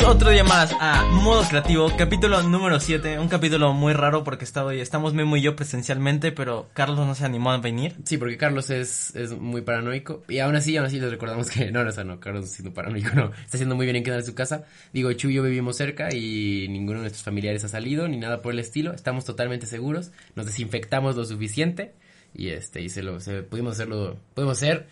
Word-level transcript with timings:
otro 0.00 0.30
día 0.30 0.42
más 0.42 0.74
a 0.80 1.04
Modo 1.04 1.42
Creativo, 1.46 1.92
capítulo 1.98 2.42
número 2.42 2.80
7, 2.80 3.18
un 3.18 3.28
capítulo 3.28 3.74
muy 3.74 3.92
raro 3.92 4.24
porque 4.24 4.46
hoy, 4.64 4.80
estamos 4.80 5.12
Memo 5.12 5.36
y 5.36 5.42
yo 5.42 5.54
presencialmente, 5.54 6.32
pero 6.32 6.70
Carlos 6.72 7.06
no 7.06 7.14
se 7.14 7.26
animó 7.26 7.52
a 7.52 7.58
venir. 7.58 7.96
Sí, 8.06 8.16
porque 8.16 8.38
Carlos 8.38 8.70
es, 8.70 9.14
es 9.14 9.38
muy 9.38 9.60
paranoico. 9.60 10.22
Y 10.30 10.38
aún 10.38 10.56
así, 10.56 10.78
aún 10.78 10.86
así 10.86 10.98
les 10.98 11.10
recordamos 11.10 11.50
que 11.50 11.70
no, 11.70 11.84
no, 11.84 12.04
no, 12.04 12.20
Carlos 12.20 12.48
siendo 12.48 12.72
paranoico, 12.72 13.10
no. 13.14 13.32
Está 13.44 13.58
haciendo 13.58 13.76
muy 13.76 13.84
bien 13.84 13.96
en 13.96 14.02
quedar 14.02 14.20
en 14.20 14.24
su 14.24 14.34
casa. 14.34 14.64
Digo, 14.94 15.12
Chu 15.12 15.28
y 15.28 15.34
yo 15.34 15.42
vivimos 15.42 15.76
cerca 15.76 16.08
y 16.10 16.68
ninguno 16.70 17.00
de 17.00 17.02
nuestros 17.02 17.22
familiares 17.22 17.62
ha 17.64 17.68
salido, 17.68 18.08
ni 18.08 18.16
nada 18.16 18.40
por 18.40 18.54
el 18.54 18.60
estilo. 18.60 18.94
Estamos 18.94 19.26
totalmente 19.26 19.66
seguros. 19.66 20.10
Nos 20.36 20.46
desinfectamos 20.46 21.16
lo 21.16 21.26
suficiente. 21.26 21.92
Y 22.34 22.48
este, 22.48 22.80
y 22.80 22.88
se 22.88 23.02
lo, 23.02 23.18
pudimos 23.50 23.74
hacerlo, 23.74 24.16
pudimos 24.32 24.56
hacer, 24.56 24.86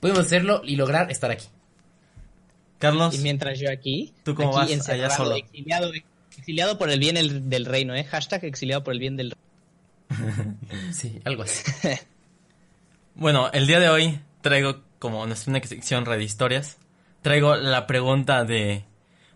pudimos 0.00 0.26
hacerlo 0.26 0.60
y 0.64 0.74
lograr 0.74 1.08
estar 1.12 1.30
aquí. 1.30 1.46
Carlos, 2.80 3.14
Y 3.14 3.18
mientras 3.18 3.60
yo 3.60 3.70
aquí, 3.70 4.12
¿Tú 4.24 4.34
cómo 4.34 4.58
aquí 4.58 4.74
vas 4.76 4.88
allá 4.88 5.10
solo? 5.10 5.36
Exiliado, 5.36 5.92
exiliado 6.36 6.76
por 6.78 6.90
el 6.90 6.98
bien 6.98 7.16
el- 7.16 7.48
del 7.48 7.64
reino, 7.66 7.94
¿eh? 7.94 8.02
Hashtag 8.04 8.44
exiliado 8.44 8.82
por 8.82 8.92
el 8.94 8.98
bien 8.98 9.16
del 9.16 9.32
reino. 10.08 10.56
Sí, 10.92 11.20
algo 11.24 11.44
así. 11.44 11.62
bueno, 13.14 13.50
el 13.52 13.66
día 13.66 13.78
de 13.80 13.88
hoy 13.88 14.20
traigo 14.40 14.82
como 14.98 15.24
nuestra 15.26 15.50
única 15.52 15.68
sección 15.68 16.04
Red 16.06 16.20
Historias, 16.20 16.78
traigo 17.22 17.54
la 17.56 17.86
pregunta 17.86 18.44
de 18.44 18.84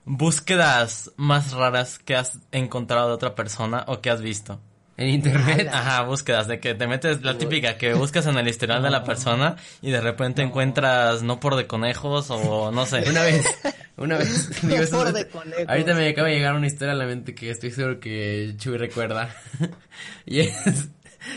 búsquedas 0.05 1.13
más 1.17 1.53
raras 1.53 1.99
que 1.99 2.15
has 2.17 2.39
encontrado 2.53 3.09
de 3.09 3.15
otra 3.15 3.35
persona 3.35 3.85
o 3.89 4.01
que 4.01 4.11
has 4.11 4.21
visto. 4.21 4.61
En 4.97 5.09
internet. 5.09 5.69
Ajá, 5.73 6.03
búsquedas 6.03 6.47
de 6.47 6.61
que 6.61 6.75
te 6.75 6.87
metes 6.87 7.23
la 7.23 7.37
típica 7.37 7.77
que 7.77 7.95
buscas 7.95 8.27
en 8.27 8.37
el 8.37 8.47
historial 8.47 8.83
de 8.83 8.91
la 8.91 9.03
persona 9.03 9.57
y 9.83 9.91
de 9.91 10.01
repente 10.01 10.43
encuentras 10.43 11.23
no 11.23 11.41
por 11.41 11.57
de 11.57 11.67
conejos 11.67 12.31
o 12.31 12.71
no 12.71 12.87
sé. 12.87 13.03
Una 13.11 13.23
vez, 13.25 13.45
una 13.97 14.19
vez. 14.19 14.63
digo, 14.63 14.77
eso- 14.83 14.97
por 14.99 15.13
de 15.13 15.27
conejos. 15.29 15.69
ahorita 15.69 15.95
me 15.95 16.09
acaba 16.09 16.29
de 16.29 16.35
llegar 16.37 16.55
una 16.55 16.67
historia 16.69 16.93
a 16.93 16.97
la 16.97 17.07
mente 17.07 17.35
que 17.35 17.51
estoy 17.51 17.73
seguro 17.73 17.99
que 17.99 18.55
Chuy 18.57 18.77
recuerda. 18.79 19.35
y 20.27 20.41
es 20.41 20.89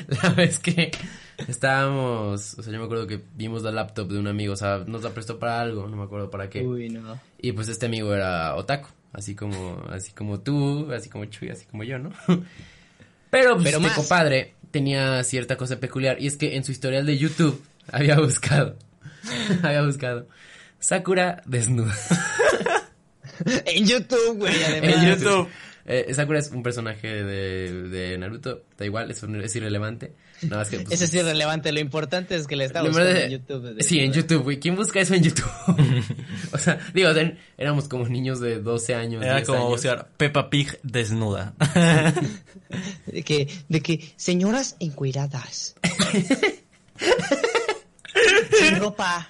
la 0.24 0.30
vez 0.30 0.60
que 0.60 0.92
estábamos, 1.48 2.56
o 2.60 2.62
sea, 2.64 2.72
yo 2.74 2.80
me 2.80 2.86
acuerdo 2.86 3.08
que 3.08 3.22
vimos 3.36 3.64
la 3.64 3.72
laptop 3.72 4.08
de 4.12 4.20
un 4.20 4.28
amigo, 4.28 4.54
o 4.54 4.58
sea, 4.58 4.84
nos 4.86 5.04
la 5.04 5.10
prestó 5.12 5.40
para 5.40 5.62
algo, 5.62 5.88
no 5.88 5.98
me 5.98 6.04
acuerdo 6.04 6.30
para 6.30 6.50
qué. 6.50 6.62
Uy, 6.62 6.90
no. 6.90 7.20
Y 7.40 7.52
pues 7.54 7.68
este 7.70 7.86
amigo 7.88 8.14
era 8.14 8.56
otaku, 8.56 8.90
así 9.14 9.36
como, 9.36 9.84
así 9.90 10.12
como 10.14 10.40
tú, 10.42 10.92
así 10.92 11.10
como 11.10 11.26
Chuy, 11.26 11.50
así 11.50 11.66
como 11.66 11.84
yo, 11.84 11.98
¿no? 12.00 12.12
Pero 13.40 13.54
pues 13.54 13.66
Pero 13.66 13.78
este 13.78 13.88
más. 13.90 13.96
compadre 13.98 14.54
tenía 14.72 15.24
cierta 15.24 15.58
cosa 15.58 15.80
peculiar 15.80 16.20
y 16.20 16.28
es 16.28 16.38
que 16.38 16.56
en 16.56 16.64
su 16.64 16.72
historial 16.72 17.06
de 17.06 17.18
YouTube 17.18 17.64
había 17.92 18.18
buscado, 18.20 18.76
había 19.64 19.82
buscado 19.84 20.28
Sakura 20.80 21.42
desnuda. 21.46 21.94
En 23.66 23.86
YouTube, 23.86 24.38
güey, 24.40 24.64
además. 24.64 24.96
En 24.96 25.10
YouTube. 25.16 25.48
Eh, 25.90 26.14
Sakura 26.14 26.40
es 26.40 26.52
un 26.52 26.64
personaje 26.64 27.08
de, 27.24 27.72
de 27.90 28.18
Naruto, 28.18 28.64
da 28.78 28.86
igual, 28.86 29.10
es, 29.10 29.24
un- 29.24 29.42
es 29.42 29.56
irrelevante. 29.56 30.12
Que 30.42 30.48
pues, 30.50 30.74
Eso 30.92 31.06
es 31.06 31.14
irrelevante, 31.14 31.72
lo 31.72 31.80
importante 31.80 32.36
es 32.36 32.46
que 32.46 32.56
le 32.58 32.66
está 32.66 32.84
buscando 32.84 33.10
en 33.10 33.32
YouTube. 33.32 33.74
de- 33.76 33.84
Sí, 33.84 34.00
en 34.00 34.12
YouTube, 34.14 34.44
güey. 34.44 34.60
¿Quién 34.60 34.76
busca 34.76 35.00
eso 35.00 35.14
en 35.16 35.24
YouTube? 35.24 35.50
o 36.52 36.58
sea, 36.58 36.78
digo, 36.94 37.14
ten- 37.14 37.40
éramos 37.58 37.88
como 37.88 38.06
niños 38.08 38.40
de 38.42 38.60
12 38.60 38.96
años. 38.96 39.24
Era 39.24 39.36
10 39.38 39.48
como 39.48 39.60
años. 39.60 39.72
buscar 39.72 40.10
Peppa 40.18 40.50
Pig 40.50 40.78
desnuda. 40.84 41.54
De 43.06 43.24
que, 43.24 43.48
de 43.70 43.82
que, 43.82 44.12
señoras 44.18 44.76
encueradas. 44.82 45.76
Sin 48.60 48.76
ropa. 48.80 49.30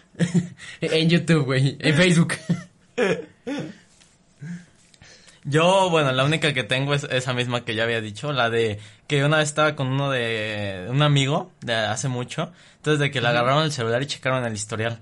En 0.82 1.10
YouTube, 1.10 1.46
güey. 1.46 1.78
En 1.80 1.96
Facebook. 1.96 2.34
Yo, 5.50 5.90
bueno, 5.90 6.12
la 6.12 6.26
única 6.26 6.54
que 6.54 6.64
tengo 6.64 6.94
es 6.94 7.06
esa 7.06 7.34
misma 7.34 7.64
que 7.64 7.74
ya 7.74 7.84
había 7.84 8.02
dicho, 8.02 8.34
la 8.34 8.50
de 8.50 8.80
que 9.08 9.24
una 9.24 9.38
vez 9.38 9.48
estaba 9.50 9.76
con 9.76 9.88
uno 9.88 10.12
de 10.12 10.88
un 10.90 11.02
amigo 11.02 11.52
de 11.62 11.74
hace 11.74 12.10
mucho, 12.10 12.52
entonces 12.78 13.00
de 13.00 13.12
que 13.12 13.22
le 13.22 13.28
agarraron 13.30 13.64
el 13.64 13.72
celular 13.72 14.02
y 14.04 14.08
checaron 14.08 14.46
el 14.46 14.54
historial. 14.54 15.00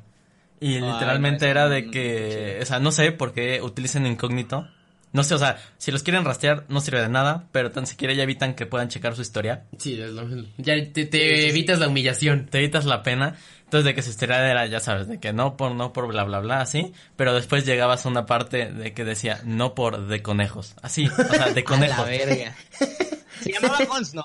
Y 0.59 0.79
literalmente 0.79 1.45
no, 1.45 1.51
era 1.51 1.67
de 1.69 1.81
no, 1.84 1.91
que, 1.91 2.59
o 2.61 2.66
sea, 2.66 2.79
no 2.79 2.91
sé 2.91 3.11
por 3.11 3.34
qué 3.34 3.61
utilizan 3.61 4.05
incógnito. 4.05 4.67
No 5.13 5.23
sé, 5.23 5.34
o 5.34 5.38
sea, 5.38 5.57
si 5.78 5.91
los 5.91 6.03
quieren 6.03 6.25
rastrear 6.25 6.66
no 6.67 6.81
sirve 6.81 7.01
de 7.01 7.09
nada, 7.09 7.47
pero 7.51 7.72
tan 7.72 7.88
siquiera 7.88 8.13
ya 8.13 8.23
evitan 8.23 8.53
que 8.53 8.66
puedan 8.66 8.89
checar 8.89 9.16
su 9.16 9.22
historial. 9.22 9.63
Sí, 9.78 10.00
es 10.00 10.11
lo- 10.11 10.28
ya 10.57 10.73
te, 10.91 11.05
te 11.05 11.50
evitas 11.50 11.79
la 11.79 11.88
humillación. 11.88 12.47
Te 12.47 12.57
evitas 12.59 12.85
la 12.85 13.01
pena. 13.01 13.35
Entonces 13.75 13.86
de 13.91 13.96
que 13.96 14.02
su 14.03 14.09
historial 14.12 14.41
era, 14.46 14.66
ya 14.68 14.80
sabes, 14.80 15.09
de 15.09 15.19
que 15.19 15.34
no 15.34 15.58
por, 15.58 15.74
no 15.74 15.91
por 15.91 16.08
bla 16.08 16.24
bla 16.24 16.40
bla, 16.40 16.62
así. 16.62 16.94
Pero 17.18 17.34
después 17.34 17.66
llegabas 17.66 18.06
a 18.06 18.09
una 18.09 18.25
parte 18.25 18.72
de 18.72 18.94
que 18.94 19.03
decía 19.03 19.41
no 19.44 19.75
por 19.75 20.08
de 20.08 20.22
conejos. 20.22 20.75
Así, 20.81 21.08
o 21.08 21.34
sea, 21.34 21.50
de 21.52 21.59
A 21.59 21.63
conejos. 21.66 21.97
la 21.97 22.03
verga. 22.06 22.56
Se 23.41 23.52
llamaba 23.52 23.80
Gons, 23.84 24.14
¿no? 24.14 24.24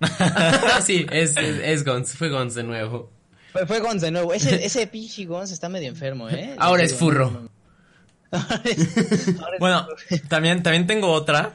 sí, 0.82 1.04
es, 1.12 1.36
es, 1.36 1.60
es 1.62 1.84
Gons, 1.84 2.14
fue 2.14 2.30
Gons 2.30 2.54
de 2.54 2.62
nuevo. 2.62 3.10
Fue, 3.52 3.66
fue 3.66 3.80
Gons 3.80 4.00
de 4.00 4.10
nuevo. 4.10 4.32
Ese, 4.32 4.64
ese 4.64 4.86
pinche 4.86 5.26
Gons 5.26 5.50
está 5.50 5.68
medio 5.68 5.88
enfermo, 5.88 6.30
¿eh? 6.30 6.54
Ahora 6.58 6.82
es 6.82 6.94
furro. 6.94 7.30
no, 7.30 7.40
no. 7.42 7.50
Ahora 8.32 8.60
es- 8.64 9.38
ahora 9.38 9.54
es 9.56 9.60
Bueno, 9.60 9.84
furro. 10.08 10.22
también, 10.28 10.62
también 10.62 10.86
tengo 10.86 11.12
otra, 11.12 11.52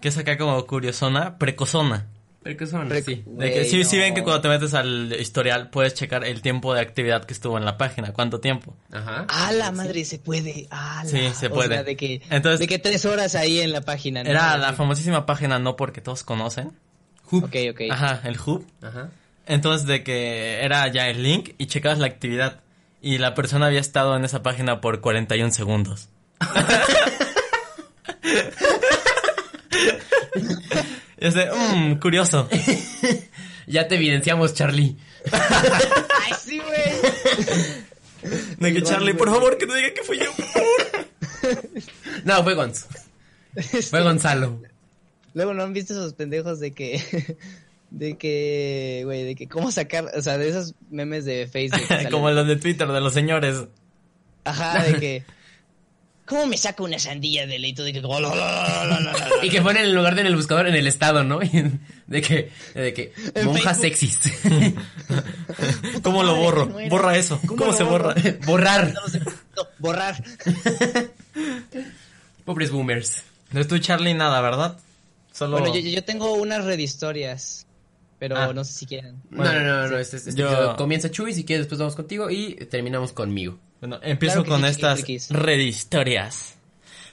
que 0.00 0.08
es 0.08 0.16
acá 0.16 0.38
como 0.38 0.66
curiosona, 0.66 1.36
precozona. 1.36 2.06
Pero 2.42 2.56
que 2.56 2.66
son, 2.66 2.88
Pre- 2.88 3.02
sí. 3.02 3.24
De 3.26 3.52
que 3.52 3.64
sí, 3.64 3.82
sí 3.84 3.96
no. 3.96 4.02
ven 4.02 4.14
que 4.14 4.22
cuando 4.22 4.40
te 4.40 4.48
metes 4.48 4.72
al 4.74 5.12
historial 5.18 5.70
puedes 5.70 5.94
checar 5.94 6.24
el 6.24 6.40
tiempo 6.40 6.72
de 6.72 6.80
actividad 6.80 7.24
que 7.24 7.32
estuvo 7.34 7.58
en 7.58 7.64
la 7.64 7.76
página, 7.76 8.12
cuánto 8.12 8.40
tiempo. 8.40 8.76
Ajá. 8.92 9.26
A 9.28 9.52
la 9.52 9.72
madre, 9.72 10.04
se 10.04 10.18
puede. 10.18 10.66
A 10.70 11.02
la- 11.04 11.10
Sí, 11.10 11.30
se 11.34 11.48
o 11.48 11.50
puede. 11.50 11.68
sea, 11.74 11.82
de 11.82 11.96
que, 11.96 12.22
Entonces- 12.30 12.60
de 12.60 12.68
que 12.68 12.78
tres 12.78 13.04
horas 13.04 13.34
ahí 13.34 13.58
en 13.60 13.72
la 13.72 13.80
página. 13.80 14.22
¿no? 14.22 14.30
Era 14.30 14.56
la 14.56 14.72
famosísima 14.72 15.26
página 15.26 15.58
No 15.58 15.74
Porque 15.76 16.00
Todos 16.00 16.22
Conocen. 16.22 16.72
Ok, 17.30 17.56
ok. 17.72 17.80
Ajá, 17.90 18.20
el 18.24 18.38
Hub. 18.40 18.64
Ajá. 18.82 19.10
Entonces 19.46 19.86
de 19.86 20.02
que 20.04 20.60
era 20.62 20.86
ya 20.88 21.08
el 21.08 21.22
link 21.22 21.50
y 21.58 21.66
checabas 21.66 21.98
la 21.98 22.06
actividad. 22.06 22.60
Y 23.02 23.18
la 23.18 23.34
persona 23.34 23.66
había 23.66 23.80
estado 23.80 24.16
en 24.16 24.24
esa 24.24 24.42
página 24.42 24.80
por 24.80 25.00
41 25.00 25.52
segundos. 25.52 26.08
y 31.20 31.26
es 31.26 31.34
de, 31.34 31.50
mmm, 31.50 31.98
curioso. 31.98 32.48
Ya 33.68 33.86
te 33.86 33.96
evidenciamos, 33.96 34.54
Charlie. 34.54 34.96
Ay, 35.30 36.32
sí, 36.42 36.58
güey. 36.58 38.32
De 38.56 38.72
que 38.72 38.82
Charlie, 38.82 39.12
por 39.12 39.28
favor, 39.28 39.58
que 39.58 39.66
no 39.66 39.74
diga 39.74 39.92
que 39.92 40.02
fui 40.02 40.18
yo, 40.18 40.32
por 40.32 40.44
favor. 40.46 41.74
No, 42.24 42.42
fue 42.42 42.54
Gons. 42.54 42.86
Fue 43.90 44.02
Gonzalo. 44.02 44.62
Luego 45.34 45.52
no 45.52 45.64
han 45.64 45.74
visto 45.74 45.92
esos 45.92 46.14
pendejos 46.14 46.60
de 46.60 46.72
que. 46.72 47.36
De 47.90 48.16
que, 48.16 49.02
güey, 49.04 49.24
de 49.24 49.34
que 49.34 49.48
cómo 49.48 49.70
sacar, 49.70 50.10
o 50.16 50.22
sea, 50.22 50.38
de 50.38 50.48
esos 50.48 50.74
memes 50.90 51.26
de 51.26 51.46
Facebook. 51.46 51.80
Como 52.10 52.30
los 52.30 52.46
de 52.46 52.56
Twitter 52.56 52.88
de 52.88 53.00
los 53.02 53.12
señores. 53.12 53.64
Ajá, 54.44 54.82
de 54.82 54.98
que. 54.98 55.24
¿Cómo 56.28 56.46
me 56.46 56.56
saco 56.58 56.84
una 56.84 56.98
sandía 56.98 57.46
de 57.46 57.58
leito 57.58 57.82
de 57.82 57.92
que. 57.94 58.02
Y 59.42 59.50
que 59.50 59.62
ponen 59.62 59.86
en 59.86 59.94
lugar 59.94 60.14
de 60.14 60.20
en 60.20 60.26
el 60.26 60.36
buscador 60.36 60.66
en 60.66 60.74
el 60.74 60.86
estado, 60.86 61.24
¿no? 61.24 61.40
De 62.08 62.22
que, 62.22 62.50
de 62.74 62.94
que, 62.94 63.12
monjas 63.44 63.80
sexys. 63.82 64.18
¿Cómo 66.02 66.22
lo 66.22 66.36
borro? 66.36 66.64
no. 66.64 66.88
Borra 66.88 67.16
eso. 67.18 67.38
¿Cómo 67.46 67.56
¿Cómo, 67.58 67.70
lo 67.72 67.76
se 67.76 67.82
borro? 67.82 68.14
borra? 68.14 68.22
Borrar. 68.46 68.94
No, 68.94 69.62
borrar. 69.78 70.24
Pobres 72.46 72.70
boomers. 72.70 73.22
De 73.50 73.64
tú, 73.66 73.78
Charlie, 73.78 74.14
nada, 74.14 74.40
¿verdad? 74.40 74.78
Solo... 75.32 75.58
Bueno, 75.58 75.74
yo, 75.74 75.80
yo 75.80 76.02
tengo 76.04 76.32
unas 76.34 76.64
red 76.64 76.78
historias. 76.78 77.66
Pero 78.18 78.36
Ah. 78.36 78.52
no 78.52 78.64
sé 78.64 78.72
si 78.72 78.86
quieren. 78.86 79.22
No, 79.30 79.44
no, 79.44 79.60
no, 79.60 79.88
no. 79.88 79.98
Este, 79.98 80.16
este 80.16 80.34
Yo- 80.34 80.48
episodio 80.48 80.76
comienza 80.76 81.10
Chuy, 81.10 81.32
si 81.34 81.44
quieres 81.44 81.66
después 81.66 81.78
vamos 81.78 81.94
contigo 81.94 82.30
y 82.30 82.54
terminamos 82.70 83.12
conmigo. 83.12 83.58
Bueno, 83.80 84.00
empiezo 84.02 84.42
Claro 84.44 84.50
con 84.50 84.62
sí, 84.62 84.68
estas 84.68 85.30
red 85.30 85.58
historias. 85.58 86.56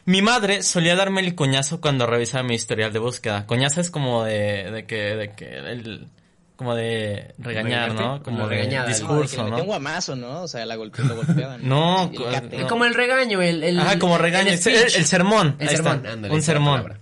Mi 0.05 0.21
madre 0.21 0.61
solía 0.61 0.95
darme 0.95 1.21
el 1.21 1.33
coñazo 1.35 1.81
cuando 1.81 2.05
revisaba 2.05 2.43
mi 2.43 2.55
historial 2.55 2.93
de 2.93 2.99
búsqueda. 2.99 3.45
Coñazo 3.47 3.81
es 3.81 3.89
como 3.89 4.23
de, 4.23 4.69
de 4.71 4.85
que, 4.85 5.15
de 5.15 5.31
que, 5.33 5.57
el, 5.57 6.07
como 6.55 6.75
de 6.75 7.33
regañar, 7.39 7.93
¿no? 7.93 8.21
Como 8.21 8.47
de 8.47 8.67
No, 8.67 8.85
que 8.85 8.89
discurso, 8.89 9.43
un 9.45 9.51
¿no? 9.51 9.63
guamazo, 9.63 10.15
¿no? 10.15 10.43
O 10.43 10.47
sea, 10.47 10.65
la 10.65 10.75
golpe, 10.75 11.03
lo 11.03 11.15
golpeaban. 11.15 11.67
No, 11.67 12.11
El. 12.51 12.67
Como 12.67 12.85
el 12.85 12.93
regaño, 12.93 13.41
el... 13.41 13.63
el 13.63 13.79
Ajá, 13.79 13.97
como 13.99 14.17
regaño. 14.17 14.49
el 14.51 14.53
El, 14.53 14.59
sermón. 15.05 15.55
El 15.59 15.69
Ahí 15.69 15.75
sermón, 15.75 16.05
ándale, 16.05 16.33
Un 16.33 16.41
sermón. 16.41 16.99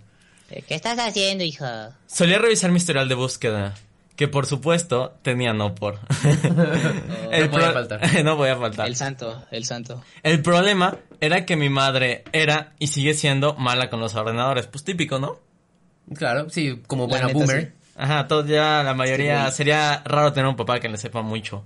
¿Qué 0.50 0.76
estás 0.76 0.98
haciendo, 1.00 1.44
hija? 1.44 1.92
Solía 2.08 2.38
revisar 2.38 2.72
mi 2.72 2.78
historial 2.78 3.10
de 3.10 3.16
búsqueda. 3.16 3.74
Que 4.16 4.28
por 4.28 4.46
supuesto 4.46 5.14
tenía 5.22 5.54
no 5.54 5.74
por. 5.76 6.00
No 7.34 7.50
podía 7.50 7.72
faltar. 7.72 8.24
no 8.24 8.38
podía 8.38 8.56
faltar. 8.56 8.88
El 8.88 8.96
santo, 8.96 9.44
el 9.52 9.66
santo. 9.66 10.04
El 10.22 10.42
problema 10.42 10.98
era 11.20 11.46
que 11.46 11.56
mi 11.56 11.70
madre 11.70 12.24
era 12.32 12.74
y 12.80 12.88
sigue 12.88 13.14
siendo 13.16 13.56
mala 13.56 13.90
con 13.90 14.00
los 14.00 14.14
ordenadores. 14.16 14.68
Pues 14.68 14.84
típico, 14.84 15.18
¿no? 15.20 15.40
Claro, 16.16 16.50
sí, 16.50 16.82
como 16.86 17.08
buena 17.08 17.28
neta, 17.28 17.40
boomer. 17.40 17.62
sí. 17.62 17.92
Ajá, 17.96 18.28
todo 18.28 18.46
ya, 18.46 18.84
la 18.84 18.94
mayoría, 18.94 19.50
Sí. 19.52 19.58
sería 19.58 20.02
raro 20.06 20.34
tener 20.34 20.48
un 20.48 20.56
papá 20.56 20.80
que 20.80 20.90
le 20.90 20.98
sepa 20.98 21.22
mucho. 21.22 21.64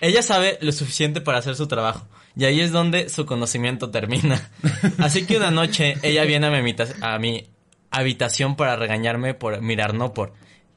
Ella 0.00 0.22
sabe 0.22 0.58
lo 0.60 0.72
suficiente 0.72 1.20
para 1.20 1.38
hacer 1.38 1.54
su 1.54 1.68
trabajo, 1.68 2.06
y 2.36 2.44
ahí 2.44 2.60
es 2.60 2.72
donde 2.72 3.08
su 3.08 3.26
conocimiento 3.26 3.90
termina. 3.90 4.50
Así 4.98 5.24
que 5.26 5.36
una 5.36 5.50
noche 5.52 5.96
ella 6.02 6.24
viene 6.24 6.48
a 6.48 6.62
mi, 6.62 6.74
a 7.00 7.18
mi 7.18 7.48
habitación 7.90 8.56
para 8.56 8.74
regañarme 8.76 9.34
por 9.34 9.60
mirar 9.62 9.94
no 9.94 10.12
por, 10.12 10.32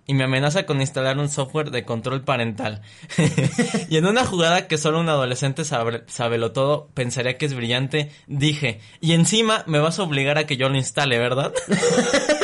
y 0.07 0.13
me 0.13 0.25
amenaza 0.25 0.65
con 0.65 0.81
instalar 0.81 1.17
un 1.17 1.29
software 1.29 1.71
de 1.71 1.83
control 1.83 2.23
parental. 2.23 2.81
y 3.89 3.97
en 3.97 4.05
una 4.05 4.25
jugada 4.25 4.67
que 4.67 4.77
solo 4.77 4.99
un 4.99 5.09
adolescente 5.09 5.65
sabe, 5.65 6.03
sábelo 6.07 6.51
todo, 6.51 6.89
pensaría 6.93 7.37
que 7.37 7.45
es 7.45 7.53
brillante, 7.53 8.11
dije, 8.27 8.79
y 9.01 9.13
encima 9.13 9.63
me 9.67 9.79
vas 9.79 9.99
a 9.99 10.03
obligar 10.03 10.37
a 10.37 10.45
que 10.45 10.57
yo 10.57 10.69
lo 10.69 10.77
instale, 10.77 11.17
¿verdad? 11.17 11.53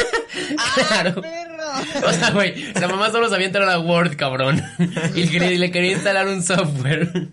Claro. 0.87 1.21
O 2.05 2.11
sea, 2.11 2.31
güey, 2.31 2.73
la 2.73 2.87
mamá 2.87 3.09
solo 3.11 3.29
sabía 3.29 3.45
entrar 3.47 3.67
a 3.69 3.79
Word, 3.79 4.15
cabrón. 4.17 4.61
Y 5.15 5.27
quería- 5.27 5.57
le 5.57 5.71
quería 5.71 5.93
instalar 5.93 6.27
un 6.27 6.43
software. 6.43 7.09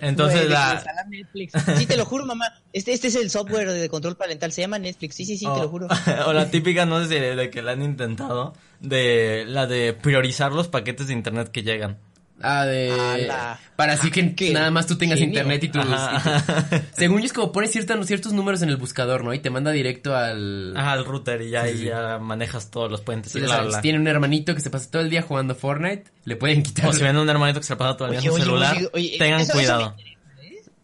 Entonces 0.00 0.40
Güey, 0.40 0.48
la- 0.50 0.84
Netflix. 1.08 1.52
Sí, 1.76 1.86
te 1.86 1.96
lo 1.96 2.04
juro, 2.04 2.26
mamá. 2.26 2.46
Este, 2.72 2.92
este 2.92 3.08
es 3.08 3.14
el 3.16 3.30
software 3.30 3.70
de 3.70 3.88
control 3.88 4.16
parental. 4.16 4.52
Se 4.52 4.62
llama 4.62 4.78
Netflix. 4.78 5.14
Sí, 5.16 5.24
sí, 5.24 5.36
sí, 5.38 5.44
te 5.44 5.60
lo 5.60 5.68
juro. 5.68 5.88
O 6.26 6.32
la 6.32 6.50
típica, 6.50 6.84
no 6.86 7.00
sé 7.02 7.08
si 7.08 7.14
de, 7.20 7.36
de 7.36 7.50
que 7.50 7.62
la 7.62 7.72
han 7.72 7.82
intentado, 7.82 8.54
de 8.80 9.44
la 9.46 9.66
de 9.66 9.92
priorizar 9.92 10.52
los 10.52 10.68
paquetes 10.68 11.06
de 11.08 11.12
internet 11.12 11.50
que 11.50 11.62
llegan. 11.62 11.98
Ah, 12.42 12.66
de... 12.66 12.92
Ala. 12.92 13.58
Para 13.76 13.94
así 13.94 14.10
que 14.10 14.34
Qué 14.34 14.52
nada 14.52 14.70
más 14.70 14.86
tú 14.86 14.96
tengas 14.98 15.18
genio. 15.18 15.30
internet 15.32 15.64
y 15.64 15.68
tus... 15.68 15.82
Ajá. 15.86 16.42
y 16.70 16.78
tu- 16.80 16.84
Según 16.92 17.20
yo 17.20 17.26
es 17.26 17.32
como 17.32 17.50
pones 17.50 17.70
ciertos, 17.72 18.06
ciertos 18.06 18.32
números 18.34 18.60
en 18.62 18.68
el 18.68 18.76
buscador, 18.76 19.24
¿no? 19.24 19.32
Y 19.32 19.38
te 19.38 19.48
manda 19.48 19.70
directo 19.70 20.14
al... 20.14 20.76
Ajá, 20.76 20.94
el 20.94 21.04
router 21.06 21.40
y 21.42 21.50
ya, 21.50 21.64
Sí, 21.64 21.70
y 21.70 21.78
sí. 21.78 21.84
ya 21.86 22.18
manejas 22.18 22.70
todos 22.70 22.90
los 22.90 23.00
puentes 23.00 23.34
y 23.34 23.38
Sí, 23.40 23.44
bla, 23.44 23.62
bla. 23.62 23.80
tiene 23.80 23.98
un 23.98 24.06
hermanito 24.06 24.54
que 24.54 24.60
se 24.60 24.68
pasa 24.68 24.90
todo 24.90 25.00
el 25.02 25.08
día 25.10 25.22
jugando 25.22 25.54
Fortnite, 25.54 26.04
le 26.24 26.36
pueden 26.36 26.62
quitar. 26.62 26.88
O 26.88 26.92
si 26.92 27.02
ven 27.02 27.16
un 27.16 27.28
hermanito 27.28 27.60
que 27.60 27.66
se 27.66 27.76
pasa 27.76 27.96
todo 27.96 28.08
el 28.08 28.12
día 28.12 28.20
en 28.20 28.26
su 28.26 28.34
oye, 28.34 28.44
celular, 28.44 28.76
oye, 28.76 28.90
oye, 28.92 29.16
tengan 29.18 29.40
eso- 29.40 29.52
eso 29.52 29.56
me 29.58 29.62
cuidado. 29.64 29.96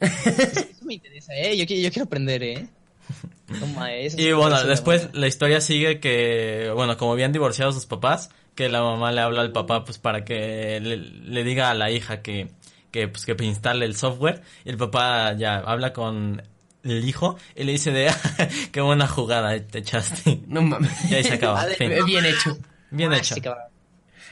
Eso 0.01 0.85
me 0.85 0.95
interesa, 0.95 1.33
¿eh? 1.35 1.57
Yo, 1.57 1.67
quiero- 1.67 1.83
yo 1.83 1.91
quiero 1.93 2.05
aprender, 2.07 2.43
¿eh? 2.43 2.67
Toma, 3.61 3.93
eso 3.95 4.19
Y 4.21 4.33
bueno, 4.33 4.63
después 4.65 5.09
la 5.13 5.27
historia 5.27 5.61
sigue 5.61 6.01
que, 6.01 6.71
bueno, 6.75 6.97
como 6.97 7.13
habían 7.13 7.33
divorciado 7.33 7.73
sus 7.73 7.87
papás, 7.87 8.31
que 8.55 8.69
la 8.69 8.83
mamá 8.83 9.13
le 9.13 9.21
habla 9.21 9.43
al 9.43 9.53
papá 9.53 9.85
pues 9.85 9.99
para 9.99 10.25
que 10.25 10.79
le, 10.81 10.97
le 10.97 11.45
diga 11.45 11.71
a 11.71 11.75
la 11.75 11.91
hija 11.91 12.23
que, 12.23 12.49
que 12.91 13.09
pues 13.09 13.25
que 13.25 13.35
instale 13.45 13.87
el 13.87 13.97
software 13.97 14.43
y 14.65 14.71
el 14.71 14.77
papá 14.77 15.33
ya 15.35 15.59
habla 15.59 15.93
con 15.93 16.43
el 16.85 17.09
hijo 17.09 17.37
y 17.57 17.65
le 17.65 17.73
dice 17.73 17.91
de 17.93 18.11
qué 18.73 18.81
buena 18.81 19.07
jugada 19.07 19.59
te 19.59 19.79
echaste. 19.79 20.41
No 20.47 20.63
mames. 20.63 21.11
Y 21.11 21.15
ahí 21.15 21.25
se 21.25 21.35
acaba. 21.35 21.65
Vale. 21.79 22.03
Bien 22.05 22.25
hecho. 22.25 22.59
Bien 22.91 23.13
Ah, 23.13 23.19
hecho. 23.19 23.35
sí. 23.35 23.43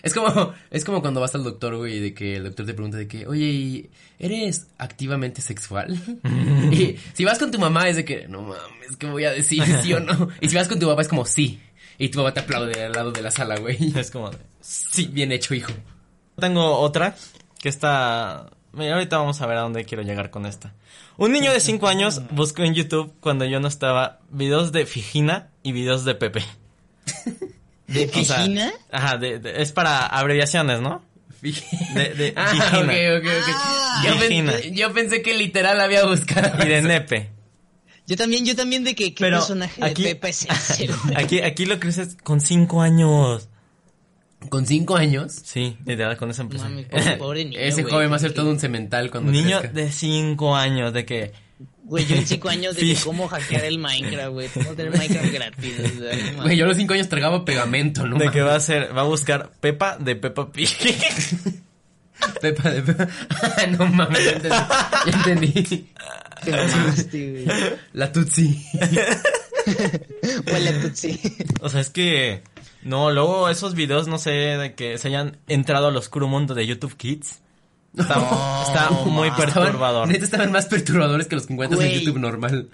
Es 0.02 0.14
como, 0.14 0.54
es 0.70 0.84
como 0.84 1.02
cuando 1.02 1.20
vas 1.20 1.34
al 1.34 1.44
doctor, 1.44 1.76
güey, 1.76 2.00
de 2.00 2.14
que 2.14 2.36
el 2.36 2.44
doctor 2.44 2.64
te 2.64 2.72
pregunta 2.72 2.96
de 2.96 3.06
que, 3.06 3.26
oye, 3.26 3.44
¿y 3.44 3.90
¿eres 4.18 4.68
activamente 4.78 5.42
sexual? 5.42 5.94
y 6.72 6.96
si 7.12 7.24
vas 7.26 7.38
con 7.38 7.50
tu 7.50 7.58
mamá 7.58 7.86
es 7.88 7.96
de 7.96 8.04
que, 8.06 8.26
no 8.26 8.40
mames, 8.40 8.96
¿qué 8.98 9.06
voy 9.06 9.24
a 9.24 9.30
decir? 9.32 9.62
¿Sí 9.82 9.92
o 9.92 10.00
no? 10.00 10.28
Y 10.40 10.48
si 10.48 10.56
vas 10.56 10.68
con 10.68 10.78
tu 10.78 10.86
papá 10.86 11.02
es 11.02 11.08
como, 11.08 11.26
sí. 11.26 11.60
Y 12.00 12.08
tu 12.08 12.18
papá 12.18 12.32
te 12.32 12.40
aplaude 12.40 12.82
al 12.84 12.92
lado 12.92 13.12
de 13.12 13.20
la 13.22 13.30
sala, 13.30 13.56
güey. 13.58 13.76
Es 13.96 14.10
como 14.10 14.30
Sí, 14.60 15.06
bien 15.12 15.30
hecho, 15.32 15.54
hijo. 15.54 15.72
Tengo 16.38 16.78
otra 16.78 17.14
que 17.60 17.68
está... 17.68 18.46
Mira, 18.72 18.94
ahorita 18.94 19.18
vamos 19.18 19.40
a 19.42 19.46
ver 19.46 19.58
a 19.58 19.60
dónde 19.62 19.84
quiero 19.84 20.02
llegar 20.02 20.30
con 20.30 20.46
esta. 20.46 20.72
Un 21.18 21.32
niño 21.32 21.52
de 21.52 21.60
5 21.60 21.86
años 21.88 22.22
buscó 22.30 22.62
en 22.62 22.74
YouTube 22.74 23.12
cuando 23.20 23.44
yo 23.44 23.60
no 23.60 23.68
estaba 23.68 24.20
videos 24.30 24.72
de 24.72 24.86
Fijina 24.86 25.50
y 25.62 25.72
videos 25.72 26.04
de 26.04 26.14
Pepe. 26.14 26.42
¿De 27.86 28.06
O 28.14 28.24
sea, 28.24 28.36
Fijina? 28.38 28.72
ajá, 28.92 29.18
de- 29.18 29.38
de- 29.40 29.60
es 29.62 29.72
para 29.72 30.06
abreviaciones, 30.06 30.80
¿no? 30.80 31.02
De- 31.42 32.14
de 32.14 32.32
ah, 32.36 32.46
Fijina. 32.48 32.80
ok, 32.80 33.18
ok, 33.18 33.26
ok. 33.42 33.54
Ah, 33.56 34.02
yo, 34.06 34.14
Fijina. 34.18 34.52
pensé, 34.52 34.72
yo 34.72 34.92
pensé 34.92 35.22
que 35.22 35.34
literal 35.36 35.80
había 35.80 36.04
buscado. 36.06 36.64
Y 36.64 36.68
de 36.68 36.82
Nepe. 36.82 37.30
Yo 38.10 38.16
también, 38.16 38.44
yo 38.44 38.56
también 38.56 38.82
de 38.82 38.94
que 38.96 39.14
qué 39.14 39.24
Pero 39.24 39.38
personaje 39.38 39.82
aquí, 39.84 40.02
de 40.02 40.14
Pepe 40.16 40.30
es 40.30 40.46
ese, 40.50 40.86
güey? 41.04 41.16
aquí, 41.16 41.40
aquí 41.40 41.64
lo 41.64 41.78
creces 41.78 42.16
con 42.24 42.40
5 42.40 42.82
años. 42.82 43.48
Con 44.48 44.66
cinco 44.66 44.96
años, 44.96 45.32
Sí, 45.44 45.76
literal, 45.84 46.16
con 46.16 46.30
eso 46.30 46.42
empecé. 46.42 46.64
Mami, 46.64 46.84
pobre, 46.86 47.16
pobre 47.18 47.44
niño, 47.46 47.60
ese 47.60 47.82
güey. 47.82 47.92
joven 47.94 48.10
va 48.10 48.16
a 48.16 48.18
ser 48.18 48.32
todo 48.32 48.50
un 48.50 48.58
cemental 48.58 49.10
cuando 49.10 49.30
Niño 49.30 49.58
crezca. 49.60 49.76
de 49.80 49.92
5 49.92 50.56
años, 50.56 50.92
de 50.92 51.04
que... 51.04 51.32
Güey, 51.84 52.06
yo 52.06 52.16
en 52.16 52.26
cinco 52.26 52.48
años 52.48 52.74
de 52.74 52.80
Sí. 52.82 52.94
que 52.94 53.00
cómo 53.04 53.28
hackear 53.28 53.64
el 53.64 53.78
Minecraft, 53.78 54.30
güey. 54.32 54.48
Cómo 54.48 54.70
tener 54.74 54.92
Minecraft 54.96 55.32
gratis. 55.32 55.74
Güey, 56.42 56.56
yo 56.56 56.64
a 56.64 56.68
los 56.68 56.76
cinco 56.76 56.94
años 56.94 57.08
tragaba 57.08 57.44
pegamento, 57.44 58.06
¿no? 58.06 58.16
De 58.18 58.30
que 58.30 58.40
va 58.42 58.54
a 58.56 58.60
ser, 58.60 58.96
va 58.96 59.02
a 59.02 59.04
buscar 59.04 59.50
Pepa 59.60 59.96
de 59.98 60.16
Peppa 60.16 60.50
Pig. 60.50 60.70
Pepa 62.40 62.70
de 62.70 62.82
Pepa. 62.82 63.08
no 63.78 63.86
mames, 63.86 64.24
ya 64.24 64.30
entendí. 64.32 64.56
Ya 65.06 65.12
entendí. 65.18 65.90
Te 66.44 66.50
mamaste, 66.52 67.30
güey. 67.30 67.46
La 67.92 68.12
Tutsi. 68.12 68.64
Huele 70.46 70.72
Tutsi. 70.82 71.20
O 71.60 71.68
sea, 71.68 71.80
es 71.80 71.90
que... 71.90 72.42
No, 72.82 73.10
luego 73.10 73.48
esos 73.50 73.74
videos, 73.74 74.08
no 74.08 74.18
sé, 74.18 74.30
de 74.30 74.74
que 74.74 74.96
se 74.96 75.08
hayan 75.08 75.36
entrado 75.48 75.88
al 75.88 75.96
oscuro 75.96 76.28
mundo 76.28 76.54
de 76.54 76.66
YouTube 76.66 76.96
Kids. 76.96 77.40
Está, 77.96 78.14
está 78.66 78.90
muy 79.04 79.28
Estaban- 79.28 79.52
perturbador. 79.54 80.08
Neta 80.08 80.24
estaban 80.24 80.50
más 80.52 80.66
perturbadores 80.66 81.26
que 81.26 81.34
los 81.36 81.46
que 81.46 81.52
encuentras 81.52 81.78
Güey. 81.80 81.92
en 81.92 82.00
YouTube 82.00 82.18
normal. 82.20 82.70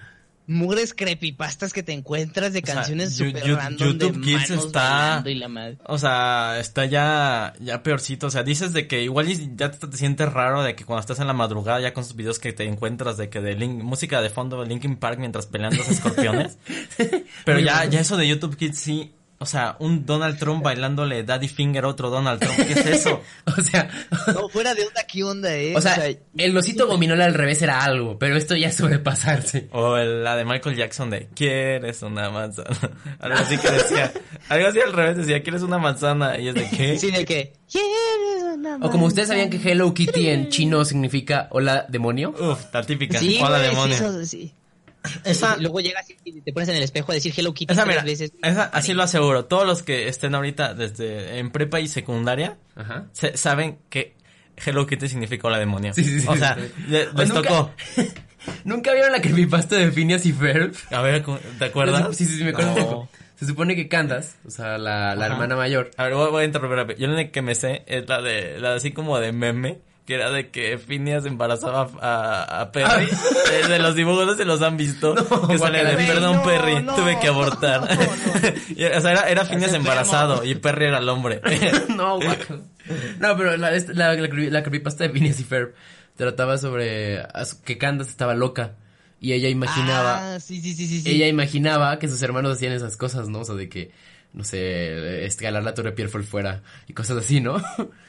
Mugres 0.49 0.95
creepypastas 0.95 1.73
que 1.73 1.83
te 1.83 1.93
encuentras 1.93 2.53
de 2.53 2.63
canciones 2.63 3.17
super 3.17 3.43
random 3.57 3.89
YouTube 3.89 4.13
de 4.17 4.21
Kids 4.21 4.51
manos 4.51 4.67
está- 4.67 5.23
y 5.27 5.35
la 5.35 5.49
madre. 5.49 5.79
O 5.87 5.99
sea, 5.99 6.59
está 6.61 6.85
ya, 6.87 7.53
ya 7.61 7.83
peorcito. 7.83 8.29
O 8.29 8.31
sea, 8.31 8.45
dices 8.45 8.73
de 8.73 8.87
que 8.87 9.03
igual 9.03 9.27
ya 9.57 9.73
te, 9.73 9.87
te 9.89 9.97
sientes 9.97 10.33
raro 10.33 10.63
de 10.63 10.77
que 10.77 10.85
cuando 10.85 11.01
estás 11.01 11.19
en 11.19 11.27
la 11.27 11.33
madrugada 11.33 11.81
ya 11.81 11.93
con 11.93 12.05
esos 12.05 12.15
videos 12.15 12.39
que 12.39 12.53
te 12.53 12.65
encuentras 12.65 13.17
de 13.17 13.29
que 13.29 13.41
de 13.41 13.57
Link- 13.57 13.83
música 13.83 14.21
de 14.21 14.31
fondo 14.31 14.63
de 14.63 14.69
Linkin 14.69 14.97
Park 14.97 15.19
mientras 15.19 15.47
pelean 15.47 15.77
los 15.77 15.89
escorpiones. 15.89 16.59
Pero 17.45 17.59
ya, 17.59 17.85
ya 17.87 18.01
eso 18.01 18.17
de 18.17 18.29
YouTube 18.29 18.57
Kids 18.57 18.79
sí. 18.79 19.13
O 19.39 19.45
sea, 19.45 19.77
un 19.81 20.07
Donald 20.07 20.39
Trump 20.39 20.63
bailándole 20.65 21.23
Daddy 21.23 21.49
Finger 21.49 21.85
a 21.85 21.89
otro 21.89 22.09
Donald 22.09 22.41
Trump. 22.41 22.57
¿Qué 22.57 22.73
es 22.73 22.87
eso? 22.87 23.21
O 23.59 23.61
sea, 23.63 23.89
No, 24.35 24.49
fuera 24.49 24.75
de 24.75 24.87
onda, 24.87 25.03
¿qué 25.07 25.23
onda, 25.25 25.55
eh? 25.55 25.75
o 25.77 25.81
sea, 25.83 26.03
el 26.39 26.57
osito 26.57 26.87
gominola 26.87 27.27
al 27.27 27.35
revés 27.35 27.61
era 27.61 27.85
algo, 27.85 28.19
pero 28.19 28.37
esto 28.37 28.57
ya 28.57 28.73
sobrepasarse. 28.73 29.69
O 29.73 29.97
el- 29.99 30.25
la 30.25 30.37
de 30.37 30.45
Michael 30.47 30.75
Jackson 30.77 31.11
de 31.11 31.29
¿Quieres 31.35 32.01
una 32.03 32.31
manzana? 32.31 32.69
Algo 33.21 33.39
así 33.39 33.59
que 33.59 33.71
decía. 33.71 34.13
Algo 34.49 34.69
así 34.69 34.81
al 34.81 34.93
revés 34.95 35.17
decía 35.19 35.43
¿Quieres 35.43 35.63
una 35.63 35.79
manzana? 35.79 36.39
Y 36.39 36.49
es 36.49 36.55
de 36.55 36.69
¿qué? 36.71 36.99
Sí, 36.99 37.11
de 37.11 37.25
que. 37.27 37.53
¿Quieres 37.71 38.43
una 38.55 38.77
O 38.77 38.91
como 38.91 39.07
ustedes 39.07 39.29
manzana? 39.29 39.45
sabían 39.51 39.63
que 39.63 39.71
Hello 39.71 39.93
Kitty 39.93 40.29
en 40.31 40.49
chino 40.49 40.85
significa 40.87 41.49
hola 41.51 41.85
demonio. 41.89 42.31
Uf, 42.31 42.65
la 42.73 42.83
típica. 42.83 43.19
Sí, 43.19 43.39
Hola 43.43 43.59
demonio. 43.59 43.97
sí, 43.97 44.03
eso, 44.05 44.25
sí. 44.25 44.53
Esa, 45.25 45.57
Y 45.59 45.63
luego 45.63 45.81
llegas 45.81 46.07
y 46.25 46.41
te 46.41 46.53
pones 46.53 46.69
en 46.69 46.77
el 46.77 46.83
espejo 46.83 47.13
a 47.13 47.15
decir 47.15 47.33
Hello 47.37 47.53
Kitty 47.55 47.73
esa, 47.73 47.85
tres 47.85 47.95
mira, 47.97 48.05
veces. 48.05 48.33
esa, 48.43 48.65
así 48.65 48.93
lo 48.95 49.03
aseguro. 49.03 49.45
Todos 49.47 49.67
los 49.67 49.83
que 49.83 50.09
estén 50.09 50.35
ahorita 50.35 50.75
desde 50.75 51.39
en 51.39 51.51
prepa 51.51 51.81
y 51.81 51.89
secundaria 51.89 52.57
Ajá. 52.75 53.07
se- 53.13 53.37
saben 53.37 53.79
que 53.91 54.15
Hello 54.65 54.87
Kitty 54.87 55.09
significa 55.09 55.49
hola 55.49 55.59
demonio. 55.59 55.93
Sí, 55.95 56.03
sí, 56.05 56.21
sí. 56.21 56.27
O 56.29 56.37
sea, 56.37 56.57
le- 56.89 57.09
O 57.09 57.13
les 57.19 57.29
nunca- 57.29 57.43
tocó. 57.49 57.71
¿Nunca 58.65 58.93
vieron 58.93 59.11
la 59.13 59.21
creepypasta 59.21 59.77
de 59.77 59.91
Phineas 59.91 60.25
y 60.27 60.33
Ferb? 60.33 60.73
A 60.91 61.03
ver, 61.03 61.23
¿cómo- 61.23 61.39
¿te 61.59 61.65
acuerdas? 61.65 62.17
Sí, 62.17 62.25
sí, 62.25 62.37
sí, 62.39 62.45
me 62.45 62.51
acuerdo 62.51 62.73
un 62.73 62.79
No. 62.79 62.85
poco. 62.87 63.09
Se 63.39 63.45
supone 63.45 63.75
que 63.77 63.87
Candace, 63.89 64.33
o 64.47 64.51
sea, 64.51 64.79
la, 64.79 65.15
la 65.15 65.27
hermana 65.27 65.57
mayor, 65.57 65.91
A 65.99 66.05
ver, 66.05 66.15
voy, 66.15 66.31
voy 66.31 66.43
a 66.43 66.47
interrumpir 66.47 66.79
rápido. 66.79 66.99
Yo 66.99 67.07
la 67.09 67.29
que 67.31 67.43
me 67.43 67.55
sé 67.55 67.83
es 67.87 68.09
la 68.09 68.23
de, 68.23 68.59
la 68.61 68.71
de 68.71 68.77
así 68.77 68.93
como 68.93 69.19
de 69.19 69.33
meme, 69.33 69.79
que 70.07 70.15
era 70.15 70.31
de 70.31 70.51
que 70.51 70.79
Phineas 70.79 71.27
embarazaba 71.27 71.89
a, 72.01 72.61
a 72.61 72.73
Perry. 72.73 73.09
Eh, 73.53 73.69
de 73.69 73.79
los 73.79 73.95
dibujos 73.95 74.27
no 74.27 74.35
se 74.35 74.45
los 74.45 74.61
han 74.63 74.77
visto. 74.77 75.15
No, 75.15 75.49
que 75.49 75.57
sale 75.59 75.85
de, 75.85 75.97
perdón 76.07 76.37
No, 76.37 76.43
Perry, 76.43 76.83
no, 76.83 76.95
tuve 76.95 77.19
que 77.21 77.29
abortar. 77.29 77.81
no, 77.83 77.95
no. 77.95 78.53
Y, 78.77 78.85
o 78.85 79.01
sea, 79.01 79.13
era, 79.13 79.29
era 79.31 79.45
Phineas 79.45 79.73
embarazado 79.73 80.45
y 80.45 80.55
Perry 80.57 80.87
era 80.87 80.99
el 80.99 81.09
hombre. 81.09 81.41
no, 81.97 82.19
guaco. 82.21 82.59
No, 83.19 83.37
pero 83.37 83.57
la, 83.57 83.71
la, 83.71 84.15
la, 84.15 84.15
la 84.15 84.63
creepypasta 84.63 85.05
de 85.05 85.11
Phineas 85.11 85.39
y 85.41 85.45
Ferb 85.45 85.75
trataba 86.17 86.59
sobre 86.59 87.23
que 87.65 87.79
Candace 87.79 88.11
estaba 88.11 88.35
loca 88.35 88.75
y 89.21 89.33
ella 89.33 89.49
imaginaba, 89.49 90.35
Ah, 90.35 90.41
sí, 90.41 90.61
sí. 90.61 90.75
sí. 90.75 91.03
ella 91.07 91.27
imaginaba 91.29 91.99
que 91.99 92.09
sus 92.09 92.21
hermanos 92.23 92.53
hacían 92.57 92.73
esas 92.73 92.97
cosas, 92.97 93.29
¿no? 93.29 93.41
O 93.41 93.45
sea, 93.45 93.55
de 93.55 93.69
que 93.69 93.91
no 94.37 94.45
sé, 94.45 95.25
escalar 95.25 95.63
la 95.65 95.75
Torre 95.75 95.93
Pierre 95.93 96.23
fuera 96.23 96.63
y 96.87 96.93
cosas 96.93 97.17
así, 97.17 97.41
¿no? 97.41 97.57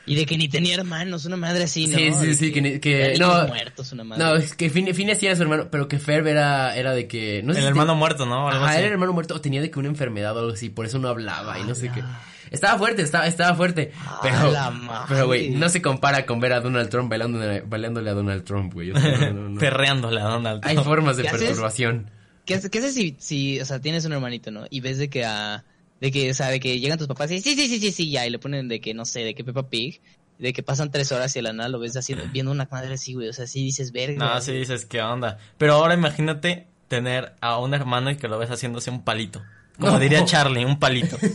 Y 0.06 0.16
de 0.16 0.26
que 0.26 0.38
ni 0.38 0.48
tenía 0.50 0.76
hermanos, 0.76 1.26
una 1.26 1.38
madre 1.38 1.64
así, 1.64 1.88
¿no? 1.88 1.98
Sí, 1.98 2.12
sí, 2.14 2.34
sí, 2.36 2.52
que, 2.52 2.80
que- 2.80 3.06
eran 3.16 3.20
no, 3.20 3.34
niños 3.34 3.48
muertos, 3.48 3.92
una 3.94 4.04
madre. 4.04 4.24
no, 4.24 4.36
es 4.36 4.54
que 4.56 4.70
Finn, 4.70 4.94
Finn 4.94 5.10
sí 5.16 5.26
era 5.26 5.36
su 5.36 5.42
hermano, 5.44 5.70
pero 5.72 5.88
que 5.88 5.98
Ferb 6.00 6.28
era, 6.28 6.76
era 6.76 6.92
de 6.94 7.08
que, 7.08 7.42
no 7.44 7.54
sé 7.54 7.60
El 7.60 7.64
si 7.66 7.70
hermano 7.70 7.94
te- 7.94 8.00
muerto, 8.00 8.26
¿no? 8.26 8.48
Algo 8.50 8.62
Ajá, 8.64 8.72
así. 8.74 8.78
era 8.80 8.88
el 8.88 8.94
hermano 8.94 9.14
muerto 9.14 9.34
o 9.36 9.42
tenía 9.42 9.62
de 9.62 9.72
que 9.72 9.80
una 9.80 9.88
enfermedad 9.88 10.36
o 10.36 10.40
algo 10.40 10.52
así, 10.54 10.70
por 10.70 10.86
eso 10.86 11.00
no 11.00 11.08
hablaba 11.08 11.58
y 11.60 11.64
no 11.64 11.74
sé 11.76 11.90
qué. 11.92 12.04
Estaba 12.52 12.78
fuerte, 12.78 13.02
estaba, 13.02 13.28
estaba 13.28 13.56
fuerte. 13.58 13.92
Pero, 14.22 14.52
la 14.52 14.70
madre. 14.72 15.06
pero 15.10 15.28
güey, 15.28 15.50
no 15.50 15.68
se 15.68 15.82
compara 15.82 16.26
con 16.26 16.40
ver 16.40 16.54
a 16.54 16.62
Donald 16.62 16.90
Trump 16.90 17.10
bailando, 17.10 17.40
bailándole 17.68 18.10
a 18.10 18.14
Donald 18.14 18.44
Trump, 18.46 18.74
güey. 18.74 18.92
O 18.92 19.00
sea, 19.00 19.18
no, 19.18 19.34
no, 19.34 19.50
no. 19.50 19.60
Perreándole 19.60 20.22
a 20.22 20.26
Donald 20.26 20.62
Hay 20.64 20.76
Trump. 20.76 20.88
formas 20.88 21.18
de 21.18 21.24
perturbación. 21.26 22.10
¿Qué 22.46 22.54
haces, 22.56 22.70
qué 22.70 22.80
haces 22.80 22.94
si, 22.94 23.18
si, 23.20 23.60
o 23.60 23.66
sea, 23.66 23.82
tienes 23.82 24.06
un 24.06 24.14
hermanito, 24.14 24.52
¿no? 24.52 24.66
Y 24.70 24.80
ves 24.80 24.98
de 24.98 25.10
que 25.10 25.26
a, 25.26 25.66
de 26.01 26.12
que, 26.12 26.30
o 26.32 26.34
sea, 26.34 26.48
de 26.50 26.60
que 26.60 26.80
llegan 26.80 26.98
tus 26.98 27.08
papás 27.08 27.32
y 27.32 27.42
sí, 27.42 27.56
sí, 27.56 27.68
sí, 27.68 27.80
sí, 27.80 27.92
sí, 27.92 28.10
ya, 28.12 28.25
y 28.25 28.30
le 28.30 28.39
ponen 28.39 28.68
de 28.68 28.80
que, 28.82 28.94
no 28.94 29.06
sé, 29.06 29.22
de 29.22 29.34
que 29.36 29.44
Peppa 29.44 29.70
Pig, 29.70 30.01
de 30.39 30.54
que 30.54 30.62
pasan 30.63 30.92
tres 30.92 31.12
horas 31.12 31.36
y 31.36 31.39
a 31.39 31.42
la 31.42 31.54
nada 31.54 31.70
lo 31.70 31.80
ves 31.80 31.98
haciendo, 31.98 32.25
viendo 32.32 32.51
una 32.51 32.68
madre 32.72 32.94
así, 32.94 33.13
güey, 33.13 33.27
o 33.30 33.34
sea, 33.34 33.48
sí 33.48 33.63
dices, 33.63 33.92
verga. 33.92 34.18
No, 34.34 34.42
sí 34.42 34.51
dices, 34.51 34.86
¿qué 34.86 35.01
onda? 35.01 35.39
Pero 35.58 35.74
ahora 35.74 35.94
imagínate 35.96 36.68
tener 36.88 37.34
a 37.42 37.58
un 37.58 37.74
hermano 37.74 38.12
y 38.12 38.18
que 38.18 38.27
lo 38.27 38.38
ves 38.38 38.50
haciéndose 38.51 38.89
un 38.92 39.04
palito. 39.04 39.42
Como 39.80 39.94
No. 39.94 40.00
diría 40.00 40.24
Charlie, 40.25 40.66
un 40.66 40.80
palito. 40.80 41.18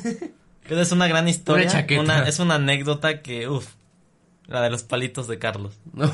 Es 0.70 0.92
una 0.92 1.08
gran 1.08 1.28
historia. 1.28 1.64
Una 1.64 1.72
chaqueta. 1.72 2.00
una- 2.00 2.28
es 2.28 2.38
una 2.38 2.54
anécdota 2.54 3.20
que, 3.20 3.48
uff, 3.48 3.74
la 4.46 4.62
de 4.62 4.70
los 4.70 4.84
palitos 4.84 5.26
de 5.26 5.38
Carlos. 5.38 5.74
No, 5.92 6.08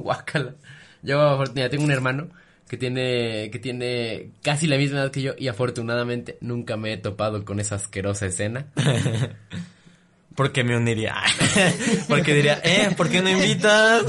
guácala. 0.00 0.54
Yo, 1.02 1.20
afortunadamente, 1.20 1.68
tengo 1.76 1.84
un 1.84 1.90
hermano 1.92 2.28
que 2.68 2.76
tiene, 2.76 3.50
que 3.52 3.58
tiene 3.58 4.30
casi 4.42 4.66
la 4.66 4.76
misma 4.76 5.00
edad 5.00 5.10
que 5.10 5.22
yo 5.22 5.34
y 5.38 5.48
afortunadamente 5.48 6.38
nunca 6.40 6.76
me 6.76 6.92
he 6.92 6.96
topado 6.96 7.44
con 7.44 7.60
esa 7.60 7.76
asquerosa 7.76 8.26
escena. 8.26 8.66
Porque 10.34 10.64
me 10.64 10.76
uniría. 10.76 11.14
Porque 12.08 12.34
diría, 12.34 12.60
eh, 12.64 12.90
¿por 12.96 13.08
qué 13.08 13.22
no 13.22 13.30
invitas? 13.30 14.04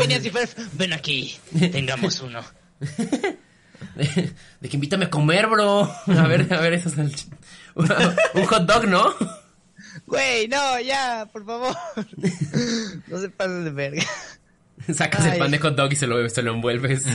Ven 0.73 0.93
aquí, 0.93 1.37
tengamos 1.71 2.19
uno. 2.21 2.41
De, 3.95 4.33
de 4.61 4.69
que 4.69 4.75
invítame 4.75 5.05
a 5.05 5.09
comer, 5.11 5.45
bro. 5.47 5.83
A 5.83 6.27
ver, 6.27 6.51
a 6.51 6.59
ver, 6.61 6.73
eso 6.73 6.89
es 6.89 6.97
el- 6.97 7.13
un 7.75 8.45
hot 8.45 8.63
dog, 8.65 8.87
¿no? 8.87 9.13
Güey, 10.07 10.47
no, 10.47 10.79
ya, 10.79 11.27
por 11.31 11.45
favor. 11.45 11.75
no 13.07 13.19
se 13.19 13.29
pasen 13.29 13.63
de 13.65 13.71
verga. 13.71 14.03
Sacas 14.93 15.25
el 15.25 15.37
pan 15.37 15.51
de 15.51 15.59
hot 15.59 15.75
dog 15.75 15.93
y 15.93 15.95
se 15.95 16.07
lo, 16.07 16.27
se 16.29 16.41
lo 16.41 16.53
envuelves. 16.53 17.05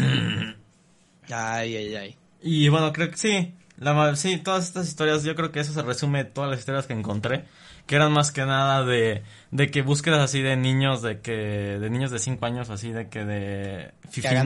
Ay, 1.32 1.76
ay, 1.76 1.94
ay. 1.96 2.16
Y 2.42 2.68
bueno, 2.68 2.92
creo 2.92 3.10
que 3.10 3.16
sí. 3.16 3.54
La, 3.78 3.94
ma- 3.94 4.14
sí, 4.16 4.36
todas 4.38 4.64
estas 4.66 4.86
historias, 4.88 5.22
yo 5.24 5.34
creo 5.34 5.52
que 5.52 5.60
eso 5.60 5.72
se 5.72 5.82
resume 5.82 6.24
todas 6.24 6.50
las 6.50 6.58
historias 6.58 6.86
que 6.86 6.92
encontré, 6.92 7.44
que 7.86 7.96
eran 7.96 8.12
más 8.12 8.30
que 8.30 8.44
nada 8.44 8.84
de, 8.84 9.22
de 9.50 9.70
que 9.70 9.80
búsquedas 9.82 10.20
así 10.20 10.42
de 10.42 10.54
niños, 10.56 11.00
de 11.00 11.20
que, 11.20 11.32
de 11.32 11.88
niños 11.90 12.10
de 12.10 12.18
5 12.18 12.44
años, 12.44 12.68
así 12.68 12.92
de 12.92 13.08
que 13.08 13.24
de 13.24 13.92
Fifina, 14.10 14.42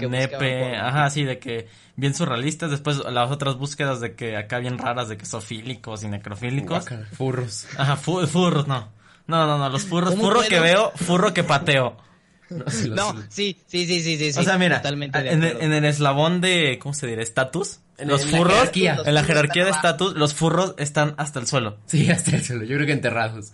que 0.00 0.06
Nepe, 0.08 0.76
ajá, 0.76 1.10
sí, 1.10 1.22
de 1.24 1.38
que 1.38 1.68
bien 1.94 2.12
surrealistas, 2.14 2.70
después 2.72 2.98
las 3.04 3.30
otras 3.30 3.56
búsquedas 3.56 4.00
de 4.00 4.14
que 4.16 4.36
acá 4.36 4.58
bien 4.58 4.78
raras, 4.78 5.08
de 5.08 5.16
que 5.16 5.26
zoofílicos 5.26 6.02
y 6.02 6.08
necrofílicos. 6.08 6.84
Furros. 7.16 7.66
Ajá, 7.78 7.96
fu- 7.96 8.26
furros, 8.26 8.66
no. 8.66 8.88
No, 9.28 9.46
no, 9.46 9.58
no, 9.58 9.68
los 9.68 9.84
furros, 9.84 10.10
¿Cómo 10.10 10.22
furro 10.24 10.36
puedo? 10.38 10.48
que 10.48 10.58
veo, 10.60 10.90
furro 10.96 11.32
que 11.32 11.44
pateo. 11.44 11.96
No, 12.64 12.70
sí, 12.70 12.88
No, 12.90 13.14
sí. 13.28 13.56
sí, 13.66 13.86
sí, 13.86 14.02
sí, 14.32 14.38
o 14.38 14.42
sea, 14.42 14.58
mira, 14.58 14.76
Totalmente 14.78 15.18
en, 15.18 15.26
el, 15.26 15.48
acuerdo. 15.50 15.60
en 15.60 15.72
el 15.72 15.84
eslabón 15.84 16.40
de, 16.40 16.78
¿cómo 16.80 16.94
se 16.94 17.06
dirá? 17.06 17.22
Estatus. 17.22 17.80
En- 17.98 18.08
Los 18.08 18.22
en 18.22 18.32
la 18.32 18.38
furros, 18.38 18.54
jerarquía. 18.54 18.98
en 19.04 19.14
la 19.14 19.22
jerarquía 19.24 19.64
de 19.64 19.70
estatus, 19.70 20.14
los 20.14 20.34
furros 20.34 20.74
están 20.78 21.14
hasta 21.18 21.38
el 21.40 21.46
suelo. 21.46 21.78
Sí, 21.86 22.10
hasta 22.10 22.34
el 22.36 22.44
suelo. 22.44 22.64
Yo 22.64 22.74
creo 22.76 22.86
que 22.86 22.92
enterrados. 22.92 23.52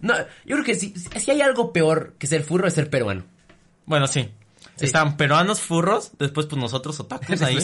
No, 0.00 0.14
yo 0.46 0.56
creo 0.56 0.64
que 0.64 0.74
si, 0.74 0.94
si 0.94 1.30
hay 1.30 1.40
algo 1.42 1.72
peor 1.72 2.14
que 2.18 2.26
ser 2.26 2.42
furro 2.42 2.66
es 2.68 2.74
ser 2.74 2.88
peruano. 2.88 3.24
Bueno, 3.86 4.06
sí. 4.06 4.30
Sí. 4.76 4.86
Están 4.86 5.16
peruanos 5.16 5.60
furros, 5.60 6.12
después 6.18 6.46
pues 6.46 6.60
nosotros 6.60 6.98
otakus 6.98 7.42
ahí. 7.42 7.58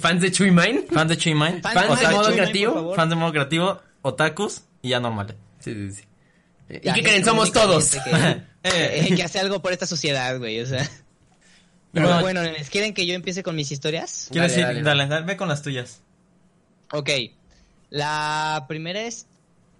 Fans 0.00 0.20
de 0.20 0.30
Chuy 0.30 0.50
Mine. 0.50 0.84
fans 0.92 1.08
de 1.08 1.16
Chimain, 1.16 1.60
Fans 1.62 1.74
Fans 1.86 2.00
de 2.00 2.06
de 2.06 2.12
modo 2.12 2.24
Chuy, 2.26 2.34
creativo. 2.34 2.94
fans 2.94 3.10
de 3.10 3.16
modo 3.16 3.32
creativo, 3.32 3.80
otakus 4.02 4.62
y 4.82 4.90
ya 4.90 5.00
normales. 5.00 5.34
Sí, 5.60 5.72
sí, 5.74 5.92
sí. 5.92 6.02
¿Y 6.68 6.80
Ya, 6.80 6.94
qué 6.94 7.02
creen? 7.02 7.24
Somos 7.24 7.52
todos. 7.52 7.90
Que, 8.64 9.08
eh, 9.08 9.14
que 9.14 9.22
hace 9.22 9.38
algo 9.40 9.60
por 9.60 9.72
esta 9.74 9.84
sociedad, 9.84 10.38
güey, 10.38 10.58
o 10.60 10.66
sea. 10.66 10.88
Pero 11.92 12.20
Bueno, 12.22 12.40
¿quieren 12.70 12.94
que 12.94 13.06
yo 13.06 13.14
empiece 13.14 13.42
con 13.42 13.54
mis 13.54 13.70
historias? 13.70 14.28
¿Quieres 14.32 14.56
Dale, 14.56 14.78
ir? 14.78 14.84
dale, 14.84 15.00
Dale, 15.02 15.06
dale, 15.06 15.26
ve 15.26 15.36
con 15.36 15.48
las 15.48 15.60
tuyas. 15.60 16.00
Ok. 16.90 17.10
La 17.90 18.64
primera 18.66 19.02
es, 19.02 19.26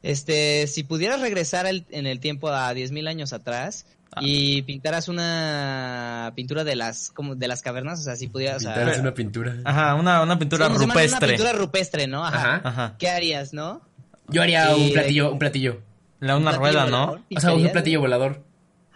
este, 0.02 0.66
si 0.66 0.82
pudieras 0.84 1.22
regresar 1.22 1.66
en 1.66 2.06
el 2.06 2.20
tiempo 2.20 2.48
a 2.50 2.72
10.000 2.74 3.08
años 3.08 3.32
atrás 3.32 3.86
Ah. 4.16 4.20
y 4.22 4.62
pintaras 4.62 5.08
una 5.08 6.32
pintura 6.36 6.62
de 6.62 6.76
las, 6.76 7.10
como 7.10 7.34
de 7.34 7.48
las 7.48 7.62
cavernas, 7.62 7.98
o 7.98 8.02
sea, 8.04 8.14
si 8.14 8.28
pudieras, 8.28 8.58
o 8.58 8.60
sea, 8.60 8.74
Pintar 8.74 8.92
es 8.94 9.00
una 9.00 9.12
pintura. 9.14 9.56
Ajá, 9.64 9.94
una, 9.96 10.22
una 10.22 10.38
pintura 10.38 10.66
¿cómo 10.66 10.78
se 10.78 10.82
llama? 10.82 10.92
Una 10.94 11.02
rupestre. 11.02 11.28
pintura 11.30 11.52
rupestre, 11.52 12.06
¿no? 12.06 12.24
Ajá. 12.24 12.94
¿Qué 12.98 13.08
harías, 13.08 13.52
no? 13.52 13.80
Yo 14.28 14.42
haría 14.42 14.76
Y 14.76 14.86
un 14.88 14.92
platillo, 14.92 15.32
un 15.32 15.38
platillo. 15.40 15.80
La 16.24 16.36
una 16.36 16.52
¿Un 16.52 16.56
rueda, 16.56 16.86
¿no? 16.86 17.18
O 17.36 17.40
sea, 17.40 17.52
un 17.52 17.70
platillo 17.70 18.00
volador. 18.00 18.42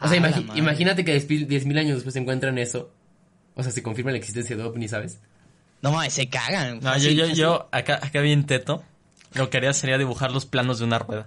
O 0.00 0.08
sea, 0.08 0.16
Ah, 0.16 0.20
imagi- 0.20 0.40
la 0.40 0.46
madre. 0.48 0.58
imagínate 0.60 1.04
que 1.04 1.16
10.000 1.16 1.78
años 1.78 1.96
después 1.96 2.14
encuentran 2.16 2.56
eso. 2.58 2.90
O 3.54 3.62
sea, 3.62 3.72
se 3.72 3.82
confirma 3.82 4.12
la 4.12 4.18
existencia 4.18 4.56
de 4.56 4.62
ovni, 4.62 4.86
¿sabes? 4.88 5.20
No 5.82 5.92
mames, 5.92 6.12
se 6.14 6.28
cagan. 6.28 6.80
No, 6.80 6.96
yo, 6.98 7.10
yo, 7.10 7.26
yo, 7.26 7.68
acá, 7.72 7.98
acá 8.02 8.20
bien 8.20 8.46
teto, 8.46 8.82
lo 9.34 9.50
que 9.50 9.56
haría 9.58 9.72
sería 9.72 9.98
dibujar 9.98 10.30
los 10.32 10.46
planos 10.46 10.78
de 10.78 10.84
una 10.84 10.98
rueda. 11.00 11.26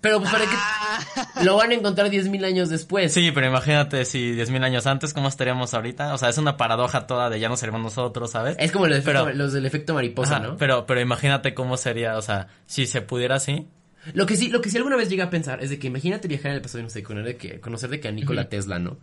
Pero 0.00 0.20
pues 0.20 0.30
para 0.30 0.44
Ah. 0.44 1.26
que 1.38 1.44
lo 1.44 1.56
van 1.56 1.72
a 1.72 1.74
encontrar 1.74 2.08
10.000 2.08 2.44
años 2.44 2.68
después. 2.68 3.12
Sí, 3.12 3.32
pero 3.32 3.48
imagínate 3.48 4.04
si 4.04 4.30
10.000 4.32 4.62
años 4.62 4.86
antes, 4.86 5.12
¿cómo 5.12 5.26
estaríamos 5.26 5.74
ahorita? 5.74 6.14
O 6.14 6.18
sea, 6.18 6.28
es 6.28 6.38
una 6.38 6.56
paradoja 6.56 7.08
toda 7.08 7.28
de 7.30 7.40
ya 7.40 7.48
no 7.48 7.56
seremos 7.56 7.82
nosotros, 7.82 8.30
¿sabes? 8.30 8.54
Es 8.60 8.70
como 8.70 8.86
el 8.86 8.92
efecto- 8.92 9.24
Pero- 9.24 9.36
los 9.36 9.52
del 9.52 9.66
efecto 9.66 9.94
mariposa, 9.94 10.36
Ajá, 10.36 10.46
¿no? 10.46 10.56
Pero, 10.56 10.86
pero 10.86 11.00
imagínate 11.00 11.52
cómo 11.52 11.76
sería, 11.76 12.16
o 12.16 12.22
sea, 12.22 12.46
si 12.66 12.86
se 12.86 13.02
pudiera 13.02 13.34
así. 13.34 13.66
Lo 14.14 14.26
que 14.26 14.36
sí, 14.36 14.48
lo 14.48 14.60
que 14.60 14.70
sí 14.70 14.76
alguna 14.76 14.96
vez 14.96 15.08
llega 15.08 15.24
a 15.24 15.30
pensar 15.30 15.62
es 15.62 15.70
de 15.70 15.78
que 15.78 15.86
imagínate 15.86 16.28
viajar 16.28 16.52
en 16.52 16.56
el 16.56 16.62
pasado 16.62 16.80
y 16.80 16.82
no 16.84 16.90
sé, 16.90 17.02
conocer 17.02 17.26
de 17.26 17.36
que, 17.36 17.60
conocer 17.60 17.90
de 17.90 18.00
que 18.00 18.08
a 18.08 18.12
Nikola 18.12 18.48
Tesla, 18.48 18.78
¿no? 18.78 18.98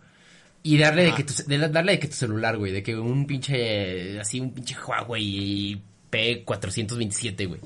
Y 0.62 0.78
darle 0.78 1.04
de 1.04 1.14
que 1.14 1.22
tu, 1.22 1.32
de 1.46 1.58
darle 1.68 1.92
de 1.92 1.98
que 2.00 2.08
tu 2.08 2.14
celular, 2.14 2.56
güey, 2.56 2.72
de 2.72 2.82
que 2.82 2.96
un 2.96 3.26
pinche, 3.26 4.18
así 4.18 4.40
un 4.40 4.52
pinche 4.52 4.74
Huawei 4.74 5.80
P427, 6.10 7.46
güey. 7.46 7.60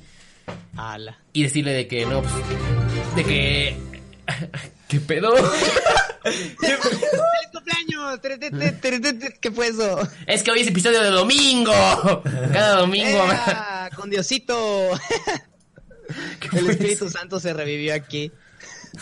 Ala. 0.76 1.18
Y 1.32 1.44
decirle 1.44 1.72
de 1.72 1.86
que, 1.86 2.04
no, 2.04 2.22
pues, 2.22 2.34
de 3.16 3.24
que... 3.24 3.76
¿Qué 4.88 5.00
pedo? 5.00 5.32
¡Feliz 6.22 6.48
cumpleaños! 7.52 8.20
¿Qué 9.40 9.50
fue 9.50 9.68
eso? 9.68 9.98
es 10.26 10.42
que 10.42 10.50
hoy 10.50 10.60
es 10.60 10.68
episodio 10.68 11.02
de 11.02 11.10
domingo. 11.10 11.72
Cada 12.52 12.80
domingo. 12.80 13.24
¡Ea! 13.30 13.90
¡Con 13.96 14.10
Diosito! 14.10 14.90
El 16.56 16.70
Espíritu 16.70 17.08
Santo 17.08 17.40
se 17.40 17.52
revivió 17.52 17.94
aquí. 17.94 18.32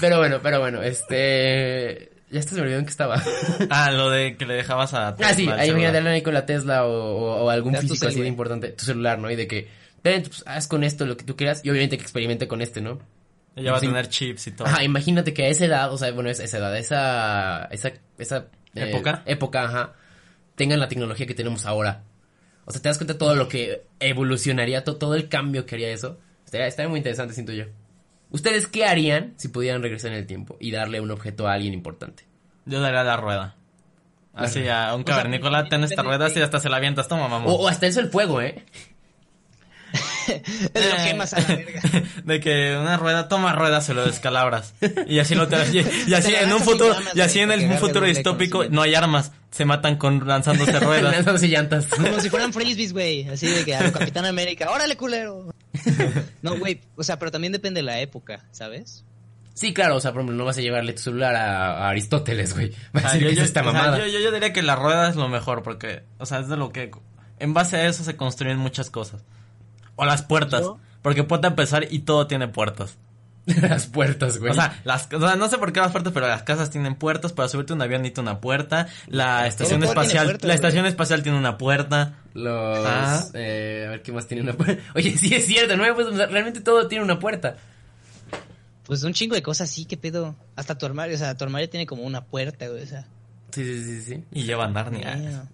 Pero 0.01 0.19
bueno, 0.19 0.41
pero 0.43 0.61
bueno, 0.61 0.83
este... 0.83 2.13
Ya 2.31 2.41
hasta 2.41 2.51
se 2.51 2.57
me 2.57 2.63
olvidó 2.63 2.79
en 2.79 2.85
qué 2.85 2.91
estaba. 2.91 3.23
Ah, 3.71 3.91
lo 3.91 4.11
de 4.11 4.37
que 4.37 4.45
le 4.45 4.55
dejabas 4.55 4.93
a... 4.95 5.09
Ah, 5.09 5.15
sí, 5.35 5.49
ahí 5.49 5.67
celular. 5.67 5.69
imagínate 5.69 5.99
a 5.99 6.13
Nikola 6.13 6.45
Tesla 6.47 6.85
o, 6.87 6.91
o- 6.93 7.45
o 7.45 7.51
algún 7.51 7.75
físico 7.75 8.07
así 8.07 8.21
de 8.21 8.29
importante, 8.29 8.69
tu 8.73 8.85
celular, 8.85 9.19
¿no? 9.19 9.31
Y 9.31 9.37
de 9.37 9.47
que, 9.49 9.69
ten, 10.03 10.23
pues, 10.25 10.43
haz 10.47 10.69
con 10.69 10.85
esto 10.85 11.07
lo 11.07 11.17
que 11.17 11.25
tú 11.25 11.37
quieras 11.37 11.63
y 11.65 11.71
obviamente 11.71 11.97
que 11.97 12.03
experimente 12.03 12.47
con 12.47 12.61
este, 12.61 12.83
¿no? 12.83 12.99
Ella 13.57 13.73
va 13.73 13.79
a 13.79 13.81
tener 13.81 14.09
chips 14.09 14.47
y 14.49 14.51
todo. 14.53 14.69
Ajá, 14.69 14.85
imagínate 14.85 15.33
que 15.33 15.45
a 15.45 15.49
esa 15.49 15.65
edad, 15.65 15.93
o 15.93 15.97
sea, 15.99 16.13
bueno, 16.13 16.29
esa, 16.29 16.45
edad, 16.45 16.77
esa, 16.77 17.65
esa, 17.73 17.93
esa 18.19 18.37
eh, 18.75 18.91
¿Época? 18.91 19.23
época, 19.25 19.65
ajá, 19.65 19.95
tengan 20.55 20.79
la 20.81 20.89
tecnología 20.89 21.27
que 21.27 21.35
tenemos 21.35 21.65
ahora. 21.67 22.05
O 22.67 22.71
sea, 22.73 22.83
te 22.83 22.89
das 22.91 22.99
cuenta 22.99 23.15
de 23.15 23.19
todo 23.19 23.35
lo 23.35 23.49
que 23.49 23.85
evolucionaría, 24.01 24.85
to- 24.85 24.97
todo 24.97 25.15
el 25.15 25.29
cambio 25.31 25.65
que 25.65 25.75
haría 25.77 25.89
eso. 25.91 26.19
Estaría, 26.49 26.67
estaría 26.67 26.89
muy 26.89 26.97
interesante, 26.97 27.35
siento 27.35 27.53
yo. 27.53 27.67
¿Ustedes 28.31 28.67
qué 28.67 28.87
harían 28.87 29.35
si 29.37 29.49
pudieran 29.49 29.83
regresar 29.83 30.13
en 30.13 30.17
el 30.17 30.27
tiempo 30.27 30.57
y 30.59 30.71
darle 30.71 30.99
un 31.03 31.11
objeto 31.11 31.47
a 31.47 31.53
alguien 31.53 31.75
importante? 31.75 32.25
Yo 32.65 32.81
daría 32.81 33.05
la 33.05 33.19
rueda. 33.19 33.55
Así 34.33 34.67
a 34.67 34.95
un 34.95 35.05
cavernícola, 35.05 35.69
ten 35.69 35.85
esta 35.85 36.03
rueda 36.03 36.31
y 36.35 36.41
hasta 36.41 36.59
se 36.59 36.71
la 36.71 36.79
avientas, 36.79 37.07
toma 37.07 37.29
mamá. 37.29 37.45
O, 37.45 37.53
o 37.53 37.69
hasta 37.69 37.87
eso 37.87 38.01
el 38.01 38.09
fuego, 38.09 38.41
¿eh? 38.41 38.65
Lo 40.75 41.05
quemas 41.05 41.35
a 41.35 41.41
la 41.41 41.47
verga. 41.47 41.81
De 42.25 42.41
que 42.41 42.77
una 42.77 42.97
rueda, 42.97 43.29
toma 43.29 43.53
rueda, 43.55 43.81
se 43.81 43.95
lo 43.95 44.05
descalabras. 44.05 44.75
Y 45.07 45.19
así 45.19 45.35
lo 45.35 45.49
te, 45.49 45.57
y, 45.73 45.79
y 46.11 46.15
así 46.15 46.31
Te 46.33 46.43
en 46.43 46.53
un 46.53 46.61
futuro, 46.61 46.95
y 47.15 47.21
así 47.21 47.41
en 47.41 47.51
el 47.53 47.61
un 47.71 47.79
futuro 47.79 48.07
distópico 48.07 48.65
no 48.69 48.83
hay 48.83 48.95
armas, 48.95 49.33
se 49.51 49.65
matan 49.65 49.97
con 49.97 50.27
lanzándose 50.27 50.79
ruedas. 50.81 51.13
Lanzándose 51.15 51.49
llantas. 51.49 51.87
Como 51.87 52.21
si 52.21 52.31
fueran 52.31 52.53
frisbees, 52.53 52.93
güey. 52.93 53.29
Así 53.29 53.47
de 53.47 53.65
que 53.65 53.75
a 53.75 53.83
lo 53.83 53.93
Capitán 53.93 54.25
América. 54.27 54.71
¡Órale, 54.71 54.97
culero! 54.97 55.53
No, 56.43 56.57
güey. 56.59 56.81
O 56.97 57.03
sea, 57.05 57.19
pero 57.19 57.31
también 57.31 57.53
depende 57.53 57.79
de 57.79 57.85
la 57.85 58.01
época, 58.01 58.45
¿sabes? 58.53 59.05
Sí, 59.55 59.75
claro, 59.75 59.97
o 59.97 60.01
sea, 60.01 60.13
por 60.13 60.21
ejemplo, 60.21 60.37
no 60.37 60.45
vas 60.45 60.57
a 60.59 60.61
llevarle 60.61 60.93
tu 60.93 61.03
celular 61.03 61.35
a, 61.35 61.79
a 61.87 61.89
Aristóteles, 61.89 62.55
güey. 62.55 62.71
Va 62.97 63.01
a 63.01 63.09
Ah, 63.09 63.13
decir 63.13 63.23
yo, 63.23 63.29
que 63.31 63.35
yo- 63.37 63.43
es 63.43 63.49
esta 63.49 63.63
sea, 63.65 63.73
mamada. 63.73 63.99
yo, 63.99 64.07
yo- 64.07 64.21
yo 64.21 64.31
diría 64.31 64.53
que 64.53 64.63
la 64.63 64.77
rueda 64.77 65.09
es 65.09 65.17
lo 65.17 65.29
mejor 65.29 65.63
porque, 65.65 66.03
o 66.19 66.27
sea, 66.27 66.39
es 66.41 66.49
de 66.49 66.57
lo 66.57 66.71
que, 66.71 66.93
en 67.41 67.55
base 67.55 67.77
a 67.77 67.87
eso 67.89 68.05
se 68.05 68.17
construyen 68.17 68.57
muchas 68.59 68.89
cosas. 68.91 69.25
O 69.99 70.07
las 70.07 70.23
puertas. 70.23 70.63
Yo- 70.63 70.79
Porque 71.03 71.27
a 71.31 71.47
empezar 71.47 71.87
y 71.91 71.99
todo 72.01 72.27
tiene 72.27 72.49
puertas. 72.49 72.97
Las 73.63 73.87
puertas, 73.87 74.37
güey. 74.39 74.51
O 74.51 74.55
sea, 74.55 74.79
las, 74.85 75.09
o 75.11 75.21
sea, 75.21 75.35
no 75.37 75.49
sé 75.49 75.57
por 75.57 75.73
qué 75.73 75.81
las 75.81 75.91
puertas, 75.91 76.13
pero 76.13 76.29
las 76.29 76.43
casas 76.43 76.69
tienen 76.69 76.95
puertas. 76.97 77.33
Para 77.33 77.49
subirte 77.49 77.73
a 77.73 77.77
un 77.77 77.83
avión 77.83 78.03
necesita 78.03 78.21
una 78.21 78.41
puerta. 78.43 78.89
La 79.07 79.47
estación 79.47 79.83
espacial, 79.83 80.27
la 80.27 80.37
güey. 80.37 80.55
estación 80.55 80.85
espacial 80.85 81.23
tiene 81.23 81.39
una 81.39 81.57
puerta. 81.57 82.17
Los... 82.35 82.79
Ah. 82.87 83.25
eh, 83.33 83.85
a 83.87 83.91
ver, 83.91 84.03
¿qué 84.03 84.13
más 84.13 84.27
tiene 84.27 84.43
una 84.43 84.53
puerta? 84.53 84.83
Oye, 84.95 85.17
sí 85.17 85.35
es 85.35 85.47
cierto, 85.47 85.79
no 85.79 85.83
me 85.83 85.95
puedes 85.95 86.11
pensar, 86.11 86.31
realmente 86.31 86.61
todo 86.61 86.89
tiene 86.89 87.03
una 87.03 87.19
puerta. 87.19 87.57
Pues 88.85 89.03
un 89.03 89.15
chingo 89.15 89.35
de 89.35 89.43
cosas, 89.43 89.71
sí, 89.71 89.87
qué 89.87 89.97
pedo. 89.97 90.35
Hasta 90.55 90.77
tu 90.77 90.85
armario, 90.85 91.15
o 91.15 91.19
sea, 91.19 91.35
tu 91.35 91.45
armario 91.45 91.71
tiene 91.71 91.87
como 91.87 92.03
una 92.03 92.25
puerta, 92.27 92.69
güey, 92.69 92.83
o 92.83 92.87
sea. 92.87 93.07
Sí, 93.51 93.65
sí, 93.65 93.83
sí, 93.85 94.03
sí. 94.03 94.25
Y 94.33 94.43
lleva 94.45 94.69
Narnia. 94.69 95.17
damn. 95.17 95.49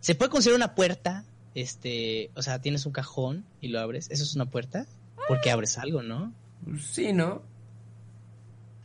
Se 0.00 0.14
puede 0.14 0.30
considerar 0.30 0.56
una 0.56 0.74
puerta, 0.74 1.24
este, 1.54 2.30
o 2.34 2.42
sea, 2.42 2.60
tienes 2.60 2.86
un 2.86 2.92
cajón 2.92 3.44
y 3.60 3.68
lo 3.68 3.80
abres. 3.80 4.10
¿Eso 4.10 4.22
es 4.22 4.34
una 4.34 4.46
puerta? 4.46 4.86
Porque 5.28 5.50
abres 5.50 5.78
algo, 5.78 6.02
¿no? 6.02 6.32
Sí, 6.80 7.12
¿no? 7.12 7.42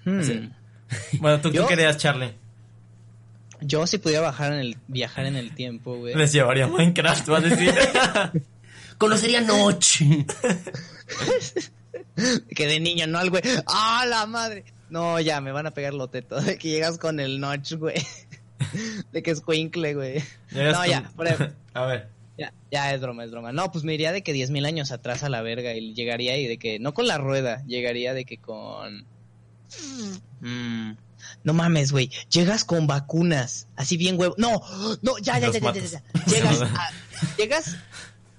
Hmm. 0.04 0.22
Sí. 0.22 0.50
Bueno, 1.20 1.42
¿tú 1.42 1.52
qué 1.52 1.66
querías, 1.68 1.98
Charlie? 1.98 2.34
Yo 3.62 3.88
si 3.88 3.98
pudiera 3.98 4.22
bajar 4.22 4.54
en 4.54 4.60
el, 4.60 4.78
viajar 4.88 5.26
en 5.26 5.36
el 5.36 5.56
tiempo, 5.56 5.98
güey. 5.98 6.14
Les 6.16 6.32
llevaría 6.34 6.68
Minecraft, 6.68 7.30
va 7.30 7.38
a 7.38 7.42
decir. 7.42 7.74
Conocería 8.98 9.42
Noche. 9.42 10.26
Que 12.56 12.68
de 12.68 12.80
niño, 12.80 13.08
no 13.08 13.20
al 13.20 13.30
güey. 13.30 13.44
¡Ah, 13.68 14.06
la 14.08 14.26
madre! 14.26 14.64
No, 14.90 15.20
ya, 15.20 15.42
me 15.42 15.52
van 15.52 15.68
a 15.68 15.72
pegar 15.72 15.94
lo 15.94 16.08
teto. 16.10 16.40
De 16.40 16.58
que 16.58 16.70
llegas 16.70 16.98
con 16.98 17.20
el 17.20 17.40
notch, 17.42 17.74
güey. 17.74 17.96
De 19.12 19.22
que 19.22 19.32
es 19.32 19.42
cuincle, 19.42 19.94
güey. 19.94 20.24
No, 20.52 20.74
con- 20.74 20.88
ya, 20.88 21.12
por 21.16 21.28
ejemplo. 21.28 21.56
A 21.74 21.86
ver. 21.86 22.10
Ya, 22.38 22.54
ya 22.72 22.94
es 22.94 23.00
broma, 23.02 23.24
es 23.24 23.32
broma. 23.32 23.52
No, 23.54 23.72
pues 23.72 23.84
me 23.86 23.94
iría 23.94 24.12
de 24.12 24.22
que 24.22 24.34
10.000 24.34 24.66
años 24.66 24.92
atrás 24.92 25.24
a 25.24 25.30
la 25.30 25.42
verga 25.42 25.74
y 25.74 25.94
llegaría 25.94 26.38
y 26.38 26.48
de 26.48 26.58
que, 26.58 26.80
no 26.80 26.94
con 26.94 27.08
la 27.08 27.18
rueda, 27.18 27.64
llegaría 27.66 28.14
de 28.14 28.26
que 28.26 28.38
con... 28.38 29.06
Mm, 30.42 30.92
no 31.44 31.54
mames, 31.54 31.92
güey. 31.92 32.12
Llegas 32.30 32.66
con 32.66 32.88
vacunas, 32.88 33.68
así 33.76 33.98
bien 33.98 34.20
huevo. 34.20 34.36
No, 34.38 34.62
no, 35.02 35.18
ya, 35.20 35.40
ya, 35.40 35.50
ya, 35.52 35.60
ya, 35.60 35.74
ya, 35.74 35.82
ya. 35.82 36.04
Llegas, 36.28 36.62
a- 36.62 36.92
llegas 37.38 37.76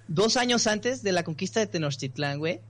dos 0.09 0.37
años 0.37 0.67
antes 0.67 1.03
de 1.03 1.13
la 1.13 1.23
conquista 1.25 1.61
de 1.61 1.67
Tenochtitlán, 1.67 2.39
güey. 2.39 2.61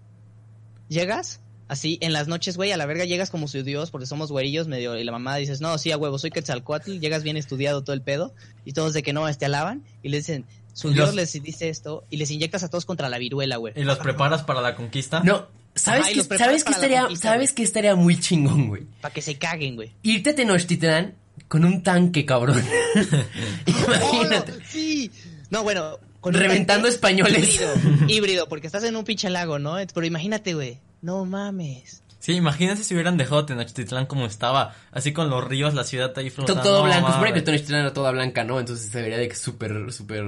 Llegas, 0.89 1.41
así, 1.69 1.99
en 2.01 2.13
las 2.13 2.29
noches, 2.29 2.57
güey, 2.57 2.71
a 2.73 2.77
la 2.77 2.87
verga 2.87 3.05
llegas 3.05 3.31
como 3.31 3.49
su 3.49 3.63
dios 3.65 3.91
porque 3.91 4.07
somos 4.07 4.31
güerillos 4.31 4.69
medio, 4.69 4.97
y 4.97 5.05
la 5.05 5.13
mamá 5.13 5.37
dices, 5.37 5.61
no, 5.61 5.77
sí, 5.79 5.91
a 5.91 5.99
huevo, 5.99 6.19
soy 6.19 6.31
Quetzalcoatl, 6.31 6.99
llegas 7.01 7.25
bien 7.25 7.37
estudiado 7.37 7.83
todo 7.83 7.95
el 7.95 8.03
pedo, 8.03 8.33
y 8.65 8.73
todos 8.73 8.95
de 8.95 9.03
que 9.03 9.13
no, 9.13 9.33
te 9.35 9.47
alaban, 9.47 9.83
y 10.03 10.09
le 10.11 10.19
dicen, 10.19 10.47
su 10.77 10.91
dios 10.91 11.07
los- 11.09 11.15
les 11.17 11.43
dice 11.43 11.69
esto, 11.71 12.05
y 12.11 12.19
les 12.19 12.31
inyectas 12.31 12.63
a 12.63 12.69
todos 12.69 12.85
contra 12.85 13.09
la 13.09 13.17
viruela, 13.19 13.57
güey. 13.57 13.73
¿Y 13.77 13.83
los 13.85 13.99
preparas 13.99 14.43
para 14.43 14.61
la 14.61 14.75
conquista? 14.77 15.21
No, 15.25 15.47
¿sabes 15.75 16.03
Ajá, 16.05 16.11
preparas 16.13 16.39
¿sabes 16.39 16.65
la 16.65 16.71
estaría, 16.71 17.17
¿sabes 17.17 17.53
qué 17.53 17.63
estaría 17.63 17.95
muy 17.97 18.21
chingón, 18.21 18.69
güey? 18.69 18.83
Para 19.01 19.13
que 19.15 19.23
se 19.23 19.37
caguen, 19.39 19.75
güey. 19.77 19.93
Irte 20.03 20.31
a 20.31 20.35
Tenochtitlán 20.35 21.15
con 21.49 21.65
un 21.65 21.83
tanque, 21.83 22.25
cabrón. 22.27 22.63
Imagínate. 23.67 24.53
¡Oh, 24.53 24.61
sí! 24.69 25.11
No, 25.51 25.63
bueno. 25.63 25.99
con 26.21 26.35
Reventando 26.35 26.89
tanque 26.89 26.95
españoles. 26.95 27.55
Híbrido, 27.55 27.75
híbrido, 28.09 28.49
porque 28.49 28.67
estás 28.67 28.85
en 28.85 28.97
un 28.97 29.05
pinche 29.05 29.31
lago, 29.31 29.59
¿no? 29.59 29.77
Pero 29.95 30.07
imagínate, 30.07 30.55
güey. 30.55 30.79
No 31.03 31.25
mames. 31.25 32.03
Sí, 32.27 32.33
imagínense 32.33 32.83
si 32.83 32.93
hubieran 32.93 33.17
dejado 33.17 33.47
Tenochtitlán 33.47 34.07
como 34.07 34.27
estaba, 34.27 34.75
así 34.91 35.13
con 35.13 35.31
los 35.31 35.45
ríos, 35.45 35.75
la 35.75 35.85
ciudad 35.85 36.13
ahí 36.19 36.25
Todo, 36.29 36.35
flotando. 36.45 36.63
todo 36.65 36.79
No, 36.81 36.85
blanco. 36.87 37.13
Supone 37.13 37.33
que. 37.33 37.43
Tenochtitlán 37.43 37.81
era 37.83 37.93
toda 37.93 38.11
blanca, 38.11 38.43
¿no? 38.43 38.59
Entonces 38.59 38.91
se 38.91 39.01
vería 39.01 39.17
de 39.17 39.29
que 39.29 39.37
súper, 39.37 39.93
súper 39.93 40.25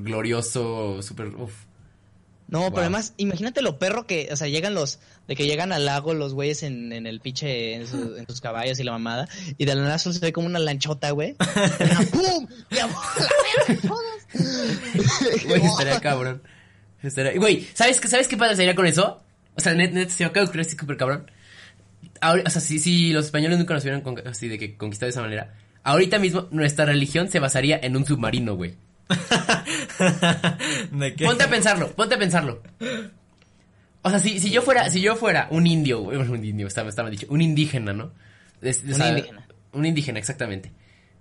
glorioso, 0.00 1.02
súper, 1.02 1.26
uf. 1.36 1.52
No, 2.48 2.60
Wow. 2.60 2.70
pero 2.70 2.80
además, 2.82 3.12
imagínate 3.18 3.60
lo 3.60 3.78
perro 3.78 4.06
que, 4.06 4.28
o 4.32 4.36
sea, 4.36 4.48
llegan 4.48 4.72
los, 4.74 5.00
de 5.28 5.36
que 5.36 5.46
llegan 5.46 5.70
al 5.72 5.84
lago 5.84 6.14
los 6.14 6.32
güeyes 6.32 6.62
en, 6.62 6.92
en 6.94 7.06
el 7.06 7.20
pinche, 7.20 7.74
en, 7.74 7.86
su- 7.86 8.16
en 8.18 8.26
sus 8.26 8.40
caballos 8.40 8.78
y 8.78 8.84
la 8.84 8.92
mamada, 8.92 9.28
y 9.58 9.66
de 9.66 9.74
la 9.74 9.82
nada 9.82 9.98
solo 9.98 10.14
se 10.14 10.20
ve 10.20 10.32
como 10.32 10.46
una 10.46 10.58
lanchota, 10.58 11.10
güey. 11.10 11.34
¡Pum! 12.12 12.46
¡Me 12.70 12.80
amor, 12.80 13.02
la 13.18 13.28
verga, 13.66 13.82
todos! 13.86 15.44
Güey, 15.46 15.62
estaría 15.62 16.00
cabrón. 16.00 16.42
Estaría- 17.02 17.38
Güey, 17.38 17.68
¿sabes 17.74 18.00
qué, 18.00 18.08
¿sabes 18.08 18.28
qué 18.28 18.36
padre 18.38 18.56
sería 18.56 18.74
con 18.74 18.86
eso? 18.86 19.20
O 19.56 19.60
sea, 19.60 19.74
net, 19.74 19.92
net, 19.92 20.08
se 20.08 20.24
me 20.24 20.30
acaba 20.30 20.44
de 20.44 20.48
ocurrir 20.48 20.66
así 20.66 20.76
súper 20.76 20.96
cabrón. 20.96 21.30
Ahora- 22.24 22.42
o 22.46 22.50
sea, 22.50 22.60
si, 22.60 22.78
si 22.78 23.12
los 23.12 23.26
españoles 23.26 23.58
nunca 23.58 23.74
nos 23.74 23.82
hubieran 23.82 24.00
con- 24.00 24.26
así 24.26 24.48
de 24.48 24.58
que 24.58 24.76
conquistado 24.76 25.06
de 25.08 25.10
esa 25.10 25.20
manera, 25.22 25.54
ahorita 25.82 26.18
mismo 26.18 26.48
nuestra 26.50 26.84
religión 26.86 27.28
se 27.28 27.38
basaría 27.38 27.78
en 27.82 27.96
un 27.96 28.04
submarino, 28.06 28.54
güey. 28.56 28.74
¿De 30.92 31.14
qué? 31.14 31.24
Ponte 31.24 31.44
a 31.44 31.48
pensarlo, 31.50 31.88
ponte 31.94 32.14
a 32.14 32.18
pensarlo. 32.18 32.62
O 34.02 34.10
sea, 34.10 34.18
si, 34.18 34.38
si 34.40 34.50
yo 34.50 34.62
fuera, 34.62 34.90
si 34.90 35.00
yo 35.00 35.16
fuera 35.16 35.48
un 35.50 35.66
indio, 35.66 36.00
güey, 36.00 36.18
un 36.18 36.44
indio, 36.44 36.66
estaba, 36.66 36.88
estaba 36.88 37.10
dicho, 37.10 37.26
un 37.30 37.40
indígena, 37.40 37.92
¿no? 37.92 38.12
Es- 38.62 38.82
o 38.84 38.88
Un 38.88 38.94
sea, 38.94 39.08
indígena. 39.10 39.46
Un 39.72 39.86
indígena, 39.86 40.18
exactamente. 40.18 40.72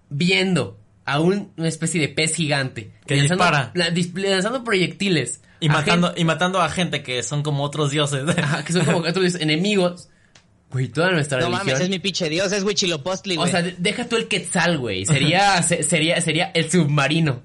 Viendo 0.10 0.80
a 1.06 1.20
un- 1.20 1.52
una 1.58 1.68
especie 1.68 2.00
de 2.00 2.08
pez 2.10 2.36
gigante 2.36 2.92
Que 3.06 3.16
lanzando, 3.18 3.44
dispara. 3.44 3.72
la- 3.74 3.90
dis- 3.92 4.14
lanzando 4.16 4.64
proyectiles 4.64 5.42
Y 5.60 5.70
matando, 5.70 6.14
y 6.16 6.24
matando 6.24 6.62
a 6.62 6.70
gente 6.70 7.04
que 7.04 7.24
son 7.24 7.42
como 7.44 7.64
otros 7.64 7.92
dioses. 7.92 8.24
Ajá, 8.38 8.64
que 8.64 8.74
son 8.74 8.86
como 8.86 8.98
otros 9.08 9.36
enemigos. 9.36 10.10
Güey, 10.74 10.88
toda 10.90 11.12
nuestra 11.12 11.38
No 11.40 11.46
religión. 11.46 11.68
mames, 11.68 11.82
es 11.82 11.90
mi 11.90 12.00
pinche 12.00 12.28
dios, 12.30 12.52
es 12.52 12.64
Huichilopostli, 12.64 13.36
O 13.38 13.42
güey. 13.42 13.52
sea, 13.52 13.62
de- 13.62 13.76
deja 13.78 14.06
tú 14.10 14.16
el 14.18 14.28
quetzal, 14.28 14.80
güey. 14.80 15.06
Sería, 15.06 15.62
se- 15.64 15.84
sería, 15.84 16.20
sería 16.20 16.52
el 16.54 16.70
submarino. 16.70 17.44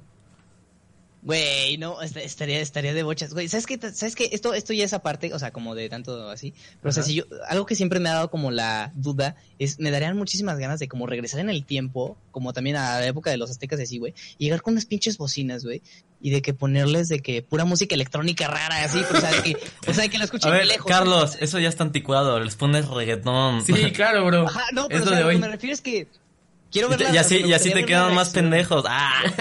Güey, 1.20 1.78
no, 1.78 2.00
est- 2.00 2.16
estaría, 2.16 2.61
estaría 2.61 2.94
de 2.94 3.02
bochas. 3.02 3.35
Güey, 3.35 3.48
¿sabes 3.48 3.66
qué? 3.66 3.76
¿Sabes 3.92 4.14
qué? 4.14 4.28
Esto, 4.33 4.54
esto 4.54 4.72
ya 4.72 4.85
es 4.85 4.92
aparte, 4.92 5.35
o 5.35 5.38
sea, 5.38 5.50
como 5.52 5.74
de 5.74 5.88
tanto 5.88 6.31
así. 6.31 6.54
Pero, 6.81 6.90
o 6.90 6.92
sea, 6.92 7.02
si 7.02 7.14
yo, 7.14 7.24
algo 7.48 7.66
que 7.66 7.74
siempre 7.74 7.98
me 7.98 8.09
ha 8.09 8.14
dado 8.14 8.31
como 8.31 8.50
la 8.52 8.92
duda 8.94 9.35
es, 9.59 9.81
me 9.81 9.90
darían 9.90 10.16
muchísimas 10.16 10.59
ganas 10.59 10.78
de 10.78 10.87
como 10.87 11.07
regresar 11.09 11.40
en 11.40 11.50
el 11.50 11.64
tiempo, 11.66 12.16
como 12.31 12.52
también 12.52 12.76
a 12.76 13.00
la 13.00 13.07
época 13.07 13.31
de 13.31 13.37
los 13.37 13.50
aztecas 13.50 13.81
y 13.81 13.83
así, 13.83 13.98
güey. 13.98 14.14
Y 14.38 14.44
llegar 14.44 14.62
con 14.62 14.74
unas 14.74 14.87
pinches 14.87 15.18
bocinas, 15.18 15.64
güey. 15.64 15.83
Y 16.20 16.31
de 16.31 16.40
que 16.40 16.54
ponerles 16.54 17.09
de 17.09 17.18
que 17.20 17.42
pura 17.42 17.64
música 17.64 17.96
electrónica 17.96 18.46
rara, 18.46 18.85
así, 18.85 19.00
pero, 19.07 19.18
o 19.18 19.20
sea, 19.20 19.31
de 19.33 19.42
que, 19.42 19.57
o 19.88 19.92
sea, 19.94 20.04
de 20.04 20.11
que 20.11 20.18
la 20.18 20.24
A 20.24 20.26
escuchen 20.26 20.52
ver, 20.52 20.66
lejos. 20.66 20.87
Carlos, 20.87 21.37
eso 21.40 21.59
ya 21.59 21.68
está 21.68 21.83
anticuado. 21.83 22.38
Les 22.38 22.54
pones 22.54 22.88
reggaetón. 22.88 23.64
Sí, 23.66 23.72
claro, 23.92 24.24
bro. 24.24 24.46
Ajá, 24.46 24.64
no, 24.72 24.87
pero, 24.87 25.00
es 25.00 25.07
o 25.07 25.11
lo 25.11 25.11
sea, 25.11 25.18
de 25.18 25.24
lo 25.24 25.31
que 25.31 25.35
hoy. 25.35 25.40
me 25.40 25.48
refiero 25.48 25.74
es 25.74 25.81
que 25.81 26.07
quiero 26.72 26.88
Y, 27.12 27.16
así, 27.16 27.42
y 27.44 27.52
así 27.52 27.72
te 27.72 27.85
quedan 27.85 28.14
más 28.14 28.31
pendejos. 28.31 28.85
Ah. 28.88 29.22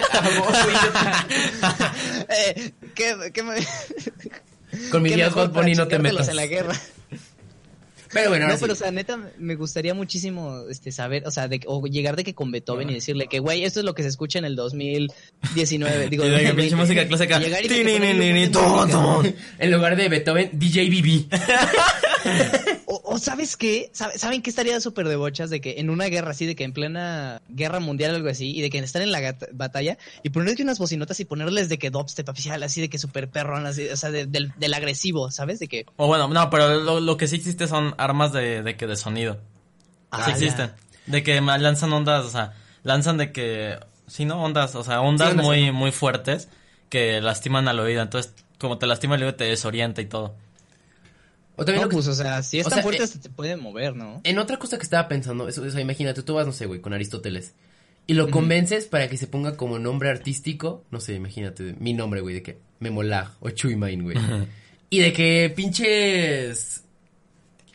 Eh, 2.29 2.71
¿qué, 2.93 3.15
qué 3.33 3.43
me... 3.43 3.55
Con 4.91 5.01
mi 5.01 5.11
Dios 5.11 5.33
Bad 5.33 5.51
Bunny 5.51 5.75
no 5.75 5.87
te 5.87 5.97
metas. 5.99 6.27
en 6.27 6.35
la 6.35 6.45
guerra. 6.45 6.75
Pero 8.13 8.29
bueno, 8.29 8.47
No, 8.47 8.57
pero 8.59 8.73
o 8.73 8.75
sea, 8.75 8.91
neta, 8.91 9.19
me 9.37 9.55
gustaría 9.55 9.93
muchísimo 9.93 10.63
este 10.69 10.91
saber, 10.91 11.23
o 11.25 11.31
sea, 11.31 11.47
de, 11.47 11.59
o 11.65 11.85
llegar 11.87 12.15
de 12.15 12.23
que 12.23 12.33
con 12.33 12.51
Beethoven 12.51 12.89
y 12.89 12.93
decirle 12.95 13.27
que, 13.27 13.39
güey, 13.39 13.63
esto 13.63 13.79
es 13.79 13.85
lo 13.85 13.93
que 13.95 14.03
se 14.03 14.09
escucha 14.09 14.39
en 14.39 14.45
el 14.45 14.55
2019. 14.55 16.09
Digo, 16.09 16.23
de 16.23 16.29
que 16.29 16.35
2020. 16.47 16.61
pinche 16.61 16.75
música 16.75 17.07
clásica. 17.07 17.39
En 19.59 19.71
lugar 19.71 19.95
de 19.95 20.09
Beethoven, 20.09 20.51
DJ 20.53 20.89
BB. 20.89 21.27
O, 23.17 23.19
¿sabes 23.19 23.57
qué? 23.57 23.89
¿Sabe- 23.93 24.17
¿Saben 24.19 24.41
qué 24.43 24.49
estaría 24.51 24.79
súper 24.79 25.07
de 25.07 25.15
bochas? 25.15 25.49
De 25.49 25.59
que 25.59 25.79
en 25.79 25.89
una 25.89 26.05
guerra 26.05 26.31
así, 26.31 26.45
de 26.45 26.55
que 26.55 26.63
en 26.63 26.71
plena 26.71 27.41
guerra 27.49 27.79
mundial 27.79 28.13
o 28.13 28.15
algo 28.17 28.29
así, 28.29 28.55
y 28.55 28.61
de 28.61 28.69
que 28.69 28.77
están 28.77 29.01
en 29.01 29.11
la 29.11 29.35
batalla, 29.53 29.97
y 30.23 30.29
ponerles 30.29 30.59
unas 30.59 30.77
bocinotas 30.77 31.19
y 31.19 31.25
ponerles 31.25 31.67
de 31.67 31.79
que 31.79 31.89
dubstep 31.89 32.29
oficial, 32.29 32.61
así 32.61 32.79
de 32.81 32.89
que 32.89 32.99
súper 32.99 33.27
perrón, 33.27 33.65
así, 33.65 33.87
o 33.89 33.97
sea, 33.97 34.11
de- 34.11 34.27
del, 34.27 34.53
del 34.57 34.73
agresivo, 34.73 35.31
¿sabes? 35.31 35.57
De 35.59 35.67
que... 35.67 35.85
O 35.95 36.05
bueno, 36.07 36.27
no, 36.27 36.49
pero 36.51 36.79
lo, 36.79 36.99
lo 36.99 37.17
que 37.17 37.27
sí 37.27 37.37
existe 37.37 37.67
son 37.67 37.95
armas 37.97 38.31
de, 38.33 38.61
de 38.61 38.77
que 38.77 38.85
de 38.87 38.95
sonido. 38.95 39.33
sí 39.35 39.39
Ah, 40.11 40.29
existen. 40.31 40.71
De 41.07 41.23
que 41.23 41.41
lanzan 41.41 41.91
ondas, 41.93 42.25
o 42.25 42.29
sea, 42.29 42.53
lanzan 42.83 43.17
de 43.17 43.31
que, 43.31 43.79
sí, 44.07 44.25
no, 44.25 44.43
ondas, 44.43 44.75
o 44.75 44.83
sea, 44.83 45.01
ondas 45.01 45.29
Sí, 45.29 45.31
ondas, 45.31 45.45
muy, 45.45 45.65
sí. 45.65 45.71
muy 45.71 45.91
fuertes 45.91 46.49
que 46.89 47.19
lastiman 47.21 47.67
al 47.67 47.79
oído. 47.79 48.01
Entonces, 48.01 48.33
como 48.59 48.77
te 48.77 48.87
lastima 48.87 49.15
el 49.15 49.23
oído, 49.23 49.35
te 49.35 49.45
desorienta 49.45 50.01
y 50.01 50.05
todo. 50.05 50.35
O 51.57 51.65
también 51.65 51.81
No, 51.81 51.83
lo 51.83 51.89
que- 51.89 51.95
pues, 51.95 52.07
o 52.07 52.13
sea, 52.13 52.41
si 52.43 52.59
es 52.59 52.67
o 52.67 52.69
tan 52.69 52.77
sea, 52.77 52.83
fuerte, 52.83 53.03
eh, 53.03 53.19
te 53.21 53.29
puede 53.29 53.57
mover, 53.57 53.95
¿no? 53.95 54.21
En 54.23 54.37
otra 54.37 54.57
cosa 54.57 54.77
que 54.77 54.83
estaba 54.83 55.07
pensando, 55.07 55.49
eso, 55.49 55.65
eso, 55.65 55.79
imagínate, 55.79 56.23
tú 56.23 56.35
vas, 56.35 56.45
no 56.45 56.53
sé, 56.53 56.65
güey, 56.67 56.79
con 56.79 56.93
Aristóteles. 56.93 57.53
Y 58.05 58.13
lo 58.13 58.31
convences 58.31 58.85
para 58.85 59.09
que 59.09 59.17
se 59.17 59.27
ponga 59.27 59.57
como 59.57 59.79
nombre 59.79 60.09
artístico, 60.09 60.85
no 60.91 61.01
sé, 61.01 61.15
imagínate, 61.15 61.75
mi 61.77 61.93
nombre, 61.93 62.21
güey, 62.21 62.35
de 62.35 62.43
que 62.43 62.57
Memolag 62.79 63.31
o 63.41 63.49
Chuymain, 63.49 64.01
güey. 64.03 64.17
y 64.89 64.99
de 64.99 65.11
que 65.11 65.51
pinches. 65.53 66.83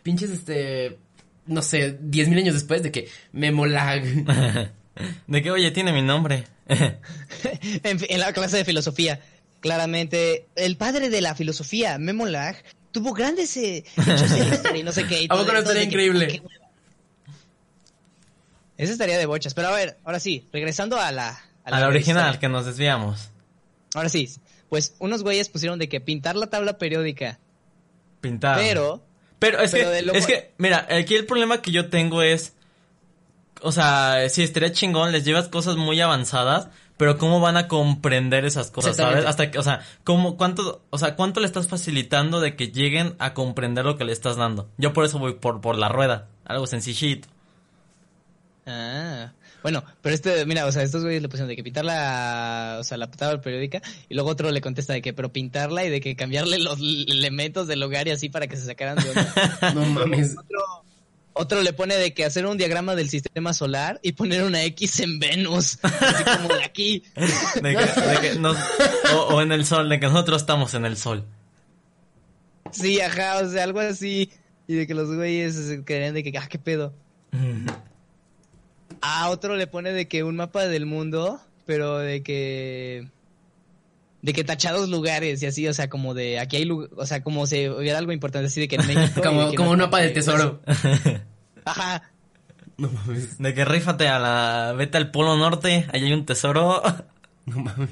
Pinches, 0.03 0.31
este. 0.31 0.97
No 1.45 1.61
sé, 1.61 1.99
diez 2.01 2.29
mil 2.29 2.39
años 2.39 2.55
después, 2.55 2.83
de 2.83 2.91
que 2.91 3.09
Memolag. 3.33 4.03
De 5.27 5.43
que, 5.43 5.51
oye, 5.51 5.71
tiene 5.71 5.93
mi 5.93 6.03
nombre. 6.03 6.45
en, 6.69 8.21
la 8.21 8.33
clase 8.33 8.59
de 8.59 8.65
filosofía, 8.65 9.21
claramente, 9.61 10.47
el 10.55 10.77
padre 10.77 11.11
de 11.11 11.21
la 11.21 11.35
filosofía, 11.35 11.99
Memo 11.99 12.27
Lag, 12.27 12.57
tuvo 12.93 13.13
grandes 13.13 13.57
eh, 13.57 13.85
hechos 13.97 14.31
en 14.33 14.49
la 14.49 14.55
historia 14.55 14.81
y 14.81 14.83
no 14.85 14.93
sé 14.93 15.07
qué. 15.07 15.23
y 15.23 15.25
¿A 15.27 15.29
poco 15.31 15.45
todo- 15.45 15.53
no 15.55 15.59
estaría 15.61 15.81
de 15.81 15.89
que, 15.89 15.93
increíble? 15.95 16.41
hueva. 16.45 16.69
Ese 18.77 18.93
estaría 18.93 19.19
de 19.19 19.27
bochas. 19.27 19.55
Pero 19.55 19.69
a 19.69 19.73
ver, 19.73 19.99
ahora 20.05 20.21
sí, 20.21 20.49
regresando 20.53 20.99
a 20.99 21.11
la... 21.13 21.39
A 21.65 21.71
la 21.81 21.87
original, 21.89 22.25
historia. 22.27 22.41
que 22.41 22.49
nos 22.49 22.67
desviamos. 22.67 23.29
Ahora 23.95 24.09
sí, 24.09 24.29
pues 24.69 24.95
unos 24.99 25.23
güeyes 25.23 25.49
pusieron 25.49 25.79
de 25.79 25.89
que 25.89 26.01
pintar 26.01 26.35
la 26.35 26.49
tabla 26.49 26.79
periódica 26.79 27.39
Pintar. 28.21 28.57
Pero, 28.59 29.03
Pero 29.39 29.61
es 29.61 29.71
Pero 29.73 30.13
que, 30.13 30.19
es 30.19 30.27
que, 30.27 30.53
mira, 30.59 30.87
aquí 30.91 31.15
el 31.15 31.27
problema 31.27 31.61
que 31.63 31.71
yo 31.73 31.89
tengo 31.89 32.23
es, 32.23 32.53
o 33.61 33.71
sea, 33.73 34.29
sí, 34.29 34.43
estaría 34.43 34.73
chingón, 34.73 35.13
les 35.13 35.25
llevas 35.25 35.49
cosas 35.49 35.77
muy 35.77 36.01
avanzadas, 36.01 36.69
pero 36.97 37.19
¿cómo 37.19 37.41
van 37.41 37.57
a 37.57 37.69
comprender 37.69 38.45
esas 38.45 38.71
cosas, 38.71 38.97
sabes? 38.97 39.25
Hasta 39.25 39.51
que, 39.51 39.59
o 39.59 39.63
sea, 39.63 39.81
¿cómo, 40.05 40.37
cuánto, 40.37 40.83
o 40.91 40.99
sea, 40.99 41.17
cuánto 41.17 41.41
le 41.41 41.47
estás 41.47 41.67
facilitando 41.67 42.41
de 42.41 42.57
que 42.57 42.69
lleguen 42.69 43.15
a 43.19 43.35
comprender 43.35 43.85
lo 43.85 43.97
que 43.97 44.05
le 44.05 44.13
estás 44.13 44.37
dando? 44.37 44.69
Yo 44.79 44.93
por 44.93 45.05
eso 45.05 45.19
voy 45.19 45.35
por, 45.35 45.61
por 45.61 45.77
la 45.77 45.89
rueda, 45.89 46.29
algo 46.45 46.67
sencillito. 46.67 47.29
Ah, 48.67 49.33
bueno, 49.63 49.85
pero 50.03 50.15
este, 50.15 50.45
mira, 50.47 50.67
o 50.67 50.73
sea, 50.73 50.83
estos 50.83 51.03
güeyes 51.03 51.23
le 51.23 51.29
pusieron 51.29 51.49
de 51.49 51.57
que 51.57 51.63
pintar 51.63 51.85
la, 51.85 52.79
o 52.81 52.85
sea, 52.85 52.97
la 52.97 53.11
tabla 53.11 53.41
periódica 53.41 53.81
y 54.09 54.15
luego 54.15 54.31
otro 54.31 54.51
le 54.51 54.61
contesta 54.61 54.93
de 54.93 55.03
que, 55.03 55.13
pero 55.13 55.33
pintarla 55.33 55.85
y 55.85 55.91
de 55.91 56.01
que 56.01 56.17
cambiarle 56.17 56.59
los 56.59 56.79
elementos 56.81 57.67
del 57.67 57.83
hogar 57.83 58.09
y 58.09 58.11
así 58.11 58.29
para 58.29 58.47
que 58.47 58.57
se 58.57 58.67
sacaran 58.67 58.97
de 58.97 59.09
onda. 59.11 59.73
No 59.75 59.87
mames. 59.87 60.37
otro, 60.39 60.85
otro 61.35 61.63
le 61.63 61.73
pone 61.73 61.97
de 61.97 62.13
que 62.15 62.25
hacer 62.25 62.47
un 62.47 62.57
diagrama 62.59 62.95
del 62.95 63.09
sistema 63.09 63.53
solar 63.55 63.99
y 64.03 64.13
poner 64.13 64.43
una 64.45 64.63
X 64.65 65.01
en 65.01 65.19
Venus, 65.19 65.79
así 65.83 66.25
como 66.25 66.55
de 66.55 66.65
aquí. 66.65 67.03
De 67.63 67.75
que, 67.77 68.01
de 68.01 68.21
que 68.21 68.39
nos- 68.39 68.57
o, 69.15 69.35
o 69.37 69.43
en 69.43 69.53
el 69.53 69.65
sol, 69.65 69.89
de 69.89 69.99
que 70.01 70.07
nosotros 70.07 70.43
estamos 70.43 70.75
en 70.75 70.85
el 70.85 70.97
sol. 70.97 71.25
Sí, 72.71 73.01
ajá, 73.01 73.39
o 73.39 73.49
sea, 73.51 73.65
algo 73.65 73.81
así. 73.81 74.31
Y 74.67 74.75
de 74.75 74.87
que 74.87 74.95
los 74.95 75.15
güeyes 75.15 75.55
se 75.55 75.85
querían 75.85 76.15
de 76.15 76.23
que, 76.23 76.37
ah, 76.39 76.47
qué 76.49 76.59
pedo. 76.59 76.95
A 79.01 79.29
otro 79.31 79.57
le 79.57 79.67
pone 79.67 79.93
de 79.93 80.07
que 80.09 80.23
un 80.23 80.37
mapa 80.37 80.67
del 80.67 80.87
mundo, 80.87 81.41
pero 81.67 81.99
de 81.99 82.23
que 82.23 83.09
de 84.23 84.33
que 84.33 84.45
tachados 84.45 84.89
lugares 84.89 85.43
y 85.43 85.47
así, 85.47 85.67
o 85.69 85.75
sea, 85.75 85.89
como 85.91 86.15
de 86.15 86.39
aquí 86.39 86.57
hay 86.57 86.71
o 86.71 87.07
sea, 87.07 87.23
como 87.23 87.47
si 87.47 87.69
hubiera 87.69 87.99
algo 87.99 88.13
importante 88.13 88.47
así 88.47 88.61
de 88.61 88.69
que 88.69 88.77
en 88.77 88.87
México 88.87 89.21
Como, 89.23 89.51
que 89.51 89.57
como 89.57 89.71
no- 89.71 89.75
un 89.75 89.81
mapa 89.81 90.01
del 90.01 90.13
tesoro. 90.13 90.63
Ajá. 91.65 92.11
No 92.79 92.89
mames. 92.91 93.39
De 93.39 93.53
que 93.55 93.65
rífate 93.65 94.09
a 94.09 94.19
la, 94.19 94.73
vete 94.77 94.97
al 94.97 95.11
polo 95.11 95.37
norte, 95.37 95.87
ahí 95.93 96.05
hay 96.05 96.13
un 96.13 96.25
tesoro. 96.25 96.83
No 97.45 97.57
mames. 97.59 97.91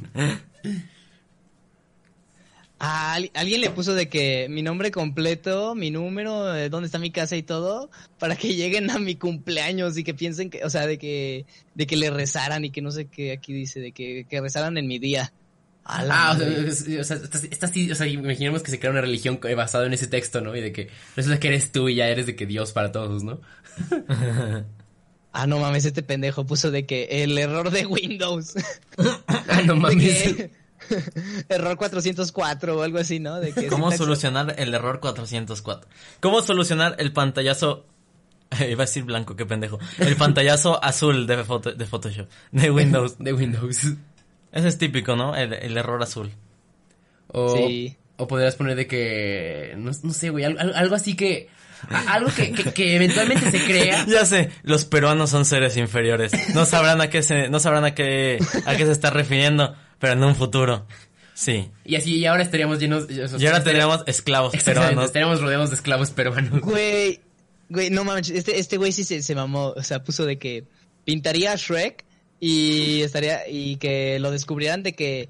A 2.82 3.12
al- 3.14 3.30
alguien 3.34 3.60
le 3.60 3.68
puso 3.70 3.94
de 3.94 4.08
que 4.08 4.46
mi 4.48 4.62
nombre 4.62 4.90
completo, 4.90 5.74
mi 5.74 5.90
número, 5.90 6.54
eh, 6.56 6.70
dónde 6.70 6.86
está 6.86 6.98
mi 6.98 7.10
casa 7.10 7.36
y 7.36 7.42
todo, 7.42 7.90
para 8.18 8.36
que 8.36 8.54
lleguen 8.54 8.90
a 8.90 8.98
mi 8.98 9.16
cumpleaños 9.16 9.98
y 9.98 10.04
que 10.04 10.14
piensen 10.14 10.48
que, 10.48 10.64
o 10.64 10.70
sea, 10.70 10.86
de 10.86 10.96
que 10.96 11.44
de 11.74 11.86
que 11.86 11.96
le 11.96 12.10
rezaran 12.10 12.64
y 12.64 12.70
que 12.70 12.80
no 12.80 12.90
sé 12.90 13.04
qué 13.06 13.32
aquí 13.32 13.52
dice, 13.52 13.80
de 13.80 13.92
que, 13.92 14.24
que 14.30 14.40
rezaran 14.40 14.78
en 14.78 14.86
mi 14.86 14.98
día. 14.98 15.30
Ah, 15.84 16.36
o 16.36 16.38
sea, 16.38 17.00
o 17.00 17.04
sea, 17.04 17.16
estás, 17.50 17.72
o 17.90 17.94
sea, 17.94 18.06
imaginemos 18.06 18.62
que 18.62 18.70
se 18.70 18.78
crea 18.78 18.92
una 18.92 19.00
religión 19.00 19.40
eh, 19.44 19.54
basada 19.54 19.86
en 19.86 19.92
ese 19.92 20.06
texto, 20.06 20.40
¿no? 20.40 20.54
Y 20.54 20.60
de 20.60 20.72
que 20.72 20.88
resulta 21.16 21.40
que 21.40 21.48
eres 21.48 21.72
tú 21.72 21.88
y 21.88 21.96
ya 21.96 22.06
eres 22.08 22.26
de 22.26 22.36
que 22.36 22.46
Dios 22.46 22.72
para 22.72 22.92
todos, 22.92 23.22
¿no? 23.24 23.40
Ah, 25.32 25.46
no 25.46 25.60
mames, 25.60 25.84
este 25.84 26.02
pendejo 26.02 26.44
puso 26.44 26.72
de 26.72 26.86
que 26.86 27.22
el 27.22 27.38
error 27.38 27.70
de 27.70 27.86
Windows. 27.86 28.54
Ah, 29.28 29.62
no 29.64 29.76
mames. 29.76 30.22
que- 30.34 30.50
error 31.48 31.76
404 31.76 32.76
o 32.78 32.82
algo 32.82 32.98
así, 32.98 33.20
¿no? 33.20 33.38
De 33.38 33.52
que 33.52 33.68
¿Cómo 33.68 33.92
solucionar 33.92 34.56
el 34.58 34.74
error 34.74 34.98
404? 35.00 35.88
¿Cómo 36.20 36.42
solucionar 36.42 36.96
el 36.98 37.12
pantallazo... 37.12 37.86
Iba 38.58 38.82
a 38.82 38.86
decir 38.86 39.04
blanco, 39.04 39.36
qué 39.36 39.46
pendejo. 39.46 39.78
El 39.98 40.16
pantallazo 40.16 40.82
azul 40.82 41.28
de, 41.28 41.44
foto- 41.44 41.72
de 41.74 41.86
Photoshop, 41.86 42.28
de 42.50 42.70
Windows. 42.72 43.16
De 43.18 43.32
Windows. 43.32 43.92
Ese 44.52 44.68
es 44.68 44.78
típico, 44.78 45.16
¿no? 45.16 45.36
El, 45.36 45.52
el 45.52 45.76
error 45.76 46.02
azul. 46.02 46.30
O, 47.28 47.56
Sí. 47.56 47.96
o 48.16 48.26
podrías 48.26 48.56
poner 48.56 48.76
de 48.76 48.86
que, 48.86 49.74
no, 49.76 49.90
no 50.02 50.12
sé, 50.12 50.30
güey, 50.30 50.44
algo, 50.44 50.58
algo 50.74 50.94
así 50.94 51.14
que, 51.14 51.48
algo 52.08 52.28
que, 52.34 52.52
que, 52.52 52.72
que 52.72 52.96
eventualmente 52.96 53.50
se 53.50 53.64
crea. 53.64 54.04
Ya 54.08 54.26
sé, 54.26 54.50
los 54.62 54.84
peruanos 54.84 55.30
son 55.30 55.44
seres 55.44 55.76
inferiores. 55.76 56.32
No 56.54 56.66
sabrán 56.66 57.00
a 57.00 57.08
qué 57.08 57.22
se, 57.22 57.48
no 57.48 57.60
sabrán 57.60 57.84
a 57.84 57.94
qué, 57.94 58.38
a 58.66 58.76
qué 58.76 58.84
se 58.84 58.92
está 58.92 59.10
refiriendo, 59.10 59.74
pero 59.98 60.14
en 60.14 60.24
un 60.24 60.34
futuro. 60.34 60.86
Sí. 61.34 61.70
Y 61.84 61.94
así, 61.96 62.16
y 62.18 62.26
ahora 62.26 62.42
estaríamos 62.42 62.80
llenos. 62.80 63.06
Y 63.08 63.46
ahora 63.46 63.62
tendríamos 63.64 64.02
esclavos 64.06 64.54
peruanos. 64.62 65.04
Estaríamos 65.06 65.40
rodeados 65.40 65.70
de 65.70 65.76
esclavos 65.76 66.10
peruanos. 66.10 66.60
Güey, 66.60 67.20
güey, 67.70 67.88
no 67.90 68.04
mames, 68.04 68.28
este, 68.28 68.58
este 68.58 68.76
güey 68.76 68.92
sí 68.92 69.04
se, 69.04 69.22
se 69.22 69.34
mamó, 69.34 69.68
o 69.76 69.82
sea, 69.82 70.02
puso 70.04 70.26
de 70.26 70.36
que 70.38 70.64
pintaría 71.06 71.52
a 71.52 71.56
Shrek 71.56 72.04
y 72.40 73.02
estaría, 73.02 73.48
y 73.48 73.76
que 73.76 74.18
lo 74.18 74.30
descubrieran 74.30 74.82
de 74.82 74.94
que 74.94 75.28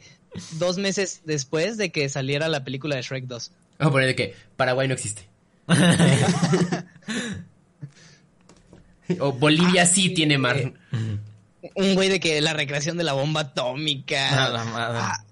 dos 0.53 0.79
meses 0.79 1.23
después 1.25 1.77
de 1.77 1.91
que 1.91 2.09
saliera 2.09 2.49
la 2.49 2.65
película 2.65 2.97
de 2.97 3.03
Shrek 3.03 3.27
2. 3.27 3.53
Vamos 3.79 3.91
a 3.91 3.93
poner 3.93 4.09
de 4.09 4.15
que 4.15 4.35
Paraguay 4.57 4.87
no 4.87 4.95
existe. 4.95 5.29
o 9.19 9.33
Bolivia 9.33 9.87
sí 9.87 10.11
tiene 10.11 10.39
mar. 10.39 10.73
Un 11.75 11.95
güey 11.95 12.09
de 12.09 12.21
que 12.21 12.41
la 12.41 12.53
recreación 12.53 12.97
de 12.97 13.05
la 13.05 13.13
bomba 13.13 13.43
atómica. 13.43 14.47
A 14.47 14.51
la 14.51 14.65
madre. 14.65 14.99
Ah, 15.03 15.25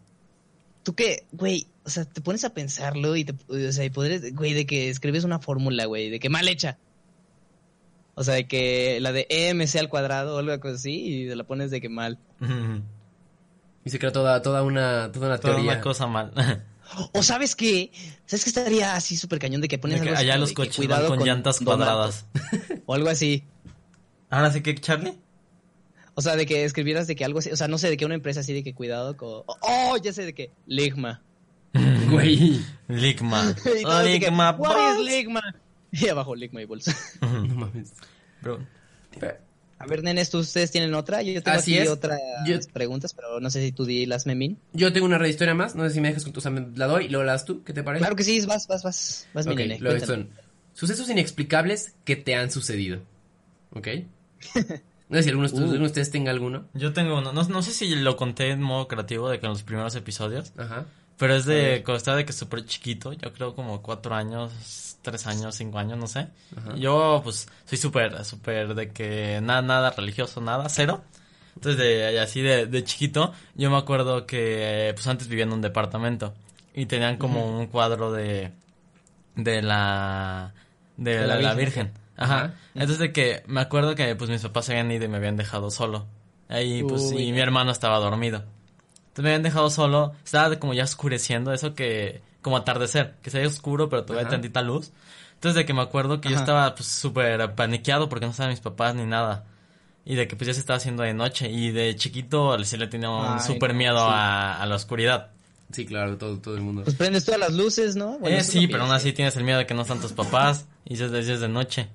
Tú 0.83 0.95
qué, 0.95 1.25
güey, 1.33 1.67
o 1.85 1.91
sea, 1.91 2.07
te 2.07 2.21
pones 2.21 2.45
a 2.45 2.55
pensarlo 2.55 3.15
y 3.15 3.25
te, 3.25 3.35
o 3.49 3.73
sea, 3.73 3.85
y 3.85 3.91
podrías, 3.91 4.33
güey, 4.33 4.55
de 4.55 4.67
que 4.67 4.89
escribes 4.89 5.25
una 5.25 5.39
fórmula, 5.39 5.85
güey, 5.85 6.09
de 6.09 6.19
que 6.19 6.31
mal 6.31 6.49
hecha. 6.49 6.79
O 8.19 8.25
sea, 8.25 8.35
de 8.35 8.49
que 8.49 8.99
la 9.01 9.13
de 9.13 9.29
EMC 9.31 9.77
al 9.77 9.89
cuadrado 9.89 10.35
o 10.35 10.39
algo 10.41 10.69
así 10.69 11.23
y 11.23 11.29
te 11.29 11.37
la 11.37 11.45
pones 11.45 11.71
de 11.71 11.81
que 11.81 11.89
mal. 11.89 12.19
Y 13.85 13.91
se 13.91 14.01
crea 14.01 14.11
toda, 14.11 14.43
toda 14.43 14.65
una, 14.65 15.13
toda 15.13 15.29
una 15.29 15.39
Toda 15.39 15.55
teoría. 15.55 15.73
una 15.75 15.81
cosa 15.81 16.09
mal. 16.09 16.33
O 17.13 17.23
sabes 17.23 17.55
qué, 17.55 17.93
sabes 18.25 18.45
que 18.45 18.51
estaría 18.51 18.95
así 18.97 19.15
súper 19.15 19.39
cañón 19.39 19.61
de 19.61 19.69
que 19.69 19.77
pones 19.77 20.01
De 20.01 20.05
que 20.07 20.09
algo 20.09 20.21
allá 20.23 20.39
los 20.39 20.53
coches 20.55 20.75
cuidado 20.75 21.11
van 21.11 21.19
con, 21.19 21.29
llantas 21.29 21.61
cuadradas. 21.61 22.25
O 22.87 22.95
algo 22.95 23.11
así. 23.11 23.45
Ahora 24.31 24.51
sí 24.51 24.63
que, 24.63 24.75
Charlie. 24.75 25.13
O 26.15 26.23
sea, 26.23 26.35
de 26.35 26.47
que 26.47 26.65
escribieras 26.65 27.07
de 27.07 27.15
que 27.15 27.27
algo 27.27 27.41
así, 27.41 27.51
o 27.51 27.57
sea, 27.57 27.69
no 27.69 27.77
sé, 27.77 27.91
de 27.91 27.99
que 27.99 28.07
una 28.07 28.15
empresa 28.15 28.41
así 28.41 28.55
de 28.55 28.65
que 28.65 28.75
cuidado 28.75 29.19
con... 29.19 29.43
Oh, 29.47 29.97
ya 30.03 30.13
sé 30.15 30.25
de 30.25 30.35
que 30.35 30.51
Ligma. 30.67 31.23
Güey. 32.11 32.65
Ligma. 32.89 33.55
Ligma. 33.65 34.57
Ligma? 34.99 35.55
Y 35.93 36.09
abajo 36.09 36.35
Ligma 36.35 36.61
y 36.63 36.65
bolsa. 36.67 36.95
No 37.21 37.55
mames. 37.55 37.93
Bro, 38.43 38.61
A 39.81 39.87
ver, 39.87 40.03
nenes, 40.03 40.29
¿tú- 40.31 40.39
¿ustedes 40.39 40.71
tienen 40.71 40.93
otra? 40.95 41.23
Yo 41.23 41.41
tengo 41.43 41.57
Así 41.59 41.75
aquí 41.75 41.83
es. 41.85 41.89
otras 41.89 42.19
Yo- 42.47 42.59
preguntas, 42.73 43.15
pero 43.15 43.39
no 43.41 43.49
sé 43.49 43.63
si 43.63 43.73
tú 43.73 43.85
di 43.85 44.07
las 44.07 44.27
memín. 44.27 44.59
Yo 44.73 44.93
tengo 44.93 45.07
una 45.07 45.27
historia 45.29 45.55
más, 45.55 45.75
no 45.77 45.85
sé 45.89 45.95
si 45.95 46.01
me 46.01 46.09
dejas 46.09 46.25
con 46.25 46.33
tu, 46.33 46.39
o 46.39 46.43
sea, 46.43 46.51
me 46.51 46.67
la 46.77 46.87
doy 46.87 47.07
y 47.07 47.09
luego 47.09 47.25
la 47.25 47.33
das 47.33 47.45
tú, 47.45 47.63
¿qué 47.65 47.73
te 47.73 47.83
parece? 47.83 48.01
Claro 48.01 48.17
que 48.17 48.25
sí, 48.25 48.45
vas, 48.47 48.67
vas, 48.67 48.83
vas. 48.83 49.29
Vas, 49.35 49.47
mi 49.47 49.53
Ok, 49.53 49.59
nene. 49.61 50.01
son 50.01 50.31
sucesos 50.75 51.09
inexplicables 51.11 51.95
que 52.05 52.17
te 52.17 52.35
han 52.35 52.51
sucedido. 52.51 53.01
¿Ok? 53.73 53.89
No 55.11 55.17
sé 55.17 55.23
si 55.23 55.29
alguno, 55.31 55.49
de 55.49 55.55
ustedes- 55.55 55.71
Uh. 55.71 55.79
de 55.79 55.87
ustedes 55.87 56.11
tenga 56.11 56.31
alguno. 56.31 56.69
yo 56.75 56.93
tengo 56.93 57.17
uno. 57.17 57.33
No, 57.33 57.43
no 57.43 57.63
sé 57.63 57.71
si 57.73 57.95
lo 57.95 58.15
conté 58.17 58.51
en 58.51 58.61
modo 58.61 58.89
creativo 58.89 59.31
de 59.31 59.41
que 59.41 59.47
en 59.47 59.53
los 59.53 59.63
primeros 59.63 59.95
episodios. 59.95 60.53
Ajá. 60.59 60.85
Pero 61.17 61.35
es 61.35 61.47
de 61.47 61.81
cuando 61.83 61.97
estaba 61.97 62.19
de 62.19 62.27
que 62.27 62.35
súper 62.35 62.67
chiquito. 62.67 63.15
Yo 63.15 63.33
creo 63.33 63.55
como 63.55 63.81
cuatro 63.81 64.15
años, 64.15 64.88
tres 65.03 65.27
años, 65.27 65.55
cinco 65.55 65.79
años, 65.79 65.99
no 65.99 66.07
sé. 66.07 66.29
Ajá. 66.57 66.75
Yo, 66.77 67.21
pues, 67.23 67.49
soy 67.65 67.79
súper, 67.79 68.25
súper 68.25 68.75
de 68.75 68.91
que 68.91 69.41
nada, 69.43 69.63
nada 69.63 69.91
religioso, 69.91 70.41
nada, 70.41 70.69
cero. 70.69 71.03
Entonces, 71.55 71.81
de, 71.81 72.21
así 72.21 72.41
de, 72.41 72.67
de 72.67 72.85
chiquito, 72.85 73.33
yo 73.55 73.71
me 73.71 73.77
acuerdo 73.77 74.27
que, 74.27 74.93
pues, 74.95 75.07
antes 75.07 75.29
vivía 75.29 75.45
en 75.45 75.53
un 75.53 75.61
departamento. 75.61 76.35
Y 76.75 76.87
tenían 76.87 77.17
como 77.17 77.59
un 77.59 77.67
cuadro 77.67 78.13
de, 78.13 78.53
de 79.35 79.63
la, 79.63 80.55
de, 80.97 81.19
De 81.19 81.27
la, 81.27 81.55
Virgen. 81.55 81.93
Ajá. 82.17 82.37
Ajá. 82.37 82.55
Entonces, 82.75 82.99
de 82.99 83.13
que 83.13 83.43
me 83.47 83.61
acuerdo 83.61 83.95
que, 83.95 84.15
pues, 84.15 84.31
mis 84.31 84.43
papás 84.43 84.67
se 84.67 84.73
habían 84.73 84.91
ido 84.93 85.05
y 85.05 85.09
me 85.09 85.17
habían 85.17 85.37
dejado 85.37 85.71
solo. 85.71 86.07
Ahí, 86.49 86.83
pues, 86.83 87.03
Uy, 87.13 87.25
y 87.25 87.33
mi 87.33 87.41
hermano 87.41 87.73
estaba 87.73 87.99
dormido. 87.99 88.45
Entonces 89.19 89.23
me 89.25 89.31
habían 89.31 89.43
dejado 89.43 89.69
solo, 89.69 90.13
estaba 90.25 90.55
como 90.61 90.75
ya 90.75 90.85
oscureciendo, 90.85 91.53
eso 91.53 91.75
que, 91.75 92.23
como 92.43 92.57
atardecer, 92.57 93.15
que 93.23 93.31
se 93.31 93.41
ve 93.41 93.47
oscuro 93.47 93.89
pero 93.89 94.05
todavía 94.05 94.27
hay 94.27 94.31
tantita 94.31 94.63
luz. 94.63 94.93
Entonces 95.35 95.55
de 95.55 95.67
que 95.67 95.75
me 95.75 95.83
acuerdo 95.83 96.21
que 96.21 96.31
yo 96.31 96.37
estaba 96.37 96.75
pues 96.75 96.89
súper 96.89 97.55
paniqueado 97.55 98.09
porque 98.09 98.27
no 98.27 98.33
estaban 98.33 98.51
mis 98.51 98.61
papás 98.61 98.95
ni 98.95 99.05
nada. 99.05 99.45
Y 100.05 100.15
de 100.15 100.27
que 100.27 100.37
pues 100.37 100.47
ya 100.49 100.55
se 100.55 100.61
estaba 100.61 100.79
haciendo 100.79 101.03
de 101.03 101.13
noche 101.15 101.51
y 101.51 101.71
de 101.71 101.95
chiquito 101.95 102.59
sí 102.65 102.77
le 102.77 102.87
tenía 102.87 103.11
un 103.11 103.41
súper 103.41 103.75
miedo 103.75 103.99
sí. 103.99 104.07
a, 104.09 104.61
a 104.61 104.67
la 104.67 104.75
oscuridad. 104.75 105.31
Sí, 105.71 105.85
claro, 105.85 106.17
todo, 106.17 106.39
todo 106.39 106.55
el 106.55 106.63
mundo. 106.63 106.83
Pues 106.83 106.97
prendes 106.97 107.25
todas 107.27 107.39
las 107.39 107.53
luces, 107.53 107.95
¿no? 107.95 108.19
Bueno, 108.19 108.39
Eh, 108.39 108.43
sí, 108.43 108.67
pero 108.69 108.85
aún 108.85 108.93
así 108.93 109.13
tienes 109.13 109.37
el 109.37 109.45
miedo 109.45 109.59
de 109.59 109.67
que 109.67 109.75
no 109.75 109.83
están 109.83 110.01
tus 110.01 110.13
papás 110.13 110.67
y 110.87 110.97
ya 110.97 111.05
es 111.07 111.11
de, 111.13 111.23
ya 111.23 111.35
es 111.35 111.41
de 111.41 111.49
noche. 111.49 111.89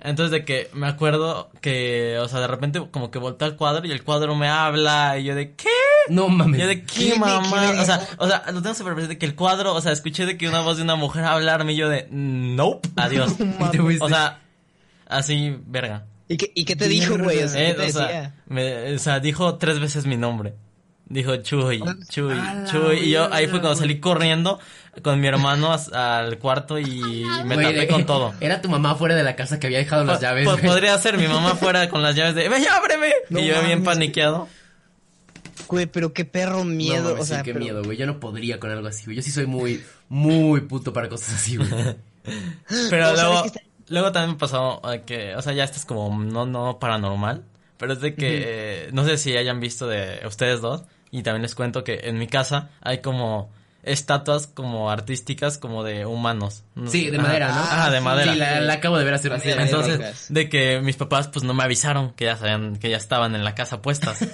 Entonces 0.00 0.30
de 0.30 0.44
que 0.44 0.70
me 0.74 0.86
acuerdo 0.86 1.50
que, 1.60 2.18
o 2.20 2.28
sea, 2.28 2.38
de 2.38 2.46
repente 2.46 2.80
como 2.92 3.10
que 3.10 3.18
voltea 3.18 3.48
el 3.48 3.56
cuadro 3.56 3.84
y 3.84 3.90
el 3.90 4.04
cuadro 4.04 4.36
me 4.36 4.48
habla 4.48 5.18
y 5.18 5.24
yo 5.24 5.34
de 5.34 5.54
¿qué? 5.54 5.68
No 6.10 6.28
mames. 6.28 6.60
Yo 6.60 6.66
de 6.66 6.82
¿Qué, 6.84 7.12
qué 7.12 7.18
mamá, 7.18 7.72
o 7.80 7.84
sea, 7.84 8.00
o 8.18 8.26
sea, 8.28 8.44
lo 8.52 8.62
tengo 8.62 8.74
súper 8.74 8.94
presente 8.94 9.18
que 9.18 9.26
el 9.26 9.34
cuadro, 9.34 9.74
o 9.74 9.80
sea, 9.80 9.92
escuché 9.92 10.26
de 10.26 10.36
que 10.36 10.48
una 10.48 10.60
voz 10.60 10.76
de 10.76 10.82
una 10.82 10.96
mujer 10.96 11.24
hablarme 11.24 11.72
y 11.72 11.76
yo 11.76 11.88
de 11.88 12.06
nope, 12.10 12.88
adiós. 12.96 13.34
Y 13.38 13.64
te 13.70 13.78
fuiste. 13.78 14.04
o 14.04 14.08
sea, 14.08 14.40
así, 15.06 15.56
verga. 15.66 16.04
¿Y 16.28 16.36
qué, 16.36 16.52
y 16.54 16.64
qué 16.64 16.76
te 16.76 16.88
dijo, 16.88 17.16
güey? 17.18 17.42
O 17.42 17.48
sea, 17.48 17.58
¿qué 17.58 17.70
Eh, 17.70 17.88
o 17.88 17.92
sea, 17.92 18.02
decía? 18.06 18.34
me- 18.46 18.94
o 18.94 18.98
sea, 18.98 19.20
dijo 19.20 19.56
tres 19.56 19.78
veces 19.80 20.06
mi 20.06 20.16
nombre. 20.16 20.54
Dijo 21.10 21.34
Chuy, 21.36 21.82
Chuy, 22.10 22.32
A 22.38 22.52
la 22.54 22.64
Chuy. 22.66 22.98
Y 22.98 23.10
yo 23.12 23.32
ahí 23.32 23.46
fue 23.46 23.60
cuando 23.62 23.76
salí 23.80 23.98
corriendo 23.98 24.58
con 25.02 25.18
mi 25.18 25.26
hermano 25.26 25.74
al 25.94 26.38
cuarto 26.38 26.78
y 26.78 27.24
me 27.46 27.56
tapé 27.56 27.88
con 27.88 28.04
todo. 28.04 28.34
Era 28.40 28.60
tu 28.60 28.68
mamá 28.68 28.94
fuera 28.94 29.14
de 29.14 29.22
la 29.22 29.34
casa 29.34 29.58
que 29.58 29.68
había 29.68 29.78
dejado 29.78 30.04
las 30.04 30.20
llaves. 30.20 30.44
po- 30.44 30.52
güey. 30.52 30.66
podría 30.66 30.98
ser 30.98 31.16
mi 31.16 31.26
mamá 31.26 31.54
fuera 31.54 31.88
con 31.88 32.02
las 32.02 32.14
llaves 32.14 32.34
de, 32.34 32.50
¡Ven, 32.50 32.62
ábreme! 32.68 33.10
No 33.30 33.38
y 33.40 33.46
yo 33.46 33.54
bien 33.62 33.84
paniqueado. 33.84 34.48
Güey, 35.66 35.86
pero 35.86 36.12
qué 36.12 36.24
perro 36.24 36.64
miedo, 36.64 37.02
No, 37.04 37.08
mames, 37.10 37.22
o 37.22 37.26
sea, 37.26 37.38
sí, 37.38 37.44
qué 37.44 37.52
pero- 37.52 37.64
miedo, 37.64 37.82
güey. 37.84 37.96
Yo 37.98 38.06
no 38.06 38.20
podría 38.20 38.60
con 38.60 38.70
algo 38.70 38.86
así, 38.88 39.04
güey. 39.04 39.16
Yo 39.16 39.22
sí 39.22 39.30
soy 39.30 39.46
muy, 39.46 39.82
muy 40.08 40.60
puto 40.62 40.92
para 40.92 41.08
cosas 41.08 41.34
así, 41.34 41.56
güey. 41.56 41.68
Pero 42.90 43.12
luego, 43.14 43.44
está- 43.46 43.60
luego 43.88 44.12
también 44.12 44.32
me 44.32 44.38
pasó 44.38 44.82
eh, 44.92 45.02
que, 45.06 45.34
o 45.34 45.42
sea, 45.42 45.52
ya 45.54 45.64
esto 45.64 45.78
es 45.78 45.84
como 45.86 46.16
no, 46.22 46.44
no 46.46 46.78
paranormal, 46.78 47.44
pero 47.78 47.92
es 47.94 48.00
de 48.00 48.14
que, 48.14 48.42
eh, 48.44 48.88
no 48.92 49.04
sé 49.04 49.16
si 49.16 49.36
hayan 49.36 49.60
visto 49.60 49.86
de 49.88 50.20
ustedes 50.26 50.60
dos, 50.60 50.82
y 51.10 51.22
también 51.22 51.42
les 51.42 51.54
cuento 51.54 51.84
que 51.84 52.00
en 52.04 52.18
mi 52.18 52.26
casa 52.26 52.68
hay 52.82 52.98
como 53.00 53.50
estatuas 53.82 54.46
como 54.48 54.90
artísticas 54.90 55.56
como 55.56 55.84
de 55.84 56.04
humanos. 56.04 56.64
Sí, 56.88 57.08
de 57.08 57.16
madera, 57.18 57.48
¿no? 57.48 57.60
Ajá, 57.60 57.90
de 57.90 58.00
madera. 58.02 58.32
Sí, 58.34 58.38
la, 58.38 58.60
la 58.60 58.72
acabo 58.74 58.98
de 58.98 59.04
ver 59.04 59.14
hace 59.14 59.28
Entonces, 59.32 60.26
de 60.28 60.48
que 60.50 60.80
mis 60.82 60.96
papás 60.96 61.28
pues 61.28 61.44
no 61.44 61.54
me 61.54 61.62
avisaron 61.62 62.10
que 62.12 62.26
ya 62.26 62.36
sabían, 62.36 62.76
que 62.76 62.90
ya 62.90 62.98
estaban 62.98 63.34
en 63.34 63.44
la 63.44 63.54
casa 63.54 63.80
puestas. 63.80 64.18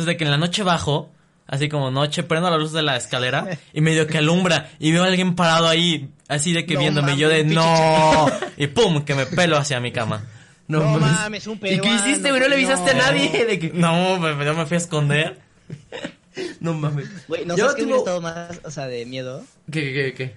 Entonces 0.00 0.14
de 0.14 0.16
que 0.16 0.24
en 0.24 0.30
la 0.30 0.38
noche 0.38 0.62
bajo, 0.62 1.10
así 1.46 1.68
como 1.68 1.90
noche, 1.90 2.22
prendo 2.22 2.48
la 2.50 2.56
luz 2.56 2.72
de 2.72 2.80
la 2.82 2.96
escalera 2.96 3.58
y 3.74 3.80
medio 3.82 4.06
que 4.06 4.16
alumbra 4.18 4.70
y 4.78 4.92
veo 4.92 5.02
a 5.02 5.06
alguien 5.06 5.34
parado 5.34 5.68
ahí, 5.68 6.08
así 6.26 6.52
de 6.54 6.64
que 6.64 6.72
No 6.74 6.80
viéndome 6.80 7.16
yo 7.18 7.28
mames, 7.28 7.46
de 7.48 7.54
no 7.54 8.26
y 8.56 8.66
pum, 8.68 9.04
que 9.04 9.14
me 9.14 9.26
pelo 9.26 9.58
hacia 9.58 9.78
mi 9.78 9.92
cama. 9.92 10.24
No, 10.68 10.78
No 10.80 10.98
mames. 11.00 11.46
un 11.46 11.56
¿Y 11.56 11.58
qué 11.58 11.68
peruano, 11.78 11.94
hiciste, 12.08 12.30
güey? 12.30 12.40
No 12.40 12.48
le 12.48 12.54
avisaste 12.54 12.94
no. 12.94 13.02
a 13.02 13.06
nadie 13.06 13.44
de 13.44 13.58
que... 13.58 13.70
No, 13.74 14.18
me- 14.18 14.44
yo 14.44 14.54
me 14.54 14.64
fui 14.66 14.76
a 14.76 14.78
esconder. 14.78 15.38
No 16.60 16.72
mames. 16.74 17.08
Güey, 17.28 17.44
¿no 17.44 17.56
Yo 17.56 17.64
sabes 17.64 17.74
qué 17.76 17.82
hubiera 17.82 17.98
estado 17.98 18.20
más, 18.22 18.60
o 18.64 18.70
sea, 18.70 18.86
de 18.86 19.04
miedo? 19.04 19.44
¿Qué, 19.70 19.82
qué, 19.82 19.92
qué, 19.92 20.14
qué? 20.14 20.36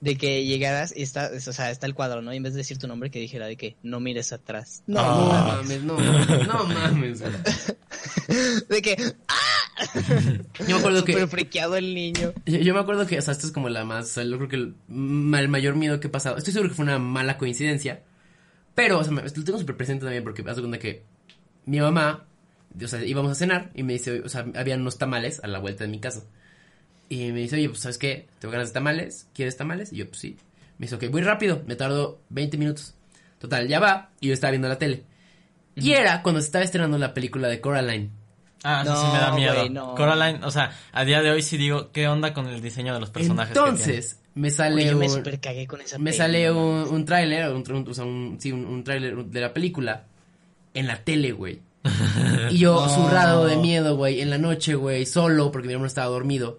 De 0.00 0.16
que 0.16 0.46
llegaras 0.46 0.94
y 0.96 1.02
está, 1.02 1.30
o 1.34 1.52
sea, 1.52 1.70
está 1.70 1.86
el 1.86 1.94
cuadro, 1.94 2.22
¿no? 2.22 2.32
Y 2.32 2.38
en 2.38 2.42
vez 2.42 2.54
de 2.54 2.58
decir 2.58 2.78
tu 2.78 2.88
nombre, 2.88 3.10
que 3.10 3.18
dijera 3.18 3.46
de 3.46 3.56
que 3.56 3.76
no 3.82 4.00
mires 4.00 4.32
atrás. 4.32 4.82
No, 4.86 5.02
No 5.02 5.32
Ah. 5.32 5.56
mames, 5.58 5.82
no, 5.82 5.98
no 6.00 6.64
mames. 6.64 7.22
De 8.68 8.80
que, 8.82 8.96
Yo 10.60 10.66
me 10.66 10.74
acuerdo 10.74 11.04
que... 11.04 11.12
súper 11.12 11.28
friqueado 11.28 11.76
el 11.76 11.94
niño. 11.94 12.32
Yo, 12.46 12.58
yo 12.58 12.74
me 12.74 12.80
acuerdo 12.80 13.06
que, 13.06 13.18
o 13.18 13.22
sea, 13.22 13.32
esto 13.32 13.46
es 13.46 13.52
como 13.52 13.68
la 13.68 13.84
más, 13.84 14.06
o 14.06 14.08
sea, 14.08 14.24
yo 14.24 14.36
creo 14.36 14.48
que 14.48 14.56
el, 14.56 14.74
el 14.88 15.48
mayor 15.48 15.76
miedo 15.76 16.00
que 16.00 16.06
he 16.06 16.10
pasado. 16.10 16.36
Estoy 16.36 16.52
seguro 16.52 16.70
que 16.70 16.76
fue 16.76 16.84
una 16.84 16.98
mala 16.98 17.36
coincidencia. 17.38 18.02
Pero, 18.74 18.98
o 19.00 19.04
sea, 19.04 19.12
me- 19.12 19.22
lo 19.22 19.30
tengo 19.30 19.58
súper 19.58 19.76
presente 19.76 20.04
también 20.04 20.22
porque 20.22 20.42
de 20.42 20.54
cuenta 20.54 20.78
que 20.78 21.02
mi 21.66 21.80
mamá, 21.80 22.24
o 22.82 22.88
sea, 22.88 23.04
íbamos 23.04 23.32
a 23.32 23.34
cenar 23.34 23.70
y 23.74 23.82
me 23.82 23.94
dice, 23.94 24.20
o 24.20 24.28
sea, 24.28 24.46
había 24.54 24.76
unos 24.76 24.96
tamales 24.98 25.40
a 25.42 25.46
la 25.48 25.58
vuelta 25.58 25.84
de 25.84 25.90
mi 25.90 25.98
casa. 25.98 26.22
Y 27.10 27.30
me 27.32 27.40
dice, 27.40 27.56
oye, 27.56 27.68
pues, 27.68 27.80
¿sabes 27.80 27.98
qué? 27.98 28.28
Tengo 28.38 28.52
ganas 28.52 28.68
de 28.68 28.74
tamales, 28.74 29.26
¿quieres 29.34 29.56
tamales? 29.58 29.92
Y 29.92 29.96
yo, 29.96 30.06
pues 30.08 30.20
sí. 30.20 30.38
Me 30.78 30.86
dice, 30.86 30.94
ok, 30.94 31.04
voy 31.10 31.20
rápido, 31.22 31.62
me 31.66 31.74
tardo 31.76 32.20
20 32.30 32.56
minutos. 32.56 32.94
Total, 33.38 33.68
ya 33.68 33.80
va, 33.80 34.10
y 34.20 34.28
yo 34.28 34.32
estaba 34.34 34.52
viendo 34.52 34.68
la 34.68 34.78
tele. 34.78 35.04
Y 35.74 35.92
era 35.92 36.22
cuando 36.22 36.40
se 36.40 36.46
estaba 36.46 36.64
estrenando 36.64 36.96
la 36.98 37.12
película 37.12 37.48
de 37.48 37.60
Coraline. 37.60 38.10
Ah, 38.62 38.82
eso 38.84 38.92
No, 38.94 39.00
sí 39.00 39.06
me 39.12 39.18
da 39.18 39.32
miedo. 39.34 39.54
güey, 39.54 39.70
no. 39.70 39.94
Coraline, 39.94 40.44
o 40.44 40.50
sea, 40.50 40.70
a 40.92 41.04
día 41.04 41.20
de 41.22 41.30
hoy 41.30 41.42
sí 41.42 41.56
digo, 41.56 41.90
¿qué 41.92 42.06
onda 42.08 42.32
con 42.32 42.46
el 42.46 42.60
diseño 42.62 42.94
de 42.94 43.00
los 43.00 43.10
personajes? 43.10 43.52
que 43.54 43.58
Entonces, 43.58 44.20
me 44.34 44.42
Güey, 44.42 44.50
sale 44.52 44.84
yo 44.86 44.96
me 44.96 45.06
un- 45.06 45.12
super 45.12 45.40
cagué 45.40 45.66
con 45.66 45.80
esa 45.80 45.98
me 45.98 46.12
sale 46.12 46.50
un, 46.52 46.86
un 46.88 47.04
tráiler, 47.04 47.50
un, 47.52 47.64
un- 47.72 47.88
o 47.88 47.94
sea, 47.94 48.04
un- 48.04 48.36
sí, 48.38 48.52
un, 48.52 48.64
un 48.66 48.84
tráiler 48.84 49.16
de 49.24 49.40
la 49.40 49.52
película 49.52 50.04
en 50.74 50.86
la 50.86 51.02
tele, 51.02 51.32
güey. 51.32 51.60
Y 52.50 52.58
yo 52.58 52.74
No. 52.74 52.88
zurrado 52.88 53.46
de 53.46 53.56
miedo, 53.56 53.96
güey, 53.96 54.20
en 54.20 54.28
la 54.30 54.38
noche, 54.38 54.74
güey, 54.74 55.06
solo 55.06 55.50
porque 55.50 55.66
mi 55.68 55.72
hermano 55.74 55.86
estaba 55.88 56.08
dormido. 56.08 56.58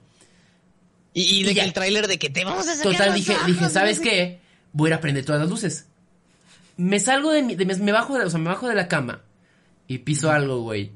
Y, 1.13 1.21
y 1.39 1.43
de 1.43 1.51
Y 1.51 1.53
que 1.53 1.59
ya. 1.59 1.63
el 1.65 1.73
tráiler 1.73 2.07
de 2.07 2.17
que 2.19 2.29
te 2.29 2.45
vamos 2.45 2.67
a 2.67 2.75
sacar 2.75 2.91
Total, 2.93 3.07
los 3.07 3.15
dije, 3.15 3.33
ojos, 3.33 3.47
dije, 3.47 3.69
¿sabes 3.69 3.99
qué? 3.99 4.39
Voy 4.73 4.87
a 4.87 4.89
ir 4.89 4.93
a 4.95 5.01
prender 5.01 5.25
todas 5.25 5.41
las 5.41 5.49
luces. 5.49 5.87
Me 6.77 6.99
salgo 6.99 7.31
de 7.31 7.43
mi, 7.43 7.55
de- 7.55 7.65
me, 7.65 7.91
bajo 7.91 8.17
de, 8.17 8.25
o 8.25 8.29
sea, 8.29 8.39
me 8.39 8.47
bajo 8.49 8.67
de 8.67 8.75
la 8.75 8.87
cama 8.87 9.21
y 9.87 9.99
piso 9.99 10.31
algo, 10.31 10.61
güey. 10.61 10.91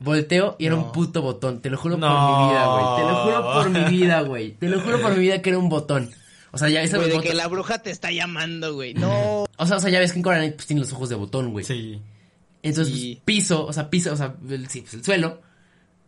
Volteo 0.00 0.54
y 0.60 0.66
era 0.66 0.76
un 0.76 0.92
puto 0.92 1.22
botón, 1.22 1.60
te 1.60 1.70
lo 1.70 1.76
juro 1.76 1.98
por 1.98 2.08
mi 2.08 2.14
vida, 2.14 2.66
güey. 2.66 2.96
Te 2.96 3.02
lo 3.10 3.16
juro 3.24 3.52
por 3.52 3.70
mi 3.70 3.84
vida, 3.98 4.20
güey. 4.20 4.50
Te 4.52 4.68
lo 4.68 4.80
juro 4.80 5.00
por 5.00 5.12
mi 5.14 5.18
vida 5.20 5.42
que 5.42 5.50
era 5.50 5.58
un 5.58 5.68
botón. 5.68 6.10
O 6.52 6.56
sea, 6.58 6.68
ya 6.68 6.80
ves 6.80 6.94
Güey, 6.94 7.10
de 7.10 7.20
que 7.20 7.34
la 7.34 7.46
bruja 7.48 7.78
te 7.82 7.90
está 7.90 8.10
llamando, 8.12 8.74
güey. 8.74 8.94
No. 8.94 9.44
O 9.56 9.66
sea, 9.66 9.76
o 9.76 9.80
sea, 9.80 9.90
ya 9.90 9.98
ves 9.98 10.12
que 10.12 10.18
en 10.18 10.22
Coraline 10.22 10.52
pues 10.52 10.66
tiene 10.66 10.80
los 10.80 10.92
ojos 10.92 11.08
de 11.08 11.14
botón, 11.16 11.50
güey. 11.50 11.64
Sí. 11.64 12.00
Entonces, 12.62 12.94
Sí. 12.94 13.14
pues, 13.16 13.24
piso, 13.24 13.66
o 13.66 13.72
sea, 13.72 13.90
piso, 13.90 14.12
o 14.12 14.16
sea, 14.16 14.34
el, 14.48 14.68
sí, 14.68 14.80
pues, 14.82 14.94
el 14.94 15.04
suelo. 15.04 15.42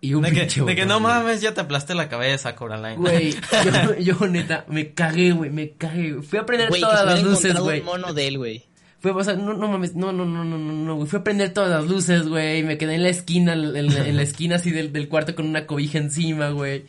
Y 0.02 0.14
un 0.14 0.22
De 0.22 0.32
que, 0.32 0.40
pinche 0.40 0.62
de 0.62 0.74
que 0.74 0.86
no 0.86 0.98
güey. 1.00 1.12
mames, 1.12 1.40
ya 1.42 1.52
te 1.52 1.60
aplasté 1.60 1.94
la 1.94 2.08
cabeza, 2.08 2.54
Coraline. 2.56 2.96
Güey, 2.96 3.34
yo, 4.02 4.14
yo 4.18 4.26
neta, 4.26 4.64
me 4.68 4.94
cagué, 4.94 5.32
güey, 5.32 5.50
me 5.50 5.72
cagué. 5.72 6.12
güey. 6.12 6.26
Fui 6.26 6.38
a 6.38 6.46
prender 6.46 6.68
Güey, 6.70 6.80
todas 6.80 7.04
las 7.04 7.22
luces, 7.22 7.54
güey. 7.58 7.80
un 7.80 7.86
mono 7.86 8.14
de 8.14 8.26
él, 8.28 8.38
güey. 8.38 8.64
Fue, 9.00 9.10
o 9.12 9.24
sea, 9.24 9.34
no, 9.34 9.54
no 9.54 9.68
mames, 9.68 9.94
no, 9.96 10.12
no, 10.12 10.24
no, 10.24 10.44
no, 10.44 10.56
no, 10.58 10.72
no, 10.72 10.94
güey. 10.96 11.06
Fui 11.08 11.18
a 11.18 11.24
prender 11.24 11.52
todas 11.52 11.70
las 11.70 11.86
luces, 11.90 12.28
güey. 12.28 12.62
Me 12.62 12.78
quedé 12.78 12.94
en 12.94 13.02
la 13.02 13.08
esquina, 13.10 13.52
en, 13.52 13.72
la- 13.72 14.06
en 14.06 14.16
la 14.16 14.22
esquina 14.22 14.56
así 14.56 14.70
del, 14.70 14.92
del 14.92 15.08
cuarto 15.08 15.34
con 15.34 15.46
una 15.46 15.66
cobija 15.66 15.98
encima, 15.98 16.48
güey. 16.50 16.86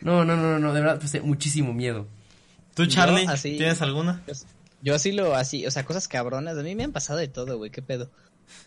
No, 0.00 0.24
no, 0.24 0.36
no, 0.36 0.58
no, 0.58 0.72
de 0.74 0.80
verdad, 0.80 0.98
pues 1.00 1.20
muchísimo 1.22 1.72
miedo. 1.72 2.06
¿Tú, 2.74 2.86
Charlie, 2.86 3.24
Yo 3.26 3.30
así- 3.32 3.56
tienes 3.56 3.82
alguna? 3.82 4.22
Yo, 4.26 4.34
yo 4.82 4.94
así 4.94 5.10
lo, 5.12 5.34
así, 5.34 5.66
o 5.66 5.70
sea, 5.72 5.84
cosas 5.84 6.06
cabronas. 6.08 6.56
A 6.58 6.62
mí 6.62 6.74
me 6.76 6.84
han 6.84 6.92
pasado 6.92 7.18
de 7.18 7.26
todo, 7.28 7.56
güey, 7.58 7.70
qué 7.72 7.82
pedo. 7.82 8.08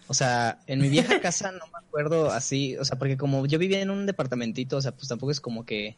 O 0.07 0.13
sea, 0.13 0.59
en 0.67 0.81
mi 0.81 0.89
vieja 0.89 1.19
casa 1.21 1.51
no 1.51 1.65
me 1.67 1.79
acuerdo 1.87 2.31
así, 2.31 2.75
o 2.77 2.85
sea, 2.85 2.97
porque 2.99 3.17
como 3.17 3.45
yo 3.45 3.57
vivía 3.59 3.79
en 3.81 3.89
un 3.89 4.05
departamentito, 4.05 4.77
o 4.77 4.81
sea, 4.81 4.91
pues 4.91 5.07
tampoco 5.07 5.31
es 5.31 5.39
como 5.41 5.65
que... 5.65 5.97